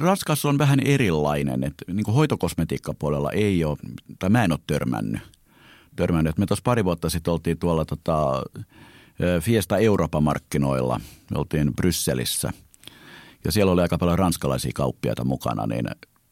Ranskassa 0.00 0.48
on 0.48 0.58
vähän 0.58 0.80
erilainen. 0.80 1.64
Että 1.64 1.84
niin 1.92 2.04
kuin 2.04 2.14
hoitokosmetiikkapuolella 2.14 3.32
ei 3.32 3.64
ole, 3.64 3.78
tai 4.18 4.30
mä 4.30 4.44
en 4.44 4.52
ole 4.52 4.60
törmännyt– 4.66 5.22
törmännyt. 6.00 6.38
Me 6.38 6.46
tuossa 6.46 6.62
pari 6.64 6.84
vuotta 6.84 7.10
sitten 7.10 7.32
oltiin 7.32 7.58
tuolla 7.58 7.84
tota, 7.84 8.42
Fiesta 9.40 9.78
Euroopan 9.78 10.22
markkinoilla. 10.22 11.00
Me 11.30 11.38
oltiin 11.38 11.74
Brysselissä 11.76 12.52
ja 13.44 13.52
siellä 13.52 13.72
oli 13.72 13.82
aika 13.82 13.98
paljon 13.98 14.18
ranskalaisia 14.18 14.70
kauppiaita 14.74 15.24
mukana, 15.24 15.66
niin 15.66 15.86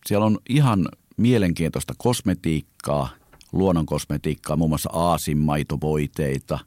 siellä 0.06 0.26
on 0.26 0.38
ihan 0.48 0.88
mielenkiintoista 1.16 1.94
kosmetiikkaa, 1.98 3.08
luonnon 3.52 3.86
kosmetiikkaa, 3.86 4.56
muun 4.56 4.70
muassa 4.70 4.90
aasinmaitovoiteita 4.92 6.58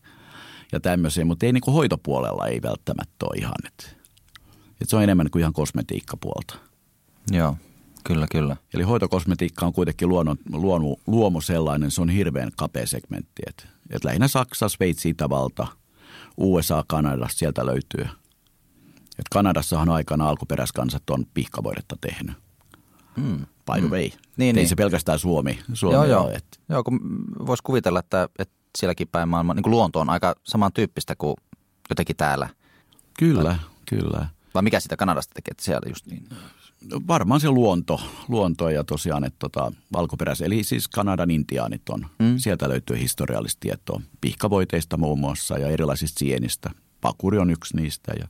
ja 0.72 0.80
tämmöisiä, 0.80 1.26
mutta 1.26 1.46
ei 1.46 1.54
niin 1.54 1.62
kuin 1.62 1.74
hoitopuolella 1.74 2.48
ei 2.48 2.62
välttämättä 2.62 3.26
ole 3.26 3.38
ihan. 3.38 3.54
Että 3.68 3.86
se 4.84 4.96
on 4.96 5.04
enemmän 5.04 5.30
kuin 5.32 5.40
ihan 5.40 5.54
kosmetiikkapuolta. 5.54 6.56
Joo. 7.32 7.56
Kyllä, 8.04 8.28
kyllä. 8.32 8.58
Eli 8.74 8.84
hoitokosmetiikka 8.84 9.66
on 9.66 9.74
kuitenkin 9.74 10.10
luonnon, 10.10 10.38
luomu, 10.54 10.96
luomu 11.08 11.42
sellainen, 11.42 11.92
se 11.92 12.02
on 12.02 12.10
hirveän 12.10 12.52
kapea 12.58 12.88
segmentti. 12.88 13.42
Et, 13.48 13.68
et 13.90 14.04
lähinnä 14.04 14.28
Saksa, 14.28 14.70
Sveitsi, 14.70 15.10
Itävalta, 15.10 15.68
USA, 16.38 16.84
Kanada, 16.88 17.28
sieltä 17.32 17.66
löytyy. 17.66 18.06
Et 19.20 19.26
Kanadassahan 19.32 19.90
aikana 19.90 20.30
alkuperäiskansat 20.30 21.10
on 21.10 21.26
pihkavoidetta 21.34 21.96
tehnyt. 22.02 22.38
Mm. 23.18 23.38
By 23.38 23.80
the 23.80 23.82
mm. 23.82 23.92
way. 23.92 24.08
Mm. 24.08 24.18
Niin, 24.38 24.48
Ei 24.48 24.54
niin. 24.54 24.70
se 24.70 24.76
pelkästään 24.76 25.20
Suomi. 25.20 25.60
Suomi 25.74 25.96
joo, 25.96 26.06
joo. 26.06 26.32
Et. 26.32 26.60
joo 26.70 26.84
kun 26.84 27.00
voisi 27.48 27.64
kuvitella, 27.64 28.00
että, 28.00 28.30
että 28.40 28.56
sielläkin 28.78 29.08
päin 29.08 29.30
maailma, 29.30 29.54
niin 29.54 29.64
kuin 29.64 29.72
luonto 29.72 30.00
on 30.00 30.10
aika 30.10 30.36
samantyyppistä 30.44 31.16
kuin 31.16 31.36
jotenkin 31.90 32.16
täällä. 32.16 32.50
Kyllä, 33.20 33.44
vai, 33.44 33.56
kyllä. 33.90 34.28
Vai 34.54 34.64
mikä 34.64 34.80
sitä 34.80 34.98
Kanadasta 34.98 35.34
tekee, 35.34 35.52
että 35.52 35.64
siellä 35.64 35.90
just 35.90 36.06
niin? 36.06 36.30
Varmaan 37.08 37.42
se 37.42 37.50
luonto, 37.50 38.02
luonto 38.28 38.70
ja 38.70 38.84
tosiaan, 38.84 39.24
että 39.24 39.40
tota, 39.40 39.72
valkoperäis, 39.94 40.42
eli 40.42 40.64
siis 40.64 40.88
Kanadan 40.88 41.32
intiaanit 41.32 41.90
on. 41.90 42.06
Mm. 42.20 42.38
Sieltä 42.38 42.70
löytyy 42.70 43.00
historiallista 43.00 43.60
tietoa 43.60 44.02
pihkavoiteista 44.22 44.98
muun 44.98 45.20
muassa 45.20 45.58
ja 45.58 45.68
erilaisista 45.68 46.20
sienistä. 46.20 46.70
Pakuri 47.02 47.38
on 47.38 47.50
yksi 47.50 47.76
niistä 47.78 48.14
ja 48.20 48.28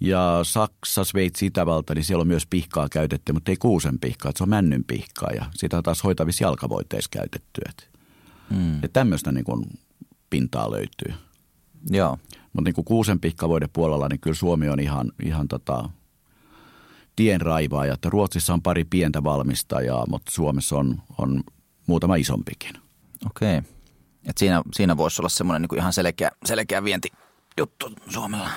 ja 0.00 0.40
Saksa, 0.42 1.04
Sveitsi, 1.04 1.46
Itävalta, 1.46 1.94
niin 1.94 2.04
siellä 2.04 2.20
on 2.20 2.28
myös 2.28 2.46
pihkaa 2.46 2.88
käytetty, 2.88 3.32
mutta 3.32 3.50
ei 3.50 3.56
kuusen 3.56 3.98
pihkaa, 3.98 4.32
se 4.34 4.42
on 4.42 4.48
männyn 4.48 4.84
pihkaa 4.84 5.30
ja 5.34 5.44
sitä 5.54 5.76
on 5.76 5.82
taas 5.82 6.04
hoitavissa 6.04 6.44
jalkavoiteissa 6.44 7.08
käytetty. 7.12 7.60
Et, 7.68 7.90
mm. 8.50 8.84
et 8.84 8.92
tämmöistä 8.92 9.32
niin 9.32 9.44
kuin 9.44 9.64
pintaa 10.30 10.70
löytyy. 10.70 11.14
Joo. 11.90 12.18
Mutta 12.52 12.68
niin 12.68 12.74
kuin 12.74 12.84
kuusen 12.84 13.20
pihkavoiden 13.20 13.68
puolella, 13.72 14.08
niin 14.08 14.20
kyllä 14.20 14.34
Suomi 14.34 14.68
on 14.68 14.80
ihan, 14.80 15.12
ihan 15.22 15.48
tota, 15.48 15.90
tienraivaaja. 17.16 17.94
Että 17.94 18.10
Ruotsissa 18.10 18.54
on 18.54 18.62
pari 18.62 18.84
pientä 18.84 19.24
valmistajaa, 19.24 20.06
mutta 20.08 20.32
Suomessa 20.32 20.76
on, 20.76 21.02
on 21.18 21.42
muutama 21.86 22.16
isompikin. 22.16 22.72
Okei. 23.26 23.62
Et 24.24 24.38
siinä, 24.38 24.62
siinä 24.74 24.96
voisi 24.96 25.22
olla 25.22 25.28
semmoinen 25.28 25.62
niin 25.62 25.78
ihan 25.78 25.92
selkeä, 25.92 26.30
selkeä 26.44 26.84
vientijuttu 26.84 27.92
Suomella. 28.08 28.50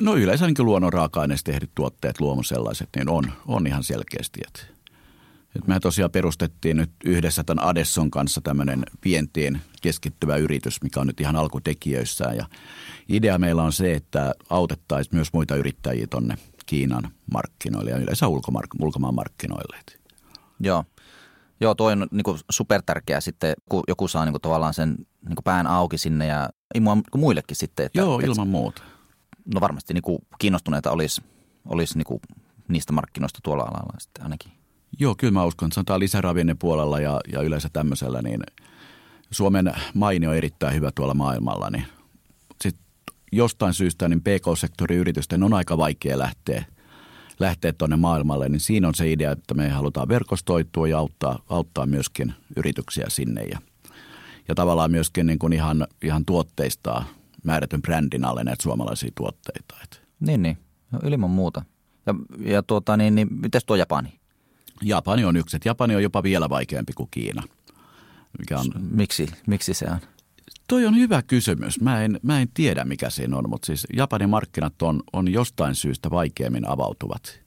No 0.00 0.16
yleensä 0.16 0.46
niin 0.46 0.66
luonnon 0.66 0.92
raaka-aineista 0.92 1.52
tehdyt 1.52 1.70
tuotteet, 1.74 2.20
luomu 2.20 2.42
sellaiset, 2.42 2.88
niin 2.96 3.08
on, 3.08 3.32
on 3.46 3.66
ihan 3.66 3.84
selkeästi. 3.84 4.40
Et, 4.46 4.72
et 5.56 5.66
me 5.66 5.80
tosiaan 5.80 6.10
perustettiin 6.10 6.76
nyt 6.76 6.90
yhdessä 7.04 7.44
tämän 7.44 7.64
Adesson 7.64 8.10
kanssa 8.10 8.40
tämmöinen 8.40 8.82
vientiin 9.04 9.60
keskittyvä 9.82 10.36
yritys, 10.36 10.82
mikä 10.82 11.00
on 11.00 11.06
nyt 11.06 11.20
ihan 11.20 11.36
alkutekijöissään. 11.36 12.36
Ja 12.36 12.46
idea 13.08 13.38
meillä 13.38 13.62
on 13.62 13.72
se, 13.72 13.94
että 13.94 14.34
autettaisiin 14.50 15.16
myös 15.16 15.32
muita 15.32 15.56
yrittäjiä 15.56 16.06
tonne 16.06 16.38
Kiinan 16.70 17.10
markkinoille 17.32 17.90
ja 17.90 17.96
yleensä 17.96 18.26
ulkomark- 18.26 18.82
ulkomaan 18.82 19.14
markkinoille. 19.14 19.76
Joo. 20.60 20.84
Joo, 21.60 21.74
toi 21.74 21.92
on 21.92 22.06
niin 22.10 22.38
super 22.50 22.82
tärkeää 22.86 23.20
sitten, 23.20 23.54
kun 23.68 23.82
joku 23.88 24.08
saa 24.08 24.24
niin 24.24 24.32
kuin, 24.32 24.42
tavallaan 24.42 24.74
sen 24.74 24.88
niin 24.98 25.36
kuin 25.36 25.44
pään 25.44 25.66
auki 25.66 25.98
sinne 25.98 26.26
ja 26.26 26.48
mua 26.80 26.96
muillekin 27.16 27.56
sitten. 27.56 27.86
Että, 27.86 27.98
Joo, 27.98 28.18
ilman 28.18 28.46
et, 28.46 28.50
muuta. 28.50 28.82
No 29.54 29.60
varmasti 29.60 29.94
niin 29.94 30.02
kuin 30.02 30.18
kiinnostuneita 30.38 30.90
olisi, 30.90 31.22
olisi 31.64 31.98
niin 31.98 32.06
kuin 32.06 32.20
niistä 32.68 32.92
markkinoista 32.92 33.38
tuolla 33.42 33.62
alalla 33.62 34.00
sitten 34.00 34.22
ainakin. 34.24 34.52
Joo, 34.98 35.14
kyllä 35.18 35.32
mä 35.32 35.44
uskon, 35.44 35.66
että 35.66 35.74
sanotaan 35.74 36.00
lisäravinne 36.00 36.54
puolella 36.58 37.00
ja, 37.00 37.20
ja 37.32 37.42
yleensä 37.42 37.68
tämmöisellä, 37.72 38.22
niin 38.22 38.40
Suomen 39.30 39.74
maini 39.94 40.26
on 40.26 40.36
erittäin 40.36 40.74
hyvä 40.74 40.90
tuolla 40.94 41.14
maailmalla, 41.14 41.70
niin 41.70 41.84
jostain 43.32 43.74
syystä 43.74 44.08
niin 44.08 44.20
PK-sektorin 44.20 44.98
yritysten 44.98 45.42
on 45.42 45.54
aika 45.54 45.76
vaikea 45.76 46.18
lähteä, 46.18 46.64
lähteä 47.40 47.72
tuonne 47.72 47.96
maailmalle, 47.96 48.48
niin 48.48 48.60
siinä 48.60 48.88
on 48.88 48.94
se 48.94 49.12
idea, 49.12 49.32
että 49.32 49.54
me 49.54 49.68
halutaan 49.68 50.08
verkostoitua 50.08 50.88
ja 50.88 50.98
auttaa, 50.98 51.38
auttaa 51.48 51.86
myöskin 51.86 52.34
yrityksiä 52.56 53.06
sinne 53.08 53.42
ja, 53.42 53.58
ja 54.48 54.54
tavallaan 54.54 54.90
myöskin 54.90 55.26
niin 55.26 55.38
kuin 55.38 55.52
ihan, 55.52 55.86
ihan 56.02 56.24
tuotteistaa 56.24 57.04
määrätyn 57.44 57.82
brändin 57.82 58.24
alle 58.24 58.44
näitä 58.44 58.62
suomalaisia 58.62 59.10
tuotteita. 59.14 59.74
Niin, 60.20 60.42
niin. 60.42 60.58
No, 60.90 60.98
ilman 61.04 61.30
muuta. 61.30 61.62
Ja, 62.06 62.14
ja 62.38 62.62
tuota, 62.62 62.96
niin, 62.96 63.14
niin 63.14 63.28
miten 63.30 63.60
tuo 63.66 63.76
Japani? 63.76 64.20
Japani 64.82 65.24
on 65.24 65.36
yksi. 65.36 65.58
Japani 65.64 65.96
on 65.96 66.02
jopa 66.02 66.22
vielä 66.22 66.48
vaikeampi 66.48 66.92
kuin 66.92 67.08
Kiina. 67.10 67.42
Mikä 68.38 68.58
on, 68.58 68.66
miksi, 68.90 69.26
miksi 69.46 69.74
se 69.74 69.86
on? 69.90 69.98
Toi 70.68 70.86
on 70.86 70.96
hyvä 70.96 71.22
kysymys. 71.22 71.80
Mä 71.80 72.02
en, 72.02 72.20
mä 72.22 72.40
en 72.40 72.48
tiedä, 72.54 72.84
mikä 72.84 73.10
siinä 73.10 73.36
on, 73.36 73.50
mutta 73.50 73.66
siis 73.66 73.86
Japanin 73.96 74.30
markkinat 74.30 74.82
on, 74.82 75.02
on 75.12 75.32
jostain 75.32 75.74
syystä 75.74 76.10
vaikeammin 76.10 76.68
avautuvat 76.68 77.40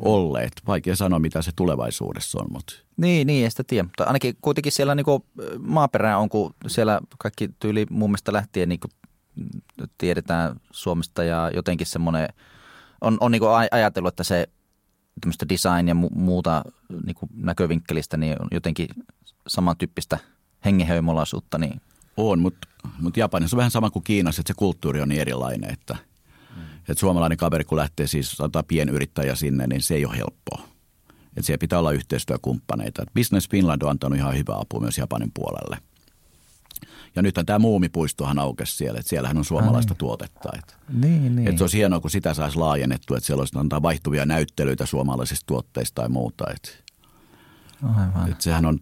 olleet. 0.00 0.52
Vaikea 0.66 0.96
sanoa, 0.96 1.18
mitä 1.18 1.42
se 1.42 1.50
tulevaisuudessa 1.56 2.38
on, 2.40 2.46
mutta 2.52 2.74
niin, 2.96 3.26
niin, 3.26 3.44
en 3.44 3.50
sitä 3.50 3.64
tiedä. 3.64 3.82
Mutta 3.82 4.04
ainakin 4.04 4.36
kuitenkin 4.42 4.72
siellä 4.72 4.94
niin 4.94 5.06
maaperää 5.58 6.18
on, 6.18 6.28
kun 6.28 6.54
siellä 6.66 7.00
kaikki 7.18 7.50
tyyli 7.58 7.86
mun 7.90 8.10
mielestä 8.10 8.32
lähtien 8.32 8.68
niin 8.68 8.80
tiedetään 9.98 10.60
Suomesta 10.70 11.24
ja 11.24 11.50
jotenkin 11.54 11.86
semmoinen, 11.86 12.28
on, 13.00 13.16
on 13.20 13.32
niin 13.32 13.42
ajatellut, 13.70 14.08
että 14.08 14.24
se 14.24 14.48
tämmöistä 15.20 15.48
design 15.48 15.88
ja 15.88 15.94
mu- 15.94 16.18
muuta 16.18 16.62
niin 17.06 17.16
näkövinkkelistä 17.34 18.16
niin 18.16 18.42
on 18.42 18.48
jotenkin 18.52 18.88
samantyyppistä 19.46 20.18
hengenheimolaisuutta. 20.64 21.58
Niin. 21.58 21.80
On, 22.16 22.38
mutta, 22.38 22.68
mutta 23.00 23.20
Japanissa 23.20 23.56
on 23.56 23.58
vähän 23.58 23.70
sama 23.70 23.90
kuin 23.90 24.02
Kiinassa, 24.02 24.40
että 24.40 24.50
se 24.52 24.58
kulttuuri 24.58 25.00
on 25.00 25.08
niin 25.08 25.20
erilainen, 25.20 25.70
että, 25.70 25.96
mm. 26.56 26.62
että 26.78 27.00
suomalainen 27.00 27.38
kaveri 27.38 27.64
kun 27.64 27.78
lähtee 27.78 28.06
siis 28.06 28.38
pienyrittäjä 28.68 29.34
sinne, 29.34 29.66
niin 29.66 29.82
se 29.82 29.94
ei 29.94 30.06
ole 30.06 30.16
helppoa 30.16 30.74
että 31.36 31.46
siellä 31.46 31.60
pitää 31.60 31.78
olla 31.78 31.92
yhteistyökumppaneita. 31.92 33.02
Et 33.02 33.14
Business 33.14 33.48
Finland 33.48 33.82
on 33.82 33.90
antanut 33.90 34.18
ihan 34.18 34.36
hyvää 34.36 34.56
apua 34.60 34.80
myös 34.80 34.98
Japanin 34.98 35.30
puolelle. 35.34 35.78
Ja 37.16 37.22
nythän 37.22 37.46
tämä 37.46 37.58
muumipuistohan 37.58 38.38
aukesi 38.38 38.76
siellä, 38.76 38.98
että 38.98 39.10
siellähän 39.10 39.36
on 39.38 39.44
suomalaista 39.44 39.90
ah, 39.90 39.94
niin. 39.94 39.98
tuotetta. 39.98 40.48
Että, 40.58 40.74
niin, 40.88 41.36
niin. 41.36 41.48
että 41.48 41.58
se 41.58 41.64
olisi 41.64 41.78
hienoa, 41.78 42.00
kun 42.00 42.10
sitä 42.10 42.34
saisi 42.34 42.58
laajennettua, 42.58 43.16
että 43.16 43.26
siellä 43.26 43.40
olisi 43.40 43.58
antaa 43.58 43.82
vaihtuvia 43.82 44.26
näyttelyitä 44.26 44.86
suomalaisista 44.86 45.46
tuotteista 45.46 45.94
tai 45.94 46.08
muuta. 46.08 46.44
Että, 46.50 46.70
Aivan. 47.82 48.30
Että 48.30 48.44
sehän 48.44 48.66
on 48.66 48.80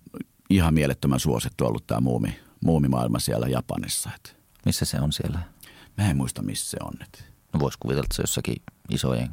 ihan 0.51 0.75
mielettömän 0.75 1.21
suosittu 1.21 1.67
ollut 1.67 1.87
tämä 1.87 2.01
muumi, 2.01 2.39
muumimaailma 2.65 3.19
siellä 3.19 3.47
Japanissa. 3.47 4.11
Että. 4.17 4.31
Missä 4.67 4.85
se 4.85 5.01
on 5.01 5.13
siellä? 5.13 5.39
Mä 5.99 6.11
en 6.11 6.17
muista, 6.17 6.43
missä 6.43 6.71
se 6.71 6.77
on. 6.83 6.93
Että. 7.03 7.19
No 7.53 7.61
voisi 7.61 7.79
kuvitella, 7.81 8.05
että 8.05 8.17
se 8.17 8.23
jossakin 8.23 8.57
isojen, 8.91 9.29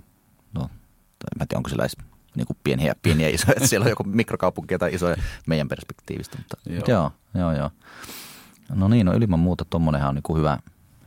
no, 0.53 0.61
tai 0.61 1.29
mä 1.37 1.41
en 1.41 1.47
tiedä, 1.47 1.59
onko 1.59 1.69
siellä 1.69 1.83
edes 1.83 1.97
niin 2.35 2.47
kuin 2.47 2.57
pieniä, 2.63 2.95
pieniä 3.01 3.29
isoja, 3.29 3.53
että 3.57 3.67
siellä 3.67 3.83
on 3.83 3.89
joku 3.89 4.03
mikrokaupunkia 4.03 4.79
tai 4.79 4.93
isoja 4.93 5.15
meidän 5.47 5.67
perspektiivistä. 5.67 6.37
Mutta, 6.37 6.57
joo. 6.69 6.83
joo, 6.87 7.11
joo, 7.33 7.53
joo. 7.53 7.71
No 8.69 8.87
niin, 8.87 9.05
no 9.05 9.13
ilman 9.13 9.39
muuta 9.39 9.65
tuommoinenhan 9.65 10.09
on 10.09 10.15
niin 10.15 10.23
kuin 10.23 10.39
hyvä, 10.39 10.59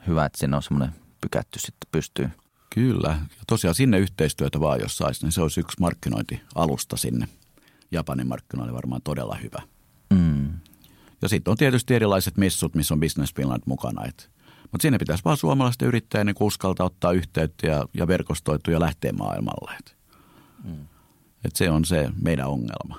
hyvä, 0.07 0.25
että 0.25 0.39
siinä 0.39 0.57
on 0.57 0.63
semmoinen 0.63 0.95
pykätty 1.21 1.59
sitten 1.59 1.89
pystyy. 1.93 2.31
Kyllä, 2.75 3.09
ja 3.09 3.45
tosiaan 3.47 3.75
sinne 3.75 3.99
yhteistyötä 3.99 4.61
vaan 4.61 4.81
jos 4.81 4.97
saisi, 4.97 5.25
niin 5.25 5.33
se 5.33 5.43
olisi 5.43 5.61
yksi 5.61 5.81
markkinointialusta 5.81 6.97
sinne. 6.97 7.29
Japanin 7.91 8.27
markkinoille 8.27 8.75
varmaan 8.75 9.03
todella 9.03 9.37
hyvä. 9.43 9.63
Mm. 10.11 10.52
Ja 11.23 11.29
sitten 11.29 11.51
on 11.51 11.57
tietysti 11.57 11.95
erilaiset 11.95 12.37
messut, 12.37 12.75
missä 12.75 12.95
on 12.95 13.01
Business 13.01 13.35
Finland 13.35 13.63
mukana. 13.67 14.05
Et, 14.05 14.31
mutta 14.63 14.83
sinne 14.83 14.99
pitäisi 14.99 15.25
vaan 15.25 15.37
suomalaisten 15.37 15.89
yrittäjien 15.89 16.27
niin 16.27 16.37
uskaltaa 16.41 16.87
ottaa 16.87 17.13
yhteyttä 17.13 17.67
ja, 17.67 17.87
ja 17.95 18.07
verkostoitua 18.07 18.75
ja 18.75 18.81
lähteä 18.81 19.13
maailmalle. 19.13 19.77
Et. 19.79 19.97
Mm. 20.65 20.87
Et 21.45 21.57
se 21.57 21.71
on 21.71 21.85
se 21.85 22.11
meidän 22.23 22.49
ongelma. 22.49 22.99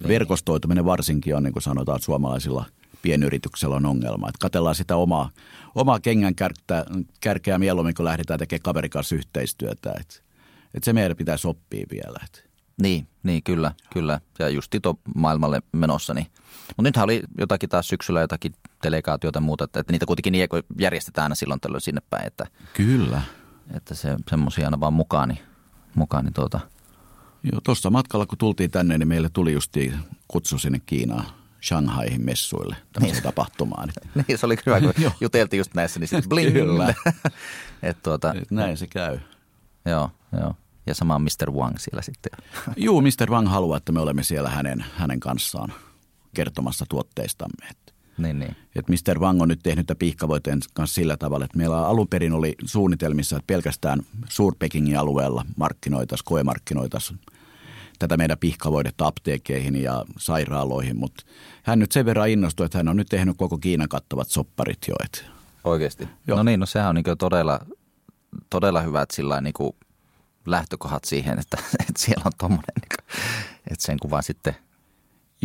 Niin. 0.00 0.08
Verkostoituminen 0.08 0.84
varsinkin 0.84 1.36
on, 1.36 1.42
niin 1.42 1.52
kuin 1.52 1.62
sanotaan, 1.62 1.96
että 1.96 2.06
suomalaisilla 2.06 2.64
pienyrityksellä 3.02 3.76
on 3.76 3.86
ongelma. 3.86 4.28
Että 4.28 4.38
katellaan 4.40 4.74
sitä 4.74 4.96
omaa, 4.96 5.30
omaa 5.74 6.00
kengän 6.00 6.34
kärkeä, 6.34 6.84
kärkeä 7.20 7.58
mieluummin, 7.58 7.94
kun 7.94 8.04
lähdetään 8.04 8.38
tekemään 8.38 8.62
kaverin 8.62 8.90
kanssa 8.90 9.14
yhteistyötä. 9.14 9.94
Että 10.00 10.14
et 10.74 10.84
se 10.84 10.92
meidän 10.92 11.16
pitää 11.16 11.36
oppia 11.44 11.86
vielä. 11.90 12.18
Että. 12.24 12.53
Niin, 12.82 13.08
niin, 13.22 13.42
kyllä, 13.42 13.72
kyllä. 13.92 14.20
Ja 14.38 14.48
just 14.48 14.70
Tito 14.70 14.98
maailmalle 15.14 15.62
menossa. 15.72 16.14
Niin. 16.14 16.26
Mutta 16.66 16.82
nythän 16.82 17.04
oli 17.04 17.22
jotakin 17.38 17.68
taas 17.68 17.88
syksyllä 17.88 18.20
jotakin 18.20 18.54
delegaatiota 18.82 19.36
ja 19.36 19.40
muuta, 19.40 19.64
että, 19.64 19.80
että 19.80 19.92
niitä 19.92 20.06
kuitenkin 20.06 20.32
niin 20.32 20.48
järjestetään 20.78 21.22
aina 21.22 21.34
silloin 21.34 21.60
tällöin 21.60 21.80
sinne 21.80 22.02
päin. 22.10 22.26
Että, 22.26 22.46
kyllä. 22.72 23.22
Että 23.74 23.94
se 23.94 24.16
semmoisia 24.30 24.64
aina 24.64 24.80
vaan 24.80 24.92
mukaan, 24.92 25.28
niin, 25.28 25.40
mukaan, 25.94 26.24
niin 26.24 26.34
tuota, 26.34 26.60
Joo, 27.52 27.60
tuossa 27.60 27.90
matkalla 27.90 28.26
kun 28.26 28.38
tultiin 28.38 28.70
tänne, 28.70 28.98
niin 28.98 29.08
meille 29.08 29.30
tuli 29.32 29.52
justi 29.52 29.92
kutsu 30.28 30.58
sinne 30.58 30.80
Kiinaan 30.86 31.24
Shanghaihin 31.62 32.24
messuille 32.24 32.76
tämmöiseen 32.92 33.16
niin. 33.16 33.22
tapahtumaan. 33.22 33.92
niin, 34.28 34.38
se 34.38 34.46
oli 34.46 34.56
hyvä, 34.66 34.80
kun 34.80 34.92
juteltiin 35.20 35.58
just 35.58 35.74
näissä, 35.74 36.00
niin 36.00 36.08
sitten 36.08 36.28
bling. 36.28 36.52
Kyllä. 36.52 36.94
Et 37.82 38.02
tuota, 38.02 38.34
Et 38.34 38.50
näin 38.50 38.76
se 38.76 38.86
käy. 38.86 39.18
Joo, 39.84 40.10
joo. 40.40 40.54
Ja 40.86 40.94
sama 40.94 41.18
Mr. 41.18 41.50
Wang 41.50 41.78
siellä 41.78 42.02
sitten. 42.02 42.32
Joo, 42.76 43.00
Mr. 43.00 43.30
Wang 43.30 43.48
haluaa, 43.48 43.76
että 43.76 43.92
me 43.92 44.00
olemme 44.00 44.22
siellä 44.22 44.50
hänen, 44.50 44.84
hänen 44.96 45.20
kanssaan 45.20 45.72
kertomassa 46.34 46.84
tuotteistamme. 46.88 47.66
Niin, 48.18 48.38
niin. 48.38 48.56
Et 48.76 48.88
Mr. 48.88 49.18
Wang 49.18 49.42
on 49.42 49.48
nyt 49.48 49.60
tehnyt 49.62 49.92
pihkavoiteen 49.98 50.60
kanssa 50.74 50.94
sillä 50.94 51.16
tavalla, 51.16 51.44
että 51.44 51.58
meillä 51.58 51.86
alun 51.86 52.08
perin 52.08 52.32
oli 52.32 52.54
suunnitelmissa, 52.64 53.36
että 53.36 53.46
pelkästään 53.46 54.02
Suurpekingin 54.28 54.98
alueella 54.98 55.46
markkinoitaisiin, 55.56 56.24
koemarkkinoitaisiin 56.24 57.20
tätä 57.98 58.16
meidän 58.16 58.38
pihkavoidetta 58.38 59.06
apteekeihin 59.06 59.82
ja 59.82 60.04
sairaaloihin, 60.18 60.96
mutta 60.98 61.24
hän 61.62 61.78
nyt 61.78 61.92
sen 61.92 62.06
verran 62.06 62.28
innostui, 62.28 62.66
että 62.66 62.78
hän 62.78 62.88
on 62.88 62.96
nyt 62.96 63.08
tehnyt 63.08 63.36
koko 63.36 63.58
Kiinan 63.58 63.88
kattavat 63.88 64.28
sopparit 64.28 64.78
jo. 64.88 64.94
Et. 65.04 65.24
Oikeasti? 65.64 66.08
Joo. 66.26 66.36
No 66.36 66.42
niin, 66.42 66.60
no 66.60 66.66
sehän 66.66 66.88
on 66.88 66.94
niin 66.94 67.18
todella, 67.18 67.60
todella 68.50 68.80
hyvä, 68.80 69.02
että 69.02 69.16
sillä 69.16 69.40
niin 69.40 69.54
lähtökohdat 70.46 71.04
siihen, 71.04 71.38
että, 71.38 71.56
että 71.88 71.98
siellä 71.98 72.22
on 72.24 72.32
tuommoinen, 72.38 72.74
niin 72.80 73.04
että 73.70 73.86
sen 73.86 73.98
kuvan 73.98 74.22
sitten 74.22 74.56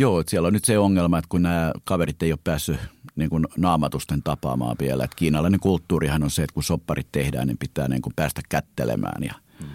Joo, 0.00 0.20
että 0.20 0.30
siellä 0.30 0.46
on 0.46 0.52
nyt 0.52 0.64
se 0.64 0.78
ongelma, 0.78 1.18
että 1.18 1.28
kun 1.28 1.42
nämä 1.42 1.72
kaverit 1.84 2.22
ei 2.22 2.32
ole 2.32 2.38
päässyt 2.44 2.80
niin 3.16 3.30
kuin 3.30 3.46
naamatusten 3.56 4.22
tapaamaan 4.22 4.76
vielä. 4.80 5.04
Että 5.04 5.16
kiinalainen 5.16 5.60
kulttuurihan 5.60 6.22
on 6.22 6.30
se, 6.30 6.42
että 6.42 6.54
kun 6.54 6.62
sopparit 6.62 7.08
tehdään, 7.12 7.46
niin 7.46 7.58
pitää 7.58 7.88
niin 7.88 8.02
kuin 8.02 8.12
päästä 8.16 8.40
kättelemään. 8.48 9.22
Ja, 9.24 9.34
mm. 9.60 9.66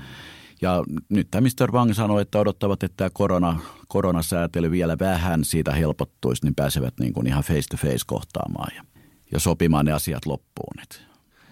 ja 0.62 0.84
nyt 1.10 1.28
tämä 1.32 1.42
Mr. 1.42 1.72
Wang 1.72 1.94
sanoi, 1.94 2.22
että 2.22 2.40
odottavat, 2.40 2.84
että 2.84 2.98
tämä 2.98 3.10
korona, 3.14 3.60
koronasäätely 3.88 4.72
vielä 4.72 5.00
vähän 5.00 5.44
siitä 5.44 5.72
helpottuisi, 5.72 6.46
niin 6.46 6.56
pääsevät 6.56 6.94
niin 7.00 7.14
kuin 7.14 7.28
ihan 7.28 7.44
face 7.44 7.68
to 7.70 7.78
face 7.78 8.06
kohtaamaan 8.06 8.76
ja, 8.76 8.84
ja 9.32 9.40
sopimaan 9.40 9.86
ne 9.86 9.92
asiat 9.92 10.26
loppuun. 10.26 10.74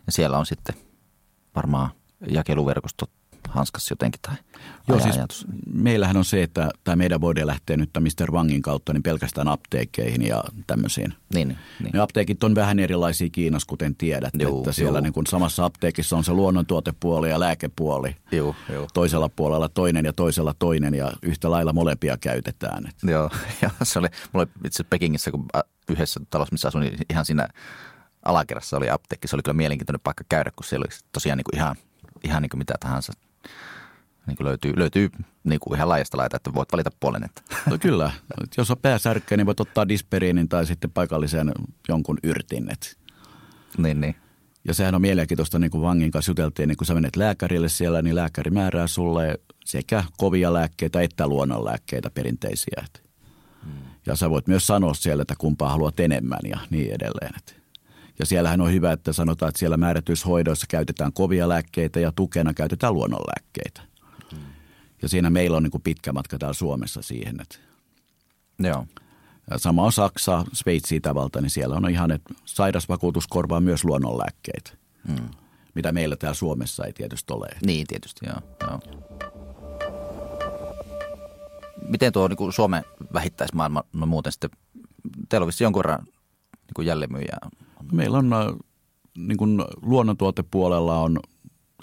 Ja 0.05 0.11
siellä 0.11 0.37
on 0.37 0.45
sitten 0.45 0.75
varmaan 1.55 1.89
jakeluverkostot 2.29 3.09
hanskassa 3.49 3.91
jotenkin 3.91 4.21
tai 4.21 4.35
Joo, 4.87 4.99
siis 4.99 5.17
ajatus? 5.17 5.47
meillähän 5.73 6.17
on 6.17 6.25
se, 6.25 6.43
että 6.43 6.69
tämä 6.83 6.95
meidän 6.95 7.21
voide 7.21 7.47
lähtee 7.47 7.77
nyt 7.77 7.89
Mr. 7.99 8.31
Wangin 8.31 8.61
kautta 8.61 8.93
niin 8.93 9.03
pelkästään 9.03 9.47
apteekkeihin 9.47 10.27
ja 10.27 10.43
tämmöisiin. 10.67 11.13
Niin, 11.33 11.47
niin. 11.79 11.91
Ne 11.93 11.99
apteekit 11.99 12.43
on 12.43 12.55
vähän 12.55 12.79
erilaisia 12.79 13.29
Kiinassa, 13.29 13.67
kuten 13.67 13.95
tiedät, 13.95 14.33
juu, 14.41 14.59
että 14.59 14.71
siellä 14.71 15.01
niin 15.01 15.13
kuin 15.13 15.27
samassa 15.27 15.65
apteekissa 15.65 16.17
on 16.17 16.23
se 16.23 16.33
luonnontuotepuoli 16.33 17.29
ja 17.29 17.39
lääkepuoli. 17.39 18.15
Juu, 18.31 18.55
juu. 18.73 18.87
Toisella 18.93 19.29
puolella 19.29 19.69
toinen 19.69 20.05
ja 20.05 20.13
toisella 20.13 20.55
toinen 20.59 20.93
ja 20.93 21.11
yhtä 21.21 21.51
lailla 21.51 21.73
molempia 21.73 22.17
käytetään. 22.17 22.91
Joo, 23.03 23.29
ja 23.61 23.69
se 23.83 23.99
oli, 23.99 24.07
mulla 24.33 24.47
itse 24.65 24.83
Pekingissä, 24.83 25.31
kun 25.31 25.47
yhdessä 25.89 26.19
talossa, 26.29 26.53
missä 26.53 26.67
asuin, 26.67 26.81
niin 26.81 26.97
ihan 27.09 27.25
siinä 27.25 27.47
alakerrassa 28.25 28.77
oli 28.77 28.89
apteekki. 28.89 29.27
Se 29.27 29.35
oli 29.35 29.43
kyllä 29.43 29.57
mielenkiintoinen 29.57 30.01
paikka 30.03 30.23
käydä, 30.29 30.51
kun 30.55 30.63
siellä 30.63 30.83
oli 30.83 30.97
tosiaan 31.11 31.37
niin 31.37 31.45
kuin 31.51 31.55
ihan, 31.55 31.75
ihan 32.23 32.41
niin 32.41 32.49
kuin 32.49 32.57
mitä 32.57 32.73
tahansa 32.79 33.13
niin 34.27 34.37
kuin 34.37 34.47
löytyy, 34.47 34.73
löytyy 34.75 35.09
niin 35.43 35.59
kuin 35.59 35.75
ihan 35.75 35.89
laajasta 35.89 36.17
laita, 36.17 36.37
että 36.37 36.53
voit 36.53 36.71
valita 36.71 36.89
puolen. 36.99 37.23
Että. 37.23 37.41
No 37.69 37.77
kyllä. 37.77 38.11
Jos 38.57 38.71
on 38.71 38.77
pääsärkkä, 38.77 39.37
niin 39.37 39.45
voit 39.45 39.59
ottaa 39.59 39.87
disperiinin 39.87 40.49
tai 40.49 40.65
sitten 40.65 40.91
paikallisen 40.91 41.51
jonkun 41.89 42.17
yrtin. 42.23 42.69
Niin, 43.77 44.01
niin. 44.01 44.15
Ja 44.67 44.73
sehän 44.73 44.95
on 44.95 45.01
mielenkiintoista, 45.01 45.59
niin 45.59 45.71
kuin 45.71 45.81
Vangin 45.81 46.11
kanssa 46.11 46.29
juteltiin, 46.29 46.67
niin 46.67 46.77
kun 46.77 46.87
sä 46.87 46.93
menet 46.93 47.15
lääkärille 47.15 47.69
siellä, 47.69 48.01
niin 48.01 48.15
lääkäri 48.15 48.51
määrää 48.51 48.87
sulle 48.87 49.39
sekä 49.65 50.03
kovia 50.17 50.53
lääkkeitä 50.53 51.01
että 51.01 51.27
luonnonlääkkeitä 51.27 52.09
perinteisiä. 52.09 52.85
Hmm. 53.63 53.71
Ja 54.05 54.15
sä 54.15 54.29
voit 54.29 54.47
myös 54.47 54.67
sanoa 54.67 54.93
siellä, 54.93 55.21
että 55.21 55.35
kumpaa 55.37 55.69
haluat 55.69 55.99
enemmän 55.99 56.39
ja 56.43 56.57
niin 56.69 56.93
edelleen. 56.93 57.33
Ja 58.19 58.25
siellähän 58.25 58.61
on 58.61 58.71
hyvä, 58.71 58.91
että 58.91 59.13
sanotaan, 59.13 59.49
että 59.49 59.59
siellä 59.59 59.77
määrätyissä 59.77 60.27
hoidoissa 60.27 60.65
käytetään 60.69 61.13
kovia 61.13 61.49
lääkkeitä 61.49 61.99
ja 61.99 62.11
tukena 62.15 62.53
käytetään 62.53 62.93
luonnonlääkkeitä. 62.93 63.92
Ja 65.03 65.09
siinä 65.09 65.29
meillä 65.29 65.57
on 65.57 65.63
niin 65.63 65.71
kuin 65.71 65.81
pitkä 65.81 66.13
matka 66.13 66.37
täällä 66.37 66.53
Suomessa 66.53 67.01
siihen. 67.01 67.41
Että 67.41 67.55
Joo. 68.59 68.85
Sama 69.57 69.83
on 69.83 69.91
Saksa, 69.91 70.45
Sveitsi, 70.53 70.95
Itävalta, 70.95 71.41
niin 71.41 71.49
siellä 71.49 71.75
on 71.75 71.89
ihan, 71.89 72.11
että 72.11 72.33
sairausvakuutus 72.45 73.27
korvaa 73.27 73.59
myös 73.59 73.85
luonnonlääkkeitä. 73.85 74.71
Mm. 75.07 75.29
Mitä 75.75 75.91
meillä 75.91 76.15
täällä 76.15 76.35
Suomessa 76.35 76.85
ei 76.85 76.93
tietysti 76.93 77.33
ole. 77.33 77.47
Niin, 77.65 77.87
tietysti, 77.87 78.25
joo. 78.25 78.39
joo. 78.61 78.79
Miten 81.87 82.13
tuo 82.13 82.27
niin 82.27 82.37
kuin 82.37 82.53
Suomen 82.53 82.83
vähittäismaailma 83.13 83.83
no 83.93 84.05
muuten 84.05 84.31
sitten, 84.31 84.49
teillä 85.29 85.45
on 85.45 85.51
jonkun 85.59 85.79
verran 85.79 86.07
niin 86.77 86.87
jälleenmyyjää? 86.87 87.49
Meillä 87.91 88.17
on 88.17 88.33
äh, 88.33 88.45
niin 89.17 89.37
kuin 89.37 89.65
luonnontuotepuolella 89.81 90.99
on 90.99 91.19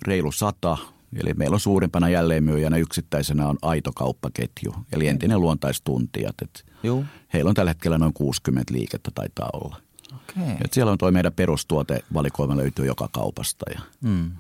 reilu 0.06 0.32
sata 0.32 0.78
Eli 1.16 1.34
meillä 1.34 1.54
on 1.54 1.60
suurimpana 1.60 2.08
jälleenmyyjänä 2.08 2.76
yksittäisenä 2.76 3.48
on 3.48 3.58
aito 3.62 3.92
kauppaketju, 3.92 4.74
eli 4.92 5.06
entinen 5.06 5.40
luontaistuntijat. 5.40 6.34
Et 6.42 6.66
Joo. 6.82 7.04
Heillä 7.34 7.48
on 7.48 7.54
tällä 7.54 7.70
hetkellä 7.70 7.98
noin 7.98 8.12
60 8.12 8.74
liikettä 8.74 9.10
taitaa 9.14 9.50
olla. 9.52 9.76
Okay. 10.14 10.56
Et 10.64 10.72
siellä 10.72 10.92
on 10.92 10.98
tuo 10.98 11.10
meidän 11.10 11.32
perustuotevalikoima 11.32 12.56
löytyy 12.56 12.86
joka 12.86 13.08
kaupasta. 13.12 13.64
Ja, 13.74 13.80
mm. 14.00 14.30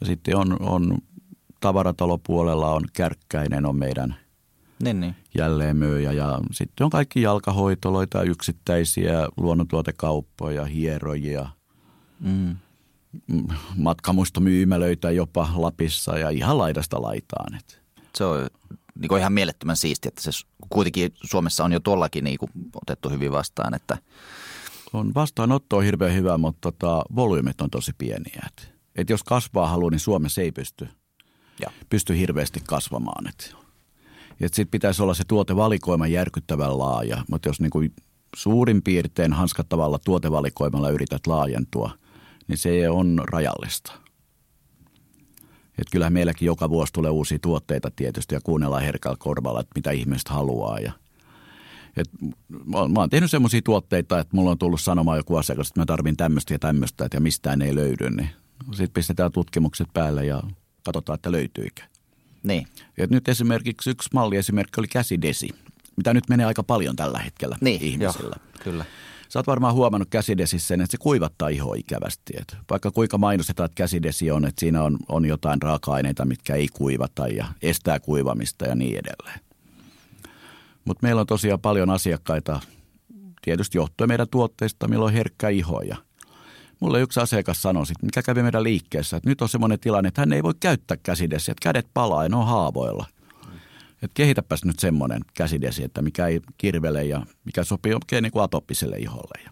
ja 0.00 0.06
sitten 0.06 0.36
on, 0.36 0.56
on 0.60 0.98
tavaratalopuolella 1.60 2.70
on 2.70 2.84
Kärkkäinen 2.92 3.66
on 3.66 3.76
meidän 3.76 4.14
niin, 4.82 5.00
niin. 5.00 5.14
jälleenmyyjä 5.38 6.12
ja 6.12 6.38
sitten 6.52 6.84
on 6.84 6.90
kaikki 6.90 7.22
jalkahoitoloita, 7.22 8.22
yksittäisiä 8.22 9.28
luonnontuotekauppoja, 9.36 10.64
hierojia, 10.64 11.48
mm. 12.20 12.56
Matkamuistomyymälöitä 13.76 15.10
jopa 15.10 15.48
Lapissa 15.54 16.18
ja 16.18 16.30
ihan 16.30 16.58
laidasta 16.58 17.02
laitaan. 17.02 17.60
Se 18.14 18.24
on 18.24 18.46
niin 18.94 19.08
kuin 19.08 19.20
ihan 19.20 19.32
mielettömän 19.32 19.76
siistiä, 19.76 20.08
että 20.08 20.22
se 20.22 20.30
kuitenkin 20.70 21.14
Suomessa 21.24 21.64
on 21.64 21.72
jo 21.72 21.80
tuollakin 21.80 22.24
niin 22.24 22.38
kuin 22.38 22.50
otettu 22.82 23.10
hyvin 23.10 23.32
vastaan. 23.32 23.74
Että... 23.74 23.98
On 24.92 25.14
vastaanotto 25.14 25.76
on 25.76 25.84
hirveän 25.84 26.14
hyvä, 26.14 26.38
mutta 26.38 26.72
tota, 26.72 27.04
volyymit 27.14 27.60
on 27.60 27.70
tosi 27.70 27.92
pieniä. 27.98 28.46
Et, 28.46 28.72
et 28.96 29.10
jos 29.10 29.22
kasvaa 29.22 29.68
haluaa, 29.68 29.90
niin 29.90 30.00
Suomessa 30.00 30.40
ei 30.40 30.52
pysty, 30.52 30.88
ja. 31.60 31.70
pysty 31.88 32.18
hirveästi 32.18 32.60
kasvamaan. 32.66 33.28
Et, 33.28 33.56
et 34.40 34.54
sitten 34.54 34.70
pitäisi 34.70 35.02
olla 35.02 35.14
se 35.14 35.24
tuotevalikoima 35.28 36.06
järkyttävän 36.06 36.78
laaja, 36.78 37.24
mutta 37.30 37.48
jos 37.48 37.60
niin 37.60 37.70
kuin 37.70 37.94
suurin 38.36 38.82
piirtein 38.82 39.32
hanskattavalla 39.32 39.98
tuotevalikoimalla 39.98 40.90
yrität 40.90 41.26
laajentua, 41.26 41.90
niin 42.48 42.58
se 42.58 42.90
on 42.90 43.22
rajallista. 43.26 43.92
Et 45.78 45.90
kyllähän 45.90 46.12
meilläkin 46.12 46.46
joka 46.46 46.70
vuosi 46.70 46.92
tulee 46.92 47.10
uusia 47.10 47.38
tuotteita 47.42 47.90
tietysti 47.96 48.34
ja 48.34 48.40
kuunnellaan 48.40 48.82
herkällä 48.82 49.16
korvalla, 49.18 49.60
että 49.60 49.72
mitä 49.74 49.90
ihmiset 49.90 50.28
haluaa. 50.28 50.78
Ja, 50.78 50.92
et 51.96 52.08
mä, 52.48 52.88
mä 52.88 53.00
oon 53.00 53.10
tehnyt 53.10 53.30
semmoisia 53.30 53.62
tuotteita, 53.64 54.18
että 54.18 54.36
mulla 54.36 54.50
on 54.50 54.58
tullut 54.58 54.80
sanomaan 54.80 55.18
joku 55.18 55.36
asiakas, 55.36 55.68
että 55.68 55.80
mä 55.80 55.86
tarvin 55.86 56.16
tämmöistä 56.16 56.54
ja 56.54 56.58
tämmöistä, 56.58 57.04
että 57.04 57.20
mistään 57.20 57.62
ei 57.62 57.74
löydy. 57.74 58.10
Niin 58.10 58.30
sitten 58.70 58.94
pistetään 58.94 59.32
tutkimukset 59.32 59.88
päälle 59.94 60.26
ja 60.26 60.42
katsotaan, 60.84 61.14
että 61.14 61.32
löytyykö. 61.32 61.82
Niin. 62.42 62.66
Et 62.98 63.10
nyt 63.10 63.28
esimerkiksi 63.28 63.90
yksi 63.90 64.08
malliesimerkki 64.14 64.80
oli 64.80 64.88
käsidesi, 64.88 65.48
mitä 65.96 66.14
nyt 66.14 66.28
menee 66.28 66.46
aika 66.46 66.62
paljon 66.62 66.96
tällä 66.96 67.18
hetkellä 67.18 67.56
niin, 67.60 67.82
ihmisillä. 67.82 68.36
Joo, 68.42 68.64
kyllä. 68.64 68.84
Sä 69.32 69.38
oot 69.38 69.46
varmaan 69.46 69.74
huomannut 69.74 70.08
käsidesissä 70.10 70.68
sen, 70.68 70.80
että 70.80 70.90
se 70.90 70.98
kuivattaa 70.98 71.48
ihoa 71.48 71.74
ikävästi. 71.74 72.32
Et 72.40 72.56
vaikka 72.70 72.90
kuinka 72.90 73.18
mainostetaan, 73.18 73.64
että 73.64 73.74
käsidesi 73.74 74.30
on, 74.30 74.44
että 74.44 74.60
siinä 74.60 74.82
on, 74.82 74.96
on 75.08 75.24
jotain 75.24 75.62
raaka-aineita, 75.62 76.24
mitkä 76.24 76.54
ei 76.54 76.68
kuivata 76.68 77.28
ja 77.28 77.46
estää 77.62 78.00
kuivamista 78.00 78.64
ja 78.64 78.74
niin 78.74 78.98
edelleen. 78.98 79.40
Mutta 80.84 81.06
meillä 81.06 81.20
on 81.20 81.26
tosiaan 81.26 81.60
paljon 81.60 81.90
asiakkaita, 81.90 82.60
tietysti 83.42 83.78
johtuen 83.78 84.08
meidän 84.08 84.28
tuotteista, 84.28 84.88
millä 84.88 85.04
on 85.04 85.12
herkkä 85.12 85.48
iho. 85.48 85.80
Ja 85.80 85.96
mulle 86.80 87.00
yksi 87.00 87.20
asiakas 87.20 87.62
sanoi, 87.62 87.86
sit, 87.86 88.02
mikä 88.02 88.22
kävi 88.22 88.42
meidän 88.42 88.62
liikkeessä, 88.62 89.16
että 89.16 89.28
nyt 89.28 89.42
on 89.42 89.48
semmoinen 89.48 89.80
tilanne, 89.80 90.08
että 90.08 90.20
hän 90.20 90.32
ei 90.32 90.42
voi 90.42 90.54
käyttää 90.60 90.96
käsidesiä, 91.02 91.52
että 91.52 91.62
kädet 91.62 91.86
palaa 91.94 92.22
ja 92.22 92.28
ne 92.28 92.36
on 92.36 92.46
haavoilla– 92.46 93.06
että 94.02 94.14
kehitäpäs 94.14 94.64
nyt 94.64 94.78
semmoinen 94.78 95.20
käsidesi, 95.34 95.84
että 95.84 96.02
mikä 96.02 96.26
ei 96.26 96.40
kirvele 96.58 97.04
ja 97.04 97.26
mikä 97.44 97.64
sopii 97.64 97.94
oikein 97.94 98.22
niin 98.22 98.32
kuin 98.32 98.42
atoppiselle 98.42 98.96
iholle. 98.96 99.50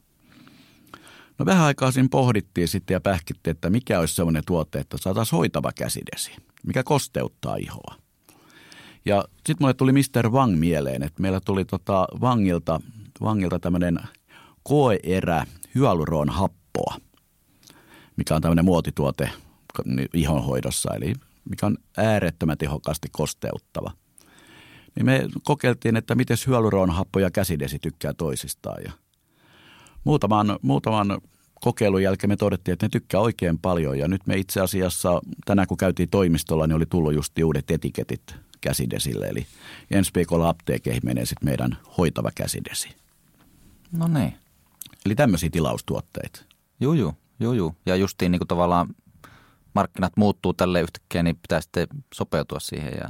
No 1.39 1.47
vähän 1.47 1.67
aikaa 1.67 1.93
siinä 1.93 2.09
pohdittiin 2.11 2.69
sitten 2.69 2.95
ja 2.95 3.01
pähkittiin, 3.01 3.53
että 3.53 3.71
mikä 3.71 4.01
olisi 4.01 4.15
semmoinen 4.15 4.43
tuote, 4.47 4.79
että 4.79 4.97
saataisiin 4.99 5.37
hoitava 5.37 5.73
käsidesi, 5.73 6.33
mikä 6.67 6.83
kosteuttaa 6.83 7.57
ihoa. 7.57 7.95
Ja 9.05 9.25
sitten 9.37 9.57
mulle 9.61 9.75
tuli 9.75 9.93
Mr. 9.93 10.29
Wang 10.29 10.59
mieleen, 10.59 11.03
että 11.03 11.23
meillä 11.23 11.41
tuli 11.41 11.65
tota 11.65 12.07
Wangilta, 12.21 12.81
Wangilta 13.21 13.59
tämmöinen 13.59 13.99
koeerä 14.63 15.47
hyaluron 15.75 16.29
happoa, 16.29 16.97
mikä 18.17 18.35
on 18.35 18.43
tämmöinen 18.43 18.65
muotituote 18.65 19.31
ihonhoidossa, 20.15 20.95
eli 20.95 21.15
mikä 21.51 21.67
on 21.67 21.77
äärettömän 21.97 22.59
tehokkaasti 22.59 23.09
kosteuttava 23.13 23.91
niin 24.97 25.07
me 25.07 25.29
kokeiltiin, 25.45 25.97
että 25.97 26.15
miten 26.15 26.37
hyaluronhappo 26.47 27.19
ja 27.19 27.31
käsidesi 27.31 27.79
tykkää 27.79 28.15
toisistaan. 28.15 28.83
Ja 28.85 28.93
muutaman, 30.05 30.59
muutaman 30.63 31.21
kokeilun 31.61 32.03
jälkeen 32.03 32.31
me 32.31 32.37
todettiin, 32.37 32.73
että 32.73 32.87
ne 32.87 32.91
tykkää 32.91 33.21
oikein 33.21 33.59
paljon. 33.59 33.99
Ja 33.99 34.09
nyt 34.09 34.27
me 34.27 34.37
itse 34.37 34.61
asiassa 34.61 35.21
tänään 35.45 35.69
kun 35.69 35.77
käytiin 35.77 36.09
toimistolla, 36.09 36.67
niin 36.67 36.77
oli 36.77 36.87
tullut 36.87 37.15
just 37.15 37.39
uudet 37.45 37.71
etiketit 37.71 38.35
käsidesille. 38.61 39.27
Eli 39.27 39.47
ensi 39.91 40.11
viikolla 40.15 40.49
apteekeihin 40.49 41.03
menee 41.05 41.27
sitten 41.27 41.49
meidän 41.49 41.79
hoitava 41.99 42.31
käsidesi. 42.35 42.89
No 43.93 44.09
niin. 44.09 44.35
Eli 45.07 45.15
tämmöisiä 45.15 45.51
tilaustuotteita. 45.51 46.43
Juu, 46.81 46.93
juu, 46.93 47.15
juu, 47.41 47.53
juu. 47.53 47.75
Ja 47.87 47.97
justiin 47.97 48.33
niin 48.33 48.41
kuin 48.41 48.49
tavallaan 48.49 48.89
markkinat 49.75 50.13
muuttuu 50.17 50.53
tälle 50.53 50.81
yhtäkkiä, 50.81 51.23
niin 51.23 51.37
pitää 51.37 51.61
sitten 51.61 51.87
sopeutua 52.15 52.61
siihen 52.61 52.93
ja 52.93 53.09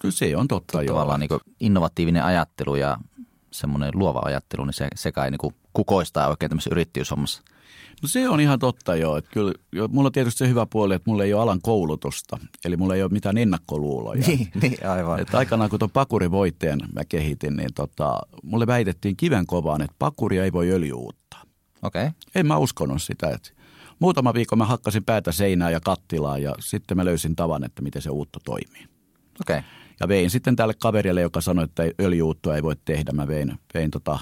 Kyllä 0.00 0.12
se 0.12 0.36
on 0.36 0.48
totta, 0.48 0.82
joo. 0.82 0.94
Tavallaan 0.94 1.20
niin 1.20 1.30
innovatiivinen 1.60 2.24
ajattelu 2.24 2.76
ja 2.76 2.96
semmoinen 3.50 3.90
luova 3.94 4.20
ajattelu, 4.24 4.64
niin 4.64 4.74
se, 4.74 4.88
se 4.94 5.12
kai 5.12 5.30
niin 5.30 5.52
kukoistaa 5.72 6.28
oikein 6.28 6.50
tämmöisessä 6.50 6.74
yrittäjyyshommassa. 6.74 7.42
No 8.02 8.08
se 8.08 8.28
on 8.28 8.40
ihan 8.40 8.58
totta 8.58 8.96
joo. 8.96 9.16
Että 9.16 9.30
kyllä, 9.32 9.52
jo, 9.72 9.88
mulla 9.88 10.06
on 10.06 10.12
tietysti 10.12 10.38
se 10.38 10.48
hyvä 10.48 10.66
puoli, 10.66 10.94
että 10.94 11.10
mulla 11.10 11.24
ei 11.24 11.34
ole 11.34 11.42
alan 11.42 11.60
koulutusta. 11.62 12.38
Eli 12.64 12.76
mulla 12.76 12.94
ei 12.94 13.02
ole 13.02 13.12
mitään 13.12 13.38
ennakkoluuloja. 13.38 14.22
Niin, 14.26 14.48
niin 14.62 14.86
aivan. 14.86 15.20
Että 15.20 15.38
aikanaan 15.38 15.70
kun 15.70 15.78
tuon 15.78 15.90
pakurivoitteen 15.90 16.78
mä 16.94 17.04
kehitin, 17.08 17.56
niin 17.56 17.74
tota, 17.74 18.18
mulle 18.42 18.66
väitettiin 18.66 19.16
kiven 19.16 19.46
kovaan, 19.46 19.82
että 19.82 19.96
pakuria 19.98 20.44
ei 20.44 20.52
voi 20.52 20.70
öljyuuttaa. 20.70 21.42
Okei. 21.82 22.06
Okay. 22.06 22.12
En 22.34 22.46
mä 22.46 22.56
uskonut 22.56 23.02
sitä. 23.02 23.30
Että 23.30 23.50
muutama 23.98 24.34
viikko 24.34 24.56
mä 24.56 24.64
hakkasin 24.64 25.04
päätä 25.04 25.32
seinää 25.32 25.70
ja 25.70 25.80
kattilaa 25.80 26.38
ja 26.38 26.54
sitten 26.60 26.96
mä 26.96 27.04
löysin 27.04 27.36
tavan, 27.36 27.64
että 27.64 27.82
miten 27.82 28.02
se 28.02 28.10
uutto 28.10 28.38
toimii. 28.44 28.86
Okei. 29.40 29.58
Okay. 29.58 29.79
Ja 30.00 30.08
vein 30.08 30.30
sitten 30.30 30.56
tälle 30.56 30.74
kaverille, 30.74 31.20
joka 31.20 31.40
sanoi, 31.40 31.64
että 31.64 31.82
öljyuuttoa 32.00 32.56
ei 32.56 32.62
voi 32.62 32.76
tehdä. 32.84 33.12
Mä 33.12 33.28
vein, 33.28 33.58
vein 33.74 33.90
tota 33.90 34.18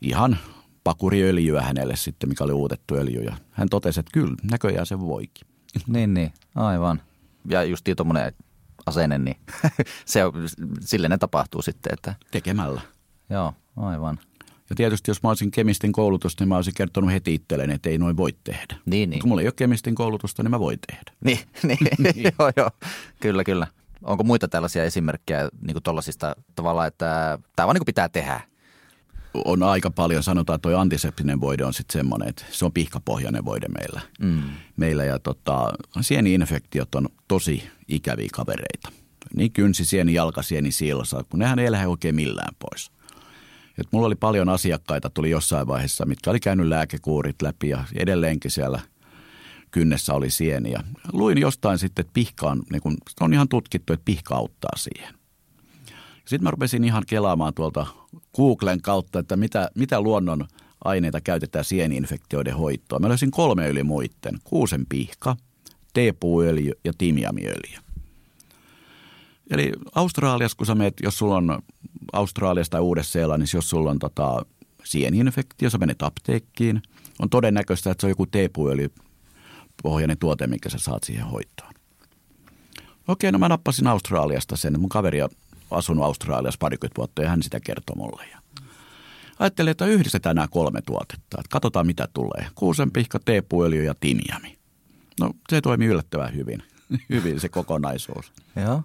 ihan 0.00 0.38
pakuriöljyä 0.84 1.62
hänelle 1.62 1.96
sitten, 1.96 2.28
mikä 2.28 2.44
oli 2.44 2.52
uutettu 2.52 2.94
öljy. 2.94 3.20
Ja 3.20 3.36
hän 3.50 3.68
totesi, 3.68 4.00
että 4.00 4.12
kyllä, 4.12 4.34
näköjään 4.50 4.86
se 4.86 5.00
voikin. 5.00 5.46
Niin, 5.86 6.14
niin, 6.14 6.32
aivan. 6.54 7.02
Ja 7.48 7.64
just 7.64 7.88
tuommoinen 7.96 8.32
asenne, 8.86 9.18
niin 9.18 9.36
se 10.04 10.20
sille 10.80 11.08
ne 11.08 11.18
tapahtuu 11.18 11.62
sitten. 11.62 11.92
Että... 11.94 12.14
Tekemällä. 12.30 12.80
Joo, 13.30 13.54
aivan. 13.76 14.18
Ja 14.70 14.76
tietysti 14.76 15.10
jos 15.10 15.22
mä 15.22 15.28
olisin 15.28 15.50
kemistin 15.50 15.92
koulutusta, 15.92 16.44
niin 16.44 16.48
mä 16.48 16.56
olisin 16.56 16.74
kertonut 16.74 17.12
heti 17.12 17.34
itselleni, 17.34 17.74
että 17.74 17.88
ei 17.88 17.98
noin 17.98 18.16
voi 18.16 18.34
tehdä. 18.44 18.76
Niin, 18.86 19.10
niin. 19.10 19.20
Kun 19.20 19.28
mulla 19.28 19.42
ei 19.42 19.46
ole 19.46 19.54
kemistin 19.56 19.94
koulutusta, 19.94 20.42
niin 20.42 20.50
mä 20.50 20.60
voin 20.60 20.78
tehdä. 20.86 21.12
Niin, 21.24 21.38
niin. 21.62 21.78
niin. 21.98 22.32
joo, 22.38 22.52
joo. 22.56 22.70
Kyllä, 23.20 23.44
kyllä. 23.44 23.66
Onko 24.04 24.24
muita 24.24 24.48
tällaisia 24.48 24.84
esimerkkejä 24.84 25.48
niin 25.66 25.82
tuollaisista 25.82 26.36
tavalla, 26.54 26.86
että 26.86 27.38
tämä 27.56 27.66
vaan 27.66 27.74
niin 27.74 27.84
pitää 27.86 28.08
tehdä? 28.08 28.40
On 29.44 29.62
aika 29.62 29.90
paljon. 29.90 30.22
Sanotaan, 30.22 30.54
että 30.54 30.68
tuo 30.68 30.78
antiseptinen 30.78 31.40
voide 31.40 31.64
on 31.64 31.74
sitten 31.74 31.92
semmoinen, 31.92 32.28
että 32.28 32.44
se 32.50 32.64
on 32.64 32.72
pihkapohjainen 32.72 33.44
voide 33.44 33.68
meillä. 33.68 34.00
Mm. 34.20 34.42
meillä 34.76 35.04
ja 35.04 35.18
tota, 35.18 35.72
sieni-infektiot 36.00 36.94
on 36.94 37.08
tosi 37.28 37.68
ikäviä 37.88 38.28
kavereita. 38.32 38.88
Niin 39.36 39.52
kynsi, 39.52 39.84
sieni, 39.84 40.14
jalka, 40.14 40.42
sieni, 40.42 40.72
silsa, 40.72 41.24
kun 41.30 41.38
nehän 41.38 41.58
ei 41.58 41.70
lähde 41.70 41.86
oikein 41.86 42.14
millään 42.14 42.54
pois. 42.58 42.90
Et 43.78 43.86
mulla 43.90 44.06
oli 44.06 44.14
paljon 44.14 44.48
asiakkaita, 44.48 45.10
tuli 45.10 45.30
jossain 45.30 45.66
vaiheessa, 45.66 46.06
mitkä 46.06 46.30
oli 46.30 46.40
käynyt 46.40 46.66
lääkekuurit 46.66 47.42
läpi 47.42 47.68
ja 47.68 47.84
edelleenkin 47.94 48.50
siellä– 48.50 48.80
kynnessä 49.74 50.14
oli 50.14 50.30
sieni. 50.30 50.70
Ja 50.70 50.80
luin 51.12 51.38
jostain 51.38 51.78
sitten, 51.78 52.02
että 52.02 52.14
pihka 52.14 52.46
on, 52.50 52.62
niin 52.72 52.82
kun, 52.82 52.96
on 53.20 53.34
ihan 53.34 53.48
tutkittu, 53.48 53.92
että 53.92 54.04
pihka 54.04 54.34
auttaa 54.34 54.76
siihen. 54.76 55.14
Sitten 56.18 56.42
mä 56.42 56.50
rupesin 56.50 56.84
ihan 56.84 57.02
kelaamaan 57.06 57.54
tuolta 57.54 57.86
Googlen 58.36 58.82
kautta, 58.82 59.18
että 59.18 59.36
mitä, 59.36 59.70
mitä 59.74 60.00
luonnon 60.00 60.44
aineita 60.84 61.20
käytetään 61.20 61.64
sieni-infektioiden 61.64 62.56
hoitoon. 62.56 63.02
Mä 63.02 63.08
löysin 63.08 63.30
kolme 63.30 63.68
yli 63.68 63.82
muitten. 63.82 64.38
Kuusen 64.44 64.86
pihka, 64.88 65.36
teepuuöljy 65.94 66.72
ja 66.84 66.92
timiamiöljy. 66.98 67.78
Eli 69.50 69.72
Australiassa, 69.94 70.56
kun 70.56 70.66
sä 70.66 70.74
meet, 70.74 70.94
jos 71.02 71.18
sulla 71.18 71.36
on 71.36 71.62
Australiasta 72.12 72.70
tai 72.70 72.80
Uudessa-Seelannissa, 72.80 73.56
jos 73.56 73.70
sulla 73.70 73.90
on 73.90 73.98
tota, 73.98 74.46
sieni-infektio, 74.84 75.70
sä 75.70 75.78
menet 75.78 76.02
apteekkiin, 76.02 76.82
on 77.18 77.30
todennäköistä, 77.30 77.90
että 77.90 78.00
se 78.00 78.06
on 78.06 78.10
joku 78.10 78.26
teepuuöljy 78.26 78.90
pohjainen 79.82 80.18
tuote, 80.18 80.46
minkä 80.46 80.68
sä 80.68 80.78
saat 80.78 81.04
siihen 81.04 81.26
hoitoon. 81.26 81.74
Okei, 83.08 83.32
no 83.32 83.38
mä 83.38 83.48
nappasin 83.48 83.86
Australiasta 83.86 84.56
sen. 84.56 84.80
Mun 84.80 84.88
kaveri 84.88 85.22
on 85.22 85.28
asunut 85.70 86.04
Australiassa 86.04 86.58
parikymmentä 86.58 86.98
vuotta 86.98 87.22
ja 87.22 87.28
hän 87.28 87.42
sitä 87.42 87.60
kertoi 87.60 87.96
mulle. 87.96 88.26
Ja 88.32 88.38
ajattelin, 89.38 89.70
että 89.70 89.86
yhdistetään 89.86 90.36
nämä 90.36 90.48
kolme 90.48 90.82
tuotetta. 90.82 91.38
Että 91.38 91.50
katsotaan 91.50 91.86
mitä 91.86 92.08
tulee. 92.14 92.46
Kuusenpihka, 92.54 93.18
teepuöljy 93.24 93.84
ja 93.84 93.94
timiami. 94.00 94.58
No 95.20 95.30
se 95.48 95.60
toimii 95.60 95.88
yllättävän 95.88 96.34
hyvin. 96.34 96.62
hyvin 97.10 97.40
se 97.40 97.48
kokonaisuus. 97.48 98.32
Joo. 98.56 98.82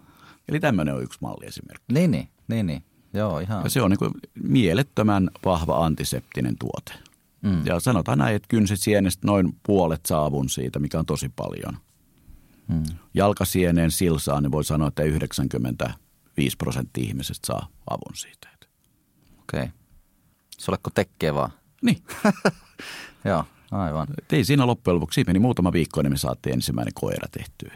Eli 0.47 0.59
tämmöinen 0.59 0.95
on 0.95 1.03
yksi 1.03 1.19
malliesimerkki. 1.21 1.93
Niin, 1.93 2.11
niin, 2.11 2.29
niin, 2.47 2.67
niin. 2.67 2.83
Joo, 3.13 3.39
ihan. 3.39 3.63
Ja 3.63 3.69
se 3.69 3.81
on 3.81 3.91
niin 3.91 3.99
kuin 3.99 4.11
mielettömän 4.43 5.29
vahva 5.45 5.85
antiseptinen 5.85 6.55
tuote. 6.59 7.08
Mm. 7.41 7.65
Ja 7.65 7.79
sanotaan 7.79 8.17
näin, 8.17 8.35
että 8.35 8.47
kynsisienestä 8.47 9.27
noin 9.27 9.55
puolet 9.65 10.05
saavun 10.05 10.49
siitä, 10.49 10.79
mikä 10.79 10.99
on 10.99 11.05
tosi 11.05 11.29
paljon. 11.35 11.77
Mm. 12.67 12.83
Jalkasieneen 13.13 13.91
silsaa, 13.91 14.41
niin 14.41 14.51
voi 14.51 14.63
sanoa, 14.63 14.87
että 14.87 15.03
95 15.03 16.57
prosenttia 16.57 17.03
ihmisestä 17.03 17.47
saa 17.47 17.67
avun 17.89 18.15
siitä. 18.15 18.49
Okei. 19.39 19.63
Okay. 19.63 19.67
Se 20.57 20.71
oleko 20.71 20.89
tekee 20.89 21.33
vaan? 21.33 21.51
Niin. 21.81 22.03
Joo, 23.25 23.45
aivan. 23.71 24.07
Et 24.17 24.33
ei 24.33 24.43
siinä 24.43 24.67
loppujen 24.67 24.95
lopuksi. 24.95 25.15
Siinä 25.15 25.29
meni 25.29 25.39
muutama 25.39 25.73
viikko, 25.73 26.01
niin 26.01 26.11
me 26.11 26.17
saatiin 26.17 26.53
ensimmäinen 26.53 26.93
koira 26.93 27.27
tehtyä. 27.31 27.73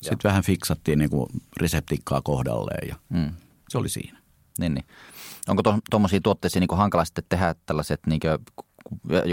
Sitten 0.00 0.28
vähän 0.28 0.42
fiksattiin 0.42 0.98
niin 0.98 1.10
kuin 1.10 1.28
reseptikkaa 1.56 2.20
kohdalleen 2.20 2.88
ja 2.88 2.96
mm. 3.08 3.32
se 3.68 3.78
oli 3.78 3.88
siinä. 3.88 4.18
Niin, 4.58 4.74
niin. 4.74 4.84
Onko 5.48 5.62
tuommoisia 5.90 6.18
to, 6.18 6.22
tuotteisia 6.22 6.60
niin 6.60 6.78
hankala 6.78 7.04
sitten 7.04 7.24
tehdä 7.28 7.54
tällaiset, 7.66 8.00
niin 8.06 8.20
kuin, 8.20 8.38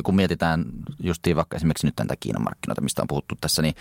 kun 0.03 0.16
mietitään 0.16 0.66
justiin 0.99 1.36
vaikka 1.36 1.57
esimerkiksi 1.57 1.88
nyt 1.88 1.95
tätä 1.95 2.16
Kiinan 2.20 2.43
markkinoita, 2.43 2.82
mistä 2.82 3.01
on 3.01 3.07
puhuttu 3.07 3.36
tässä, 3.41 3.61
niin 3.61 3.76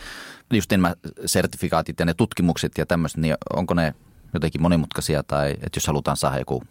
just 0.53 0.71
nämä 0.71 0.95
sertifikaatit 1.27 1.99
ja 1.99 2.05
ne 2.05 2.15
tutkimukset 2.15 2.73
ja 2.79 2.87
tämmöiset, 2.87 3.19
niin 3.19 3.35
onko 3.57 3.75
ne 3.75 3.95
jotenkin 4.35 4.63
monimutkaisia 4.63 5.23
tai 5.23 5.51
että 5.51 5.77
jos 5.77 5.87
halutaan 5.87 6.17
saada 6.17 6.39
joku 6.39 6.63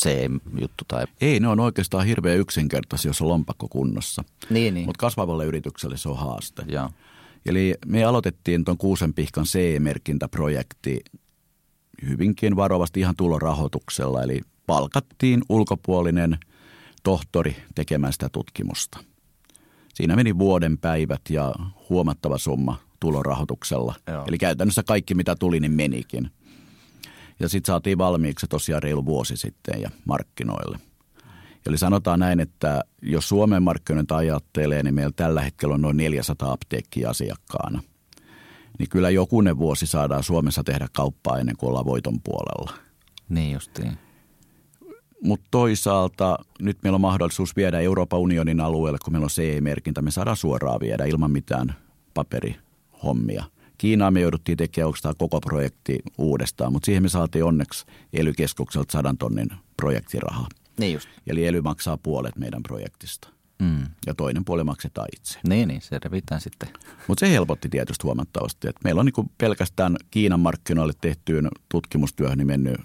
CE-juttu? 0.00 0.84
Tai... 0.88 1.04
Ei, 1.20 1.40
ne 1.40 1.48
on 1.48 1.60
oikeastaan 1.60 2.06
hirveän 2.06 2.38
yksinkertaisia, 2.38 3.08
jos 3.08 3.22
on 3.22 3.28
lompakko 3.28 3.68
kunnossa. 3.68 4.24
Niin, 4.50 4.74
niin. 4.74 4.86
Mutta 4.86 5.00
kasvavalle 5.00 5.44
yritykselle 5.44 5.96
se 5.96 6.08
on 6.08 6.18
haaste. 6.18 6.62
Ja. 6.66 6.90
Eli 7.46 7.74
me 7.86 8.04
aloitettiin 8.04 8.64
tuon 8.64 8.78
Kuusenpihkan 8.78 9.44
CE-merkintäprojekti 9.44 11.00
hyvinkin 12.08 12.56
varovasti 12.56 13.00
ihan 13.00 13.16
tulorahoituksella. 13.16 14.22
Eli 14.22 14.40
palkattiin 14.72 15.42
ulkopuolinen 15.48 16.38
tohtori 17.02 17.56
tekemään 17.74 18.12
sitä 18.12 18.28
tutkimusta. 18.28 18.98
Siinä 19.94 20.16
meni 20.16 20.38
vuoden 20.38 20.78
päivät 20.78 21.20
ja 21.30 21.54
huomattava 21.88 22.38
summa 22.38 22.80
tulorahoituksella. 23.00 23.94
Joo. 24.06 24.24
Eli 24.28 24.38
käytännössä 24.38 24.82
kaikki 24.82 25.14
mitä 25.14 25.36
tuli, 25.36 25.60
niin 25.60 25.72
menikin. 25.72 26.30
Ja 27.40 27.48
sitten 27.48 27.66
saatiin 27.72 27.98
valmiiksi 27.98 28.46
tosiaan 28.46 28.82
reilu 28.82 29.06
vuosi 29.06 29.36
sitten 29.36 29.80
ja 29.80 29.90
markkinoille. 30.04 30.78
Eli 31.66 31.78
sanotaan 31.78 32.20
näin, 32.20 32.40
että 32.40 32.82
jos 33.02 33.28
Suomen 33.28 33.62
markkinoita 33.62 34.16
ajattelee, 34.16 34.82
niin 34.82 34.94
meillä 34.94 35.12
tällä 35.16 35.42
hetkellä 35.42 35.74
on 35.74 35.82
noin 35.82 35.96
400 35.96 36.52
apteekkia 36.52 37.10
asiakkaana. 37.10 37.82
Niin 38.78 38.88
kyllä 38.88 39.10
jokunen 39.10 39.58
vuosi 39.58 39.86
saadaan 39.86 40.22
Suomessa 40.22 40.64
tehdä 40.64 40.88
kauppaa 40.92 41.38
ennen 41.38 41.56
kuin 41.56 41.68
ollaan 41.68 41.86
voiton 41.86 42.20
puolella. 42.24 42.72
Niin 43.28 43.52
justiin. 43.52 43.98
Mutta 45.22 45.46
toisaalta 45.50 46.38
nyt 46.60 46.78
meillä 46.82 46.94
on 46.94 47.00
mahdollisuus 47.00 47.56
viedä 47.56 47.80
Euroopan 47.80 48.20
unionin 48.20 48.60
alueelle, 48.60 48.98
kun 49.04 49.12
meillä 49.12 49.24
on 49.24 49.30
CE-merkintä. 49.30 50.02
Me 50.02 50.10
saadaan 50.10 50.36
suoraan 50.36 50.80
viedä 50.80 51.04
ilman 51.04 51.30
mitään 51.30 51.74
paperihommia. 52.14 53.44
Kiinaan 53.78 54.12
me 54.12 54.20
jouduttiin 54.20 54.58
tekemään 54.58 54.86
oikeastaan 54.86 55.14
koko 55.18 55.40
projekti 55.40 55.98
uudestaan, 56.18 56.72
mutta 56.72 56.86
siihen 56.86 57.02
me 57.02 57.08
saatiin 57.08 57.44
onneksi 57.44 57.86
ely 58.12 58.32
sadan 58.90 59.18
tonnin 59.18 59.48
projektirahaa. 59.76 60.48
Niin 60.78 60.92
just. 60.92 61.08
Eli 61.26 61.46
ely 61.46 61.60
maksaa 61.60 61.96
puolet 61.96 62.36
meidän 62.36 62.62
projektista. 62.62 63.28
Mm. 63.62 63.86
Ja 64.06 64.14
toinen 64.14 64.44
puoli 64.44 64.64
maksetaan 64.64 65.08
itse. 65.16 65.38
Niin, 65.48 65.68
niin 65.68 65.80
se 65.80 65.98
revitään 66.04 66.40
sitten. 66.40 66.68
Mutta 67.08 67.20
se 67.20 67.32
helpotti 67.32 67.68
tietysti 67.68 68.02
huomattavasti. 68.02 68.68
Että 68.68 68.80
meillä 68.84 69.00
on 69.00 69.06
niin 69.06 69.30
pelkästään 69.38 69.96
Kiinan 70.10 70.40
markkinoille 70.40 70.92
tehtyyn 71.00 71.48
tutkimustyöhön 71.68 72.38
niin 72.38 72.46
mennyt 72.46 72.76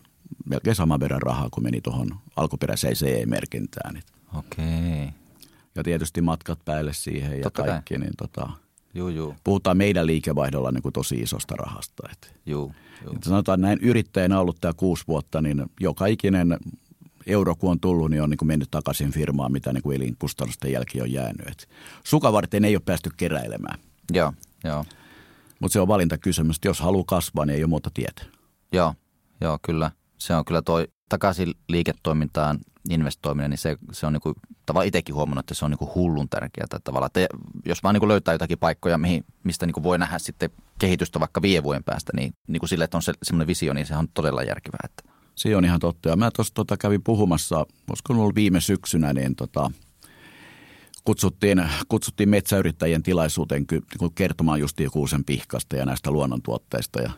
melkein 0.45 0.75
saman 0.75 0.99
verran 0.99 1.21
rahaa 1.21 1.49
kuin 1.51 1.63
meni 1.63 1.81
tuohon 1.81 2.09
alkuperäiseen 2.35 2.93
CE-merkintään. 2.95 4.01
Okei. 4.37 5.09
Ja 5.75 5.83
tietysti 5.83 6.21
matkat 6.21 6.59
päälle 6.65 6.93
siihen 6.93 7.37
ja 7.37 7.43
Totta 7.43 7.63
kaikki, 7.63 7.93
kai. 7.93 8.03
niin 8.03 8.13
tota, 8.17 8.49
Juu, 8.93 9.09
juu. 9.09 9.35
Puhutaan 9.43 9.77
meidän 9.77 10.07
liikevaihdolla 10.07 10.71
niin 10.71 10.81
kuin 10.81 10.93
tosi 10.93 11.15
isosta 11.15 11.55
rahasta. 11.55 12.09
Että, 12.11 12.27
juu, 12.45 12.71
juu. 13.05 13.13
Että 13.15 13.29
sanotaan 13.29 13.61
näin, 13.61 13.79
yrittäjänä 13.81 14.39
ollut 14.39 14.57
tämä 14.61 14.73
kuusi 14.77 15.03
vuotta, 15.07 15.41
niin 15.41 15.65
joka 15.79 16.05
ikinen 16.05 16.57
euro 17.27 17.55
kun 17.55 17.71
on 17.71 17.79
tullut, 17.79 18.11
niin 18.11 18.21
on 18.21 18.29
niin 18.29 18.37
kuin 18.37 18.47
mennyt 18.47 18.71
takaisin 18.71 19.11
firmaan, 19.11 19.51
mitä 19.51 19.73
niin 19.73 19.83
kuin 19.83 19.95
elinkustannusten 19.95 20.71
jälkeen 20.71 21.03
on 21.03 21.11
jäänyt. 21.11 21.47
Et 21.47 21.69
sukavarten 22.03 22.65
ei 22.65 22.75
ole 22.75 22.81
päästy 22.85 23.09
keräilemään. 23.17 23.79
Joo, 24.13 24.33
joo. 24.63 24.85
Mutta 25.59 25.73
se 25.73 25.79
on 25.79 25.87
valintakysymys, 25.87 26.57
jos 26.65 26.79
haluaa 26.79 27.03
kasvaa, 27.07 27.45
niin 27.45 27.55
ei 27.55 27.63
ole 27.63 27.69
muuta 27.69 27.89
tietä. 27.93 28.25
Joo, 28.71 28.93
joo, 29.41 29.59
kyllä. 29.61 29.91
Se 30.17 30.35
on 30.35 30.45
kyllä 30.45 30.61
toi 30.61 30.87
takaisin 31.09 31.53
liiketoimintaan 31.69 32.59
investoiminen, 32.89 33.49
niin 33.49 33.57
se, 33.57 33.77
se 33.91 34.05
on 34.05 34.13
niin 34.13 34.21
kuin, 34.21 34.35
tavallaan 34.65 34.87
itsekin 34.87 35.15
huomannut, 35.15 35.43
että 35.43 35.53
se 35.53 35.65
on 35.65 35.71
niin 35.71 35.79
kuin 35.79 35.91
hullun 35.95 36.29
tärkeää. 36.29 36.67
Tavallaan, 36.83 37.07
että 37.15 37.35
jos 37.65 37.83
vaan 37.83 37.93
niin 37.93 37.99
kuin 37.99 38.07
löytää 38.07 38.33
jotakin 38.33 38.57
paikkoja, 38.57 38.97
mihin, 38.97 39.25
mistä 39.43 39.65
niin 39.65 39.73
kuin 39.73 39.83
voi 39.83 39.97
nähdä 39.97 40.19
sitten 40.19 40.49
kehitystä 40.79 41.19
vaikka 41.19 41.41
viiden 41.41 41.63
vuoden 41.63 41.83
päästä, 41.83 42.11
niin, 42.15 42.33
niin 42.47 42.59
kuin 42.59 42.69
sille, 42.69 42.83
että 42.83 42.97
on 42.97 43.01
se, 43.01 43.13
semmoinen 43.23 43.47
visio, 43.47 43.73
niin 43.73 43.85
se 43.85 43.95
on 43.95 44.07
todella 44.13 44.43
järkevää. 44.43 44.79
Että. 44.83 45.03
Se 45.35 45.55
on 45.55 45.65
ihan 45.65 45.79
totta. 45.79 46.09
Ja 46.09 46.15
mä 46.15 46.31
tuossa 46.31 46.53
tota, 46.53 46.77
kävin 46.77 47.03
puhumassa, 47.03 47.65
olisiko 47.89 48.13
ollut 48.13 48.35
viime 48.35 48.61
syksynä, 48.61 49.13
niin 49.13 49.35
tota, 49.35 49.71
kutsuttiin, 51.03 51.69
kutsuttiin 51.87 52.29
metsäyrittäjien 52.29 53.03
tilaisuuteen 53.03 53.65
kertomaan 54.15 54.59
just 54.59 54.77
kuusen 54.91 55.25
pihkasta 55.25 55.75
ja 55.75 55.85
näistä 55.85 56.11
luonnontuotteista. 56.11 57.01
Ja 57.01 57.11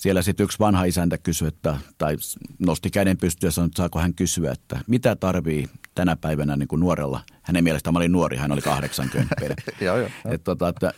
siellä 0.00 0.22
sitten 0.22 0.44
yksi 0.44 0.58
vanha 0.58 0.84
isäntä 0.84 1.18
kysyi, 1.18 1.48
että, 1.48 1.78
tai 1.98 2.16
nosti 2.58 2.90
käden 2.90 3.16
pystyyn 3.16 3.48
ja 3.48 3.52
sanoi, 3.52 3.66
että 3.66 3.76
saako 3.76 3.98
hän 3.98 4.14
kysyä, 4.14 4.52
että 4.52 4.80
mitä 4.86 5.16
tarvii 5.16 5.68
tänä 5.94 6.16
päivänä 6.16 6.56
niin 6.56 6.68
kuin 6.68 6.80
nuorella. 6.80 7.20
Hänen 7.42 7.64
mielestään 7.64 7.94
mä 7.94 7.98
olin 7.98 8.12
nuori, 8.12 8.36
hän 8.36 8.52
oli 8.52 8.60
80. 8.60 9.34
joo, 9.80 9.96
joo, 9.96 10.08
että, 10.24 10.44
tota, 10.44 10.68
että, 10.68 10.92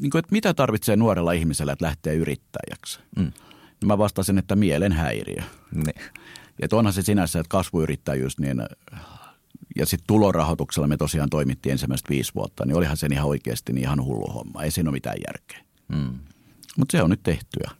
niin 0.00 0.10
kuin, 0.10 0.18
että 0.18 0.32
mitä 0.32 0.54
tarvitsee 0.54 0.96
nuorella 0.96 1.32
ihmisellä, 1.32 1.72
että 1.72 1.84
lähtee 1.84 2.14
yrittäjäksi? 2.14 3.00
Mm. 3.16 3.32
Mä 3.84 3.98
vastasin, 3.98 4.38
että 4.38 4.56
mielenhäiriö. 4.56 5.42
Niin. 5.74 6.10
Että 6.60 6.76
onhan 6.76 6.92
se 6.92 7.02
sinänsä, 7.02 7.40
että 7.40 7.50
kasvuyrittäjyys, 7.50 8.38
niin 8.38 8.62
ja 9.76 9.86
sitten 9.86 10.06
tulorahoituksella 10.06 10.88
me 10.88 10.96
tosiaan 10.96 11.30
toimittiin 11.30 11.72
ensimmäistä 11.72 12.08
viisi 12.10 12.34
vuotta, 12.34 12.66
niin 12.66 12.76
olihan 12.76 12.96
se 12.96 13.06
ihan 13.12 13.28
oikeasti 13.28 13.72
niin 13.72 13.82
ihan 13.82 14.04
hullu 14.04 14.32
homma. 14.32 14.62
Ei 14.62 14.70
siinä 14.70 14.90
ole 14.90 14.96
mitään 14.96 15.16
järkeä. 15.26 15.64
Mm. 15.88 16.18
Mutta 16.76 16.92
se 16.92 17.02
on 17.02 17.10
nyt 17.10 17.22
tehtyä. 17.22 17.70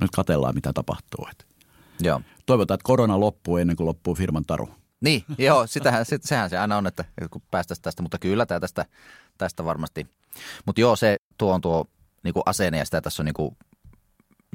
Nyt 0.00 0.10
katellaan, 0.10 0.54
mitä 0.54 0.72
tapahtuu. 0.72 1.28
Joo. 2.00 2.20
Toivotaan, 2.46 2.74
että 2.74 2.86
korona 2.86 3.20
loppuu 3.20 3.56
ennen 3.56 3.76
kuin 3.76 3.86
loppuu 3.86 4.14
firman 4.14 4.44
taru. 4.46 4.68
Niin, 5.00 5.24
joo, 5.38 5.66
sitähän, 5.66 6.06
sit, 6.06 6.22
sehän 6.22 6.50
se 6.50 6.58
aina 6.58 6.76
on, 6.76 6.86
että 6.86 7.04
kun 7.30 7.42
päästäisiin 7.50 7.82
tästä, 7.82 8.02
mutta 8.02 8.18
kyllä 8.18 8.46
tämä 8.46 8.60
tästä, 8.60 8.84
tästä 9.38 9.64
varmasti. 9.64 10.06
Mutta 10.66 10.80
joo, 10.80 10.96
se 10.96 11.16
tuo 11.38 11.54
on 11.54 11.60
tuo 11.60 11.84
niin 12.22 12.34
kuin 12.34 12.42
asenne 12.46 12.78
ja 12.78 12.84
sitä 12.84 13.00
tässä 13.00 13.22
on 13.22 13.24
niin 13.24 13.34
kuin 13.34 13.56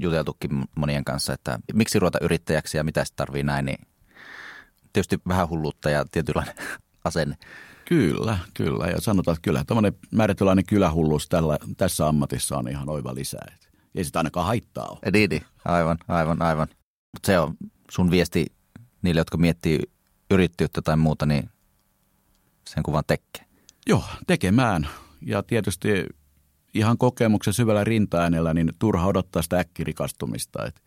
juteltukin 0.01 0.65
monien 0.75 1.03
kanssa, 1.03 1.33
että 1.33 1.59
miksi 1.73 1.99
ruveta 1.99 2.17
yrittäjäksi 2.21 2.77
ja 2.77 2.83
mitä 2.83 3.05
sitten 3.05 3.25
tarvii 3.25 3.43
näin, 3.43 3.65
niin 3.65 3.87
tietysti 4.93 5.19
vähän 5.27 5.49
hulluutta 5.49 5.89
ja 5.89 6.05
tietynlainen 6.11 6.55
asenne. 7.03 7.37
Kyllä, 7.85 8.37
kyllä. 8.53 8.87
Ja 8.87 9.01
sanotaan, 9.01 9.33
että 9.33 9.41
kyllä 9.41 9.63
tämmöinen 9.67 9.93
määrätylainen 10.11 10.65
kylähulluus 10.65 11.29
tällä, 11.29 11.57
tässä 11.77 12.07
ammatissa 12.07 12.57
on 12.57 12.69
ihan 12.69 12.89
oiva 12.89 13.15
lisää. 13.15 13.55
Ei 13.99 14.05
sitä 14.05 14.19
ainakaan 14.19 14.45
haittaa 14.45 14.87
ole. 14.87 15.11
Niin, 15.11 15.29
niin. 15.29 15.43
aivan, 15.65 15.97
aivan, 16.07 16.41
aivan. 16.41 16.67
Mutta 17.13 17.27
se 17.27 17.39
on 17.39 17.57
sun 17.91 18.11
viesti 18.11 18.45
niille, 19.01 19.19
jotka 19.19 19.37
miettii 19.37 19.79
yrittäjyyttä 20.31 20.81
tai 20.81 20.97
muuta, 20.97 21.25
niin 21.25 21.49
sen 22.69 22.83
kuvan 22.83 23.03
tekee. 23.07 23.45
Joo, 23.87 24.03
tekemään. 24.27 24.87
Ja 25.21 25.43
tietysti 25.43 25.89
ihan 26.73 26.97
kokemuksen 26.97 27.53
syvällä 27.53 27.83
rintaäänellä, 27.83 28.53
niin 28.53 28.71
turha 28.79 29.07
odottaa 29.07 29.41
sitä 29.41 29.59
äkkirikastumista. 29.59 30.65
Et, 30.65 30.81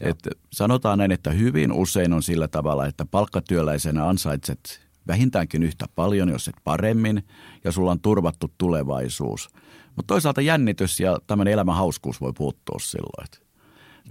et 0.00 0.18
sanotaan 0.52 0.98
näin, 0.98 1.12
että 1.12 1.30
hyvin 1.30 1.72
usein 1.72 2.12
on 2.12 2.22
sillä 2.22 2.48
tavalla, 2.48 2.86
että 2.86 3.04
palkkatyöläisenä 3.04 4.08
ansaitset 4.08 4.80
vähintäänkin 5.06 5.62
yhtä 5.62 5.86
paljon, 5.94 6.28
jos 6.28 6.48
et 6.48 6.56
paremmin, 6.64 7.22
ja 7.64 7.72
sulla 7.72 7.90
on 7.90 8.00
turvattu 8.00 8.52
tulevaisuus. 8.58 9.48
Mutta 9.96 10.14
toisaalta 10.14 10.40
jännitys 10.40 11.00
ja 11.00 11.18
tämmöinen 11.26 11.54
elämän 11.54 11.76
hauskuus 11.76 12.20
voi 12.20 12.32
puuttua 12.32 12.78
silloin. 12.78 13.24
Et 13.24 13.44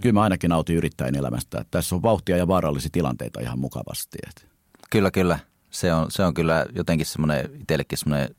kyllä 0.00 0.12
mä 0.12 0.22
ainakin 0.22 0.50
nautin 0.50 0.76
yrittäjän 0.76 1.16
elämästä. 1.16 1.60
Että 1.60 1.70
tässä 1.70 1.94
on 1.94 2.02
vauhtia 2.02 2.36
ja 2.36 2.48
vaarallisia 2.48 2.90
tilanteita 2.92 3.40
ihan 3.40 3.58
mukavasti. 3.58 4.18
Et. 4.28 4.48
Kyllä, 4.90 5.10
kyllä. 5.10 5.38
Se 5.70 5.94
on, 5.94 6.10
se 6.10 6.24
on 6.24 6.34
kyllä 6.34 6.66
jotenkin 6.74 7.06
semmoinen 7.06 7.50
itsellekin 7.60 7.98
semmoinen 7.98 8.34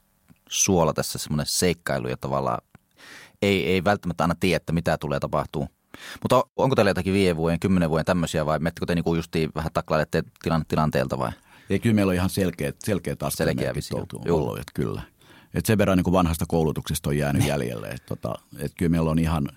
suola 0.49 0.93
tässä 0.93 1.19
semmoinen 1.19 1.45
seikkailu 1.45 2.07
ja 2.07 2.17
tavallaan 2.17 2.61
ei, 3.41 3.65
ei 3.67 3.83
välttämättä 3.83 4.23
aina 4.23 4.35
tiedä, 4.39 4.57
että 4.57 4.73
mitä 4.73 4.97
tulee 4.97 5.19
tapahtuu. 5.19 5.67
Mutta 6.21 6.43
onko 6.55 6.75
teillä 6.75 6.89
jotakin 6.89 7.13
viiden 7.13 7.37
vuoden, 7.37 7.59
kymmenen 7.59 7.89
vuoden 7.89 8.05
tämmöisiä 8.05 8.45
vai 8.45 8.59
mettekö 8.59 8.85
te 8.85 8.95
niinku 8.95 9.15
justiin 9.15 9.51
vähän 9.55 9.71
taklailette 9.73 10.23
tilan, 10.43 10.65
tilanteelta 10.67 11.19
vai? 11.19 11.31
Ei, 11.69 11.79
kyllä 11.79 11.95
meillä 11.95 12.09
on 12.09 12.15
ihan 12.15 12.29
selkeät, 12.29 12.75
selkeät 12.83 13.23
askelmerkit 13.23 13.85
ollut, 14.29 14.59
että 14.59 14.71
kyllä. 14.73 15.01
Et 15.55 15.65
sen 15.65 15.77
verran 15.77 15.97
niin 15.97 16.03
kuin 16.03 16.13
vanhasta 16.13 16.45
koulutuksesta 16.47 17.09
on 17.09 17.17
jäänyt 17.17 17.45
jäljelle. 17.51 17.87
Että 17.87 18.07
tota, 18.07 18.35
et 18.59 18.71
kyllä 18.77 18.89
meillä 18.89 19.11
on 19.11 19.19
ihan, 19.19 19.49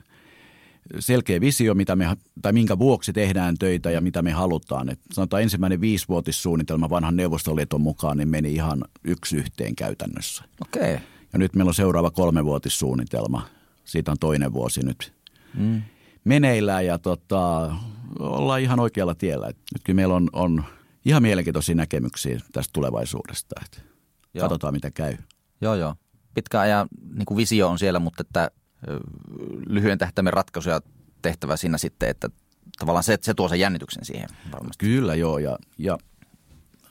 selkeä 0.99 1.41
visio, 1.41 1.75
mitä 1.75 1.97
me, 1.97 2.17
tai 2.43 2.53
minkä 2.53 2.79
vuoksi 2.79 3.13
tehdään 3.13 3.59
töitä 3.59 3.91
ja 3.91 4.01
mitä 4.01 4.23
me 4.23 4.31
halutaan. 4.31 4.89
Et 4.89 5.01
sanotaan 5.13 5.43
ensimmäinen 5.43 5.81
viisivuotissuunnitelma 5.81 6.91
vanhan 6.91 7.17
Neuvostoliiton 7.17 7.81
mukaan 7.81 8.17
niin 8.17 8.29
meni 8.29 8.53
ihan 8.53 8.85
yksi 9.05 9.37
yhteen 9.37 9.77
käytännössä. 9.77 10.45
Okei. 10.61 10.95
Okay. 10.95 11.07
Ja 11.33 11.39
nyt 11.39 11.55
meillä 11.55 11.71
on 11.71 11.75
seuraava 11.75 12.11
kolmevuotissuunnitelma. 12.11 13.49
Siitä 13.85 14.11
on 14.11 14.19
toinen 14.21 14.53
vuosi 14.53 14.83
nyt 14.83 15.13
mm. 15.55 15.83
meneillään 16.25 16.87
ja 16.87 16.99
tota, 16.99 17.75
ollaan 18.19 18.61
ihan 18.61 18.81
oikealla 18.81 19.15
tiellä. 19.15 19.49
Et 19.49 19.57
nytkin 19.75 19.97
meillä 19.97 20.15
on, 20.15 20.29
on 20.33 20.65
ihan 21.05 21.23
mielenkiintoisia 21.23 21.75
näkemyksiä 21.75 22.41
tästä 22.53 22.73
tulevaisuudesta. 22.73 23.61
Et 23.65 23.85
katsotaan, 24.41 24.75
mitä 24.75 24.91
käy. 24.91 25.17
Joo, 25.61 25.75
joo. 25.75 25.95
Pitkä 26.35 26.61
ajan 26.61 26.89
niin 27.15 27.27
kuin 27.27 27.37
visio 27.37 27.69
on 27.69 27.79
siellä, 27.79 27.99
mutta 27.99 28.21
että 28.21 28.51
lyhyen 29.67 29.99
tähtäimen 29.99 30.33
ratkaisuja 30.33 30.81
tehtävä 31.23 31.57
siinä 31.57 31.79
sitten, 31.79 32.09
että 32.09 32.29
tavallaan 32.79 33.05
se, 33.05 33.19
se 33.21 33.35
tuo 33.35 33.49
sen 33.49 33.61
jännityksen 33.61 34.05
siihen 34.05 34.29
varmasti. 34.53 34.87
Kyllä 34.87 35.15
joo 35.15 35.39
ja, 35.39 35.59
ja 35.79 35.99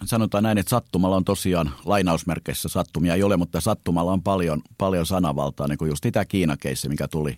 sanotaan 0.05 0.43
näin, 0.43 0.57
että 0.57 0.70
sattumalla 0.70 1.15
on 1.15 1.26
tosiaan 1.26 1.72
lainausmerkeissä 1.86 2.70
sattumia 2.70 3.13
ei 3.13 3.24
ole, 3.24 3.38
mutta 3.38 3.61
sattumalla 3.61 4.11
on 4.11 4.24
paljon, 4.24 4.61
paljon 4.78 5.05
sanavaltaa, 5.05 5.68
niin 5.68 5.78
kuin 5.78 5.89
just 5.89 6.05
Itä-Kiina-keissi, 6.05 6.89
mikä 6.89 7.07
tuli, 7.07 7.38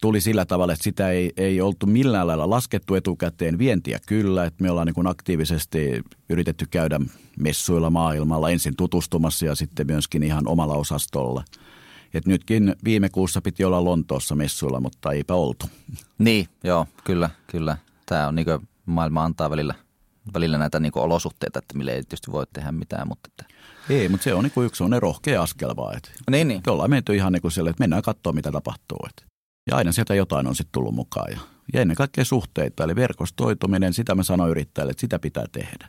tuli 0.00 0.20
sillä 0.20 0.44
tavalla, 0.44 0.72
että 0.72 0.84
sitä 0.84 1.10
ei, 1.10 1.32
ei 1.36 1.60
oltu 1.60 1.86
millään 1.86 2.26
lailla 2.26 2.50
laskettu 2.50 2.94
etukäteen. 2.94 3.58
Vientiä 3.58 3.98
kyllä, 4.06 4.44
että 4.44 4.62
me 4.62 4.70
ollaan 4.70 4.86
niin 4.86 4.94
kuin 4.94 5.06
aktiivisesti 5.06 6.02
yritetty 6.28 6.66
käydä 6.70 7.00
messuilla 7.38 7.90
maailmalla 7.90 8.50
ensin 8.50 8.76
tutustumassa 8.76 9.46
ja 9.46 9.54
sitten 9.54 9.86
myöskin 9.86 10.22
ihan 10.22 10.48
omalla 10.48 10.74
osastolla– 10.74 11.44
et 12.14 12.26
nytkin 12.26 12.76
viime 12.84 13.08
kuussa 13.08 13.42
piti 13.42 13.64
olla 13.64 13.84
Lontoossa 13.84 14.34
messuilla, 14.34 14.80
mutta 14.80 15.12
eipä 15.12 15.34
oltu. 15.34 15.66
Niin, 16.18 16.48
joo, 16.64 16.86
kyllä, 17.04 17.30
kyllä. 17.46 17.78
Tämä 18.06 18.28
on 18.28 18.34
niin 18.34 18.46
maailma 18.86 19.24
antaa 19.24 19.50
välillä, 19.50 19.74
välillä 20.34 20.58
näitä 20.58 20.80
niin 20.80 20.92
olosuhteita, 20.94 21.58
että 21.58 21.78
mille 21.78 21.90
ei 21.90 22.02
tietysti 22.02 22.32
voi 22.32 22.46
tehdä 22.52 22.72
mitään. 22.72 23.08
Mutta 23.08 23.28
että. 23.32 23.54
Ei, 23.90 24.08
mutta 24.08 24.24
se 24.24 24.34
on 24.34 24.44
niin 24.44 24.66
yksi 24.66 24.84
on 24.84 25.02
rohkea 25.02 25.42
askel 25.42 25.76
vaan. 25.76 25.96
Että 25.96 26.10
niin, 26.30 26.48
niin. 26.48 26.62
Me 26.66 26.72
ollaan 26.72 26.90
menty 26.90 27.14
ihan 27.14 27.32
niin 27.32 27.42
kuin 27.42 27.52
sille, 27.52 27.70
että 27.70 27.82
mennään 27.82 28.02
katsoa, 28.02 28.32
mitä 28.32 28.52
tapahtuu. 28.52 28.98
Että. 29.08 29.35
Ja 29.70 29.76
aina 29.76 29.92
sieltä 29.92 30.14
jotain 30.14 30.46
on 30.46 30.54
sitten 30.54 30.72
tullut 30.72 30.94
mukaan. 30.94 31.32
Ja, 31.32 31.38
ja 31.72 31.80
ennen 31.80 31.96
kaikkea 31.96 32.24
suhteita, 32.24 32.84
eli 32.84 32.96
verkostoituminen, 32.96 33.94
sitä 33.94 34.14
mä 34.14 34.22
sanoin 34.22 34.50
yrittäjälle, 34.50 34.90
että 34.90 35.00
sitä 35.00 35.18
pitää 35.18 35.44
tehdä. 35.52 35.88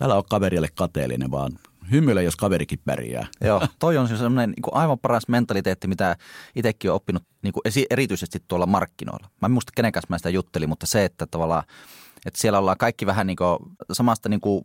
Älä 0.00 0.14
ole 0.14 0.24
kaverille 0.30 0.68
kateellinen, 0.74 1.30
vaan 1.30 1.52
hymyile, 1.90 2.22
jos 2.22 2.36
kaverikin 2.36 2.78
pärjää. 2.84 3.26
Joo, 3.40 3.62
toi 3.78 3.96
on 3.96 4.08
sellainen 4.08 4.50
niin 4.50 4.62
kuin 4.62 4.74
aivan 4.74 4.98
paras 4.98 5.28
mentaliteetti, 5.28 5.88
mitä 5.88 6.16
itsekin 6.56 6.90
olen 6.90 6.96
oppinut 6.96 7.22
niin 7.42 7.52
kuin 7.52 7.62
erityisesti 7.90 8.42
tuolla 8.48 8.66
markkinoilla. 8.66 9.28
Mä 9.40 9.46
en 9.46 9.52
muista 9.52 9.72
kenen 9.76 9.92
kanssa 9.92 10.06
mä 10.10 10.18
sitä 10.18 10.30
juttelin, 10.30 10.68
mutta 10.68 10.86
se, 10.86 11.04
että 11.04 11.26
tavallaan, 11.26 11.62
että 12.26 12.40
siellä 12.40 12.58
ollaan 12.58 12.78
kaikki 12.78 13.06
vähän 13.06 13.26
niin 13.26 13.36
kuin 13.36 13.58
samasta 13.92 14.28
niin 14.28 14.40
kuin 14.40 14.64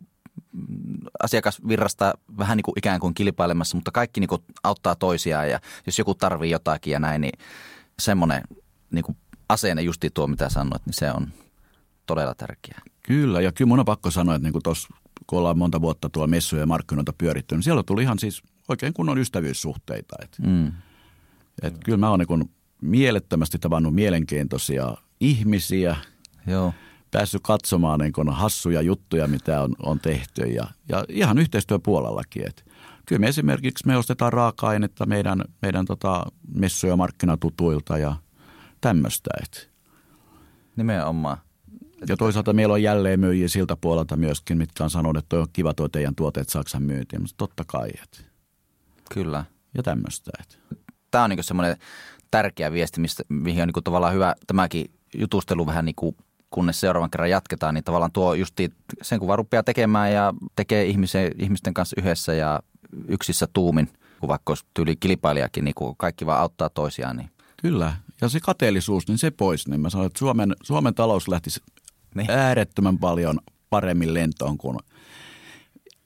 asiakasvirrasta 1.22 2.14
vähän 2.38 2.56
niin 2.56 2.62
kuin 2.62 2.78
ikään 2.78 3.00
kuin 3.00 3.14
kilpailemassa, 3.14 3.76
mutta 3.76 3.90
kaikki 3.90 4.20
niin 4.20 4.28
kuin 4.28 4.42
auttaa 4.62 4.96
toisiaan 4.96 5.50
ja 5.50 5.60
jos 5.86 5.98
joku 5.98 6.14
tarvii 6.14 6.50
jotakin 6.50 6.92
ja 6.92 6.98
näin, 6.98 7.20
niin 7.20 7.38
semmoinen 8.00 8.42
niin 8.90 9.04
kuin 9.04 9.16
asenne 9.48 9.82
justi 9.82 10.10
tuo, 10.10 10.26
mitä 10.26 10.48
sanoit, 10.48 10.86
niin 10.86 10.94
se 10.94 11.10
on 11.12 11.28
todella 12.06 12.34
tärkeää. 12.34 12.82
Kyllä, 13.02 13.40
ja 13.40 13.52
kyllä 13.52 13.68
mun 13.68 13.78
on 13.78 13.84
pakko 13.84 14.10
sanoa, 14.10 14.34
että 14.34 14.46
niin 14.46 14.52
kuin 14.52 14.62
tuossa 14.62 14.88
kun 15.26 15.38
ollaan 15.38 15.58
monta 15.58 15.80
vuotta 15.80 16.08
tuolla 16.08 16.26
messuja 16.26 16.62
ja 16.62 16.66
markkinoita 16.66 17.12
pyöritty, 17.18 17.54
niin 17.54 17.62
siellä 17.62 17.82
tuli 17.82 18.02
ihan 18.02 18.18
siis 18.18 18.42
oikein 18.68 18.94
kunnon 18.94 19.18
ystävyyssuhteita. 19.18 20.16
Et, 20.22 20.38
mm. 20.46 20.72
et 21.62 21.74
kyllä 21.84 21.98
mä 21.98 22.10
oon 22.10 22.20
niin 22.28 22.50
mielettömästi 22.82 23.58
tavannut 23.58 23.94
mielenkiintoisia 23.94 24.96
ihmisiä. 25.20 25.96
Joo. 26.46 26.74
Päässyt 27.10 27.42
katsomaan 27.44 28.00
niin 28.00 28.30
hassuja 28.30 28.82
juttuja, 28.82 29.28
mitä 29.28 29.62
on, 29.62 29.74
on 29.82 30.00
tehty 30.00 30.42
ja, 30.42 30.66
ja 30.88 31.04
ihan 31.08 31.38
yhteistyöpuolellakin. 31.38 32.48
Et 32.48 32.64
kyllä 33.06 33.20
me 33.20 33.28
esimerkiksi 33.28 33.86
me 33.86 33.96
ostetaan 33.96 34.32
raaka-ainetta 34.32 35.06
meidän, 35.06 35.44
meidän 35.62 35.84
tota 35.84 36.24
messuja 36.54 36.96
markkinatutuilta 36.96 37.98
ja 37.98 38.16
tämmöistä. 38.80 39.30
Nimenomaan. 40.76 41.38
Ja 42.08 42.16
toisaalta 42.16 42.52
meillä 42.52 42.74
on 42.74 42.82
jälleen 42.82 43.20
myyjiä 43.20 43.48
siltä 43.48 43.76
puolelta 43.76 44.16
myöskin, 44.16 44.58
mitkä 44.58 44.84
on 44.84 44.90
sanonut, 44.90 45.24
että 45.24 45.38
on 45.38 45.46
kiva 45.52 45.74
tuo 45.74 45.88
teidän 45.88 46.14
tuotteet 46.14 46.48
Saksan 46.48 46.82
myyntiin. 46.82 47.22
Mutta 47.22 47.34
totta 47.36 47.64
kai. 47.66 47.88
Et. 48.02 48.26
Kyllä. 49.14 49.44
Ja 49.74 49.82
tämmöistä. 49.82 50.30
Et. 50.40 50.60
Tämä 51.10 51.24
on 51.24 51.30
niin 51.30 51.44
semmoinen 51.44 51.76
tärkeä 52.30 52.72
viesti, 52.72 53.00
mistä, 53.00 53.22
mihin 53.28 53.62
on 53.62 53.68
niin 53.68 53.84
tavallaan 53.84 54.14
hyvä 54.14 54.34
tämäkin 54.46 54.90
jutustelu 55.14 55.66
vähän 55.66 55.84
niin 55.84 55.94
kuin 55.94 56.16
kunnes 56.50 56.80
seuraavan 56.80 57.10
kerran 57.10 57.30
jatketaan, 57.30 57.74
niin 57.74 57.84
tavallaan 57.84 58.12
tuo 58.12 58.34
justi 58.34 58.72
sen 59.02 59.18
kun 59.18 59.28
vaan 59.28 59.38
rupeaa 59.38 59.62
tekemään 59.62 60.12
ja 60.12 60.34
tekee 60.56 60.84
ihmisen, 60.84 61.32
ihmisten 61.38 61.74
kanssa 61.74 61.96
yhdessä 61.98 62.34
ja 62.34 62.60
yksissä 63.08 63.48
tuumin, 63.52 63.88
kun 64.20 64.28
vaikka 64.28 64.50
olisi 64.50 64.64
tyyli 64.74 64.96
kilpailijakin, 64.96 65.64
niin 65.64 65.74
kun 65.74 65.96
kaikki 65.96 66.26
vaan 66.26 66.40
auttaa 66.40 66.68
toisiaan. 66.68 67.16
Niin. 67.16 67.30
Kyllä, 67.62 67.96
ja 68.20 68.28
se 68.28 68.40
kateellisuus, 68.40 69.08
niin 69.08 69.18
se 69.18 69.30
pois. 69.30 69.68
Niin 69.68 69.80
mä 69.80 69.90
sanoin, 69.90 70.06
että 70.06 70.18
Suomen, 70.18 70.56
Suomen 70.62 70.94
talous 70.94 71.28
lähtisi 71.28 71.60
niin. 72.14 72.30
äärettömän 72.30 72.98
paljon 72.98 73.38
paremmin 73.70 74.14
lentoon 74.14 74.58
kuin 74.58 74.78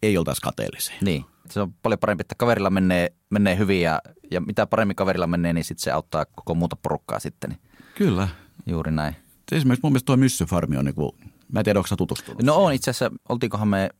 ei 0.03 0.18
oltaisi 0.18 0.40
kateellisia. 0.40 0.97
Niin. 1.01 1.24
Se 1.51 1.61
on 1.61 1.74
paljon 1.82 1.99
parempi, 1.99 2.22
että 2.22 2.34
kaverilla 2.34 2.70
menee, 2.70 3.12
menee 3.30 3.59
hyvin 3.59 3.82
ja, 3.82 4.01
ja 4.30 4.40
mitä 4.40 4.66
paremmin 4.66 4.97
kaverilla 4.97 5.26
menee, 5.26 5.53
niin 5.53 5.64
sitten 5.64 5.84
se 5.84 5.90
auttaa 5.90 6.24
koko 6.24 6.55
muuta 6.55 6.76
porukkaa 6.76 7.18
sitten. 7.18 7.51
Niin 7.51 7.61
Kyllä. 7.95 8.28
Juuri 8.66 8.92
näin. 8.92 9.16
Esimerkiksi 9.55 9.81
mun 9.83 9.93
mielestä 9.93 10.07
tuo 10.07 10.17
Myssyfarmi 10.17 10.77
on 10.77 10.85
niin 10.85 10.95
kuin, 10.95 11.13
mä 11.53 11.61
en 11.61 11.65
tiedä, 11.65 11.79
onko 11.79 11.87
sä 11.87 11.97
tutustunut? 11.97 12.43
No 12.43 12.57
on 12.57 12.73
itse 12.73 12.91
asiassa, 12.91 13.17
oltiinkohan 13.29 13.69
me 13.69 13.91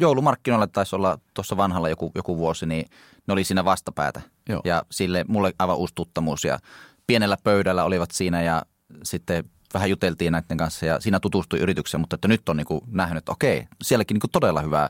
joulumarkkinoilla 0.00 0.66
taisi 0.66 0.96
olla 0.96 1.18
tuossa 1.34 1.56
vanhalla 1.56 1.88
joku, 1.88 2.12
joku 2.14 2.36
vuosi, 2.36 2.66
niin 2.66 2.86
ne 3.26 3.32
oli 3.32 3.44
siinä 3.44 3.64
vastapäätä. 3.64 4.20
Joo. 4.48 4.60
Ja 4.64 4.82
sille 4.90 5.24
mulle 5.28 5.52
aivan 5.58 5.76
uusi 5.76 5.94
tuttamus 5.94 6.44
ja 6.44 6.58
pienellä 7.06 7.36
pöydällä 7.44 7.84
olivat 7.84 8.10
siinä 8.10 8.42
ja 8.42 8.62
sitten 9.02 9.44
vähän 9.74 9.90
juteltiin 9.90 10.32
näiden 10.32 10.56
kanssa 10.56 10.86
ja 10.86 11.00
siinä 11.00 11.20
tutustui 11.20 11.58
yritykseen, 11.58 12.00
mutta 12.00 12.14
että 12.14 12.28
nyt 12.28 12.48
on 12.48 12.56
niin 12.56 12.66
kuin 12.66 12.80
nähnyt, 12.86 13.18
että 13.18 13.32
okei, 13.32 13.66
sielläkin 13.82 14.14
niin 14.14 14.20
kuin 14.20 14.30
todella 14.30 14.62
hyvä 14.62 14.88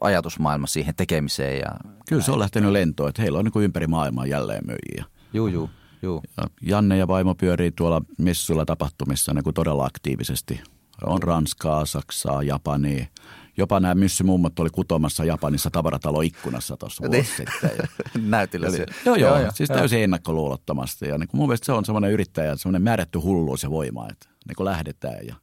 ajatusmaailma 0.00 0.66
siihen 0.66 0.94
tekemiseen. 0.94 1.58
Ja 1.58 1.70
Kyllä 2.08 2.22
se 2.22 2.32
on 2.32 2.38
lähtenyt 2.38 2.72
lentoon, 2.72 3.08
että 3.08 3.22
heillä 3.22 3.38
on 3.38 3.44
niin 3.44 3.52
kuin 3.52 3.64
ympäri 3.64 3.86
maailmaa 3.86 4.26
jälleen 4.26 4.66
myyjiä. 4.66 5.04
Juu, 5.32 5.46
juu, 5.46 5.70
juu. 6.02 6.22
Ja 6.36 6.44
Janne 6.62 6.96
ja 6.96 7.08
vaimo 7.08 7.34
pyörii 7.34 7.70
tuolla 7.70 8.02
messuilla 8.18 8.66
tapahtumissa 8.66 9.34
niin 9.34 9.44
kuin 9.44 9.54
todella 9.54 9.84
aktiivisesti. 9.84 10.60
On 11.06 11.22
Ranskaa, 11.22 11.86
Saksaa, 11.86 12.42
Japania– 12.42 13.06
Jopa 13.60 13.80
nämä 13.80 13.94
myssymummot 13.94 14.58
oli 14.58 14.70
kutomassa 14.70 15.24
Japanissa 15.24 15.70
tavaratalo 15.70 16.20
ikkunassa 16.20 16.76
tuossa 16.76 17.02
niin. 17.02 17.12
vuosi 17.12 17.36
sitten. 17.36 17.88
Näytillä 18.30 18.66
Eli, 18.66 18.86
joo, 19.06 19.16
joo, 19.16 19.38
joo, 19.38 19.50
siis 19.54 19.68
täysin 19.68 19.98
joo. 19.98 20.04
ennakkoluulottomasti. 20.04 21.08
Ja 21.08 21.18
niin 21.18 21.28
kuin 21.28 21.38
mun 21.38 21.48
mielestä 21.48 21.66
se 21.66 21.72
on 21.72 21.84
semmoinen 21.84 22.10
yrittäjä, 22.10 22.56
semmoinen 22.56 22.82
määrätty 22.82 23.18
hulluus 23.18 23.62
ja 23.62 23.70
voima, 23.70 24.08
että 24.10 24.28
niin 24.48 24.56
kuin 24.56 24.64
lähdetään 24.64 25.26
ja 25.26 25.34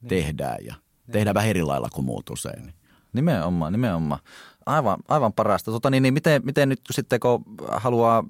niin. 0.00 0.08
tehdään 0.08 0.56
ja 0.64 0.74
niin. 0.74 1.12
tehdään 1.12 1.34
vähän 1.34 1.50
eri 1.50 1.62
lailla 1.62 1.88
kuin 1.92 2.04
muut 2.04 2.30
usein. 2.30 2.62
Niin. 2.62 2.74
Nimenomaan, 3.12 3.72
nimenomaan. 3.72 4.20
Aivan, 4.66 4.98
aivan 5.08 5.32
parasta. 5.32 5.70
Tota, 5.70 5.90
niin, 5.90 6.02
niin 6.02 6.14
miten, 6.14 6.42
miten 6.44 6.68
nyt 6.68 6.80
sitten, 6.90 7.20
kun 7.20 7.44
haluaa 7.70 8.24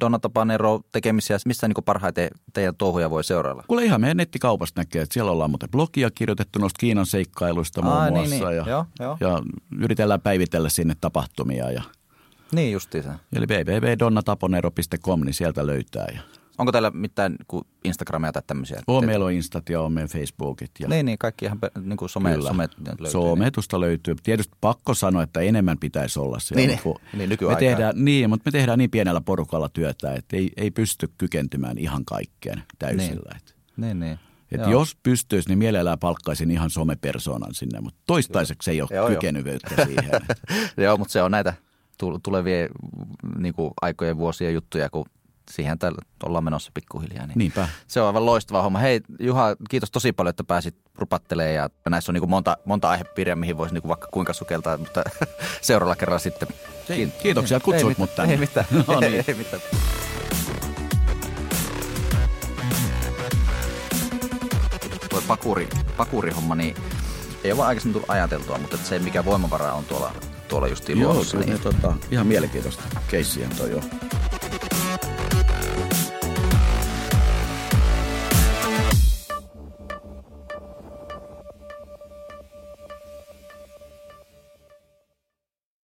Donata 0.00 0.30
Panero 0.30 0.80
tekemisiä, 0.92 1.38
missä 1.46 1.68
niin 1.68 1.84
parhaiten 1.84 2.30
teidän 2.52 2.76
touhuja 2.76 3.10
voi 3.10 3.24
seurailla? 3.24 3.64
Kuule 3.68 3.84
ihan 3.84 4.00
meidän 4.00 4.16
nettikaupasta 4.16 4.80
näkee, 4.80 5.02
että 5.02 5.14
siellä 5.14 5.30
ollaan 5.30 5.50
muuten 5.50 5.70
blogia 5.70 6.10
kirjoitettu 6.10 6.58
noista 6.58 6.78
Kiinan 6.78 7.06
seikkailuista 7.06 7.82
muun 7.82 7.96
Aa, 7.96 8.10
muassa. 8.10 8.34
Niin, 8.34 8.46
niin. 8.46 8.56
Ja, 8.56 8.64
joo, 8.68 8.86
joo. 9.00 9.16
ja 9.20 9.42
yritellään 9.78 10.20
päivitellä 10.20 10.68
sinne 10.68 10.94
tapahtumia. 11.00 11.70
Ja, 11.70 11.82
niin 12.52 12.72
justiinsa. 12.72 13.18
Eli 13.36 13.46
www.donnataponero.com, 13.46 15.20
niin 15.20 15.34
sieltä 15.34 15.66
löytää. 15.66 16.06
Ja 16.14 16.20
Onko 16.58 16.72
täällä 16.72 16.90
mitään 16.90 17.32
niin 17.32 17.62
Instagramia 17.84 18.32
tai 18.32 18.42
tämmöisiä? 18.46 18.82
On, 18.86 19.06
meillä 19.06 19.24
on 19.24 19.32
Instat 19.32 19.68
ja 19.68 19.80
on 19.80 19.92
meidän 19.92 20.08
Facebookit. 20.08 20.70
Ja... 20.78 20.88
Niin, 20.88 21.06
niin, 21.06 21.18
kaikki 21.18 21.44
ihan 21.44 21.58
niin 21.80 21.96
kuin 21.96 22.08
some, 22.08 22.32
Kyllä. 22.32 22.48
somet 22.48 22.70
löytyy. 22.88 23.06
Sometusta 23.06 23.76
niin. 23.76 23.80
löytyy. 23.80 24.14
Tietysti 24.22 24.56
pakko 24.60 24.94
sanoa, 24.94 25.22
että 25.22 25.40
enemmän 25.40 25.78
pitäisi 25.78 26.18
olla 26.18 26.38
siellä. 26.38 26.66
Niin, 26.66 26.80
niin, 27.12 27.28
niin 27.28 27.48
me 27.48 27.56
tehdään, 27.56 28.04
niin, 28.04 28.30
mutta 28.30 28.48
me 28.48 28.52
tehdään 28.52 28.78
niin 28.78 28.90
pienellä 28.90 29.20
porukalla 29.20 29.68
työtä, 29.68 30.14
että 30.14 30.36
ei, 30.36 30.50
ei 30.56 30.70
pysty 30.70 31.12
kykentymään 31.18 31.78
ihan 31.78 32.04
kaikkeen 32.04 32.62
täysillä. 32.78 33.32
Niin, 33.76 34.00
niin. 34.00 34.00
niin. 34.00 34.18
Et 34.52 34.70
jos 34.70 34.96
pystyisi, 35.02 35.48
niin 35.48 35.58
mielellään 35.58 35.98
palkkaisin 35.98 36.50
ihan 36.50 36.70
somepersoonan 36.70 37.54
sinne, 37.54 37.80
mutta 37.80 38.00
toistaiseksi 38.06 38.70
ei 38.70 38.80
ole 38.80 38.88
joo, 38.92 39.08
kykenyvyyttä 39.08 39.74
jo. 39.78 39.84
siihen. 39.84 40.20
joo, 40.84 40.96
mutta 40.96 41.12
se 41.12 41.22
on 41.22 41.30
näitä 41.30 41.54
tulevien 42.22 42.68
niin 43.38 43.54
kuin 43.54 43.70
aikojen 43.82 44.18
vuosien 44.18 44.54
juttuja, 44.54 44.90
kun 44.90 45.04
siihen 45.50 45.78
täällä 45.78 45.98
ollaan 46.26 46.44
menossa 46.44 46.70
pikkuhiljaa. 46.74 47.26
Niin 47.26 47.38
Niinpä. 47.38 47.68
Se 47.86 48.00
on 48.00 48.06
aivan 48.06 48.26
loistava 48.26 48.62
homma. 48.62 48.78
Hei 48.78 49.00
Juha, 49.20 49.56
kiitos 49.70 49.90
tosi 49.90 50.12
paljon, 50.12 50.30
että 50.30 50.44
pääsit 50.44 50.76
rupattelemaan 50.94 51.54
ja 51.54 51.70
näissä 51.88 52.12
on 52.12 52.14
niin 52.14 52.20
kuin 52.20 52.30
monta, 52.30 52.56
monta 52.64 52.90
aihepiiriä, 52.90 53.36
mihin 53.36 53.56
voisi 53.58 53.74
niin 53.74 53.82
kuin 53.82 53.88
vaikka 53.88 54.08
kuinka 54.12 54.32
sukeltaa, 54.32 54.76
mutta 54.78 55.04
seuraavalla 55.60 55.96
kerralla 55.96 56.18
sitten. 56.18 56.48
Kiit- 56.88 57.22
Kiitoksia, 57.22 57.60
kutsuit 57.60 57.98
ei, 57.98 58.02
mut 58.02 58.14
tänne. 58.14 58.32
Ei 58.34 58.38
mitään. 58.40 58.66
No 58.88 59.00
niin. 59.00 59.14
ei, 59.14 59.24
ei 59.28 59.34
mitään. 59.34 59.62
Tuo 65.10 65.22
pakuri, 65.28 65.68
pakurihomma, 65.96 66.54
niin 66.54 66.76
ei 67.44 67.52
ole 67.52 67.62
aikaisemmin 67.64 67.92
tullut 67.92 68.10
ajateltua, 68.10 68.58
mutta 68.58 68.76
se 68.76 68.98
mikä 68.98 69.24
voimavara 69.24 69.72
on 69.72 69.84
tuolla, 69.84 70.12
tuolla 70.48 70.68
justiin 70.68 71.00
Joo, 71.00 71.12
luodossa. 71.12 71.36
niin... 71.38 71.48
niin... 71.48 71.60
tota, 71.60 71.94
ihan 72.10 72.26
mielenkiintoista 72.26 72.82
keissiä 73.08 73.48
toi 73.56 73.70
jo. 73.70 73.80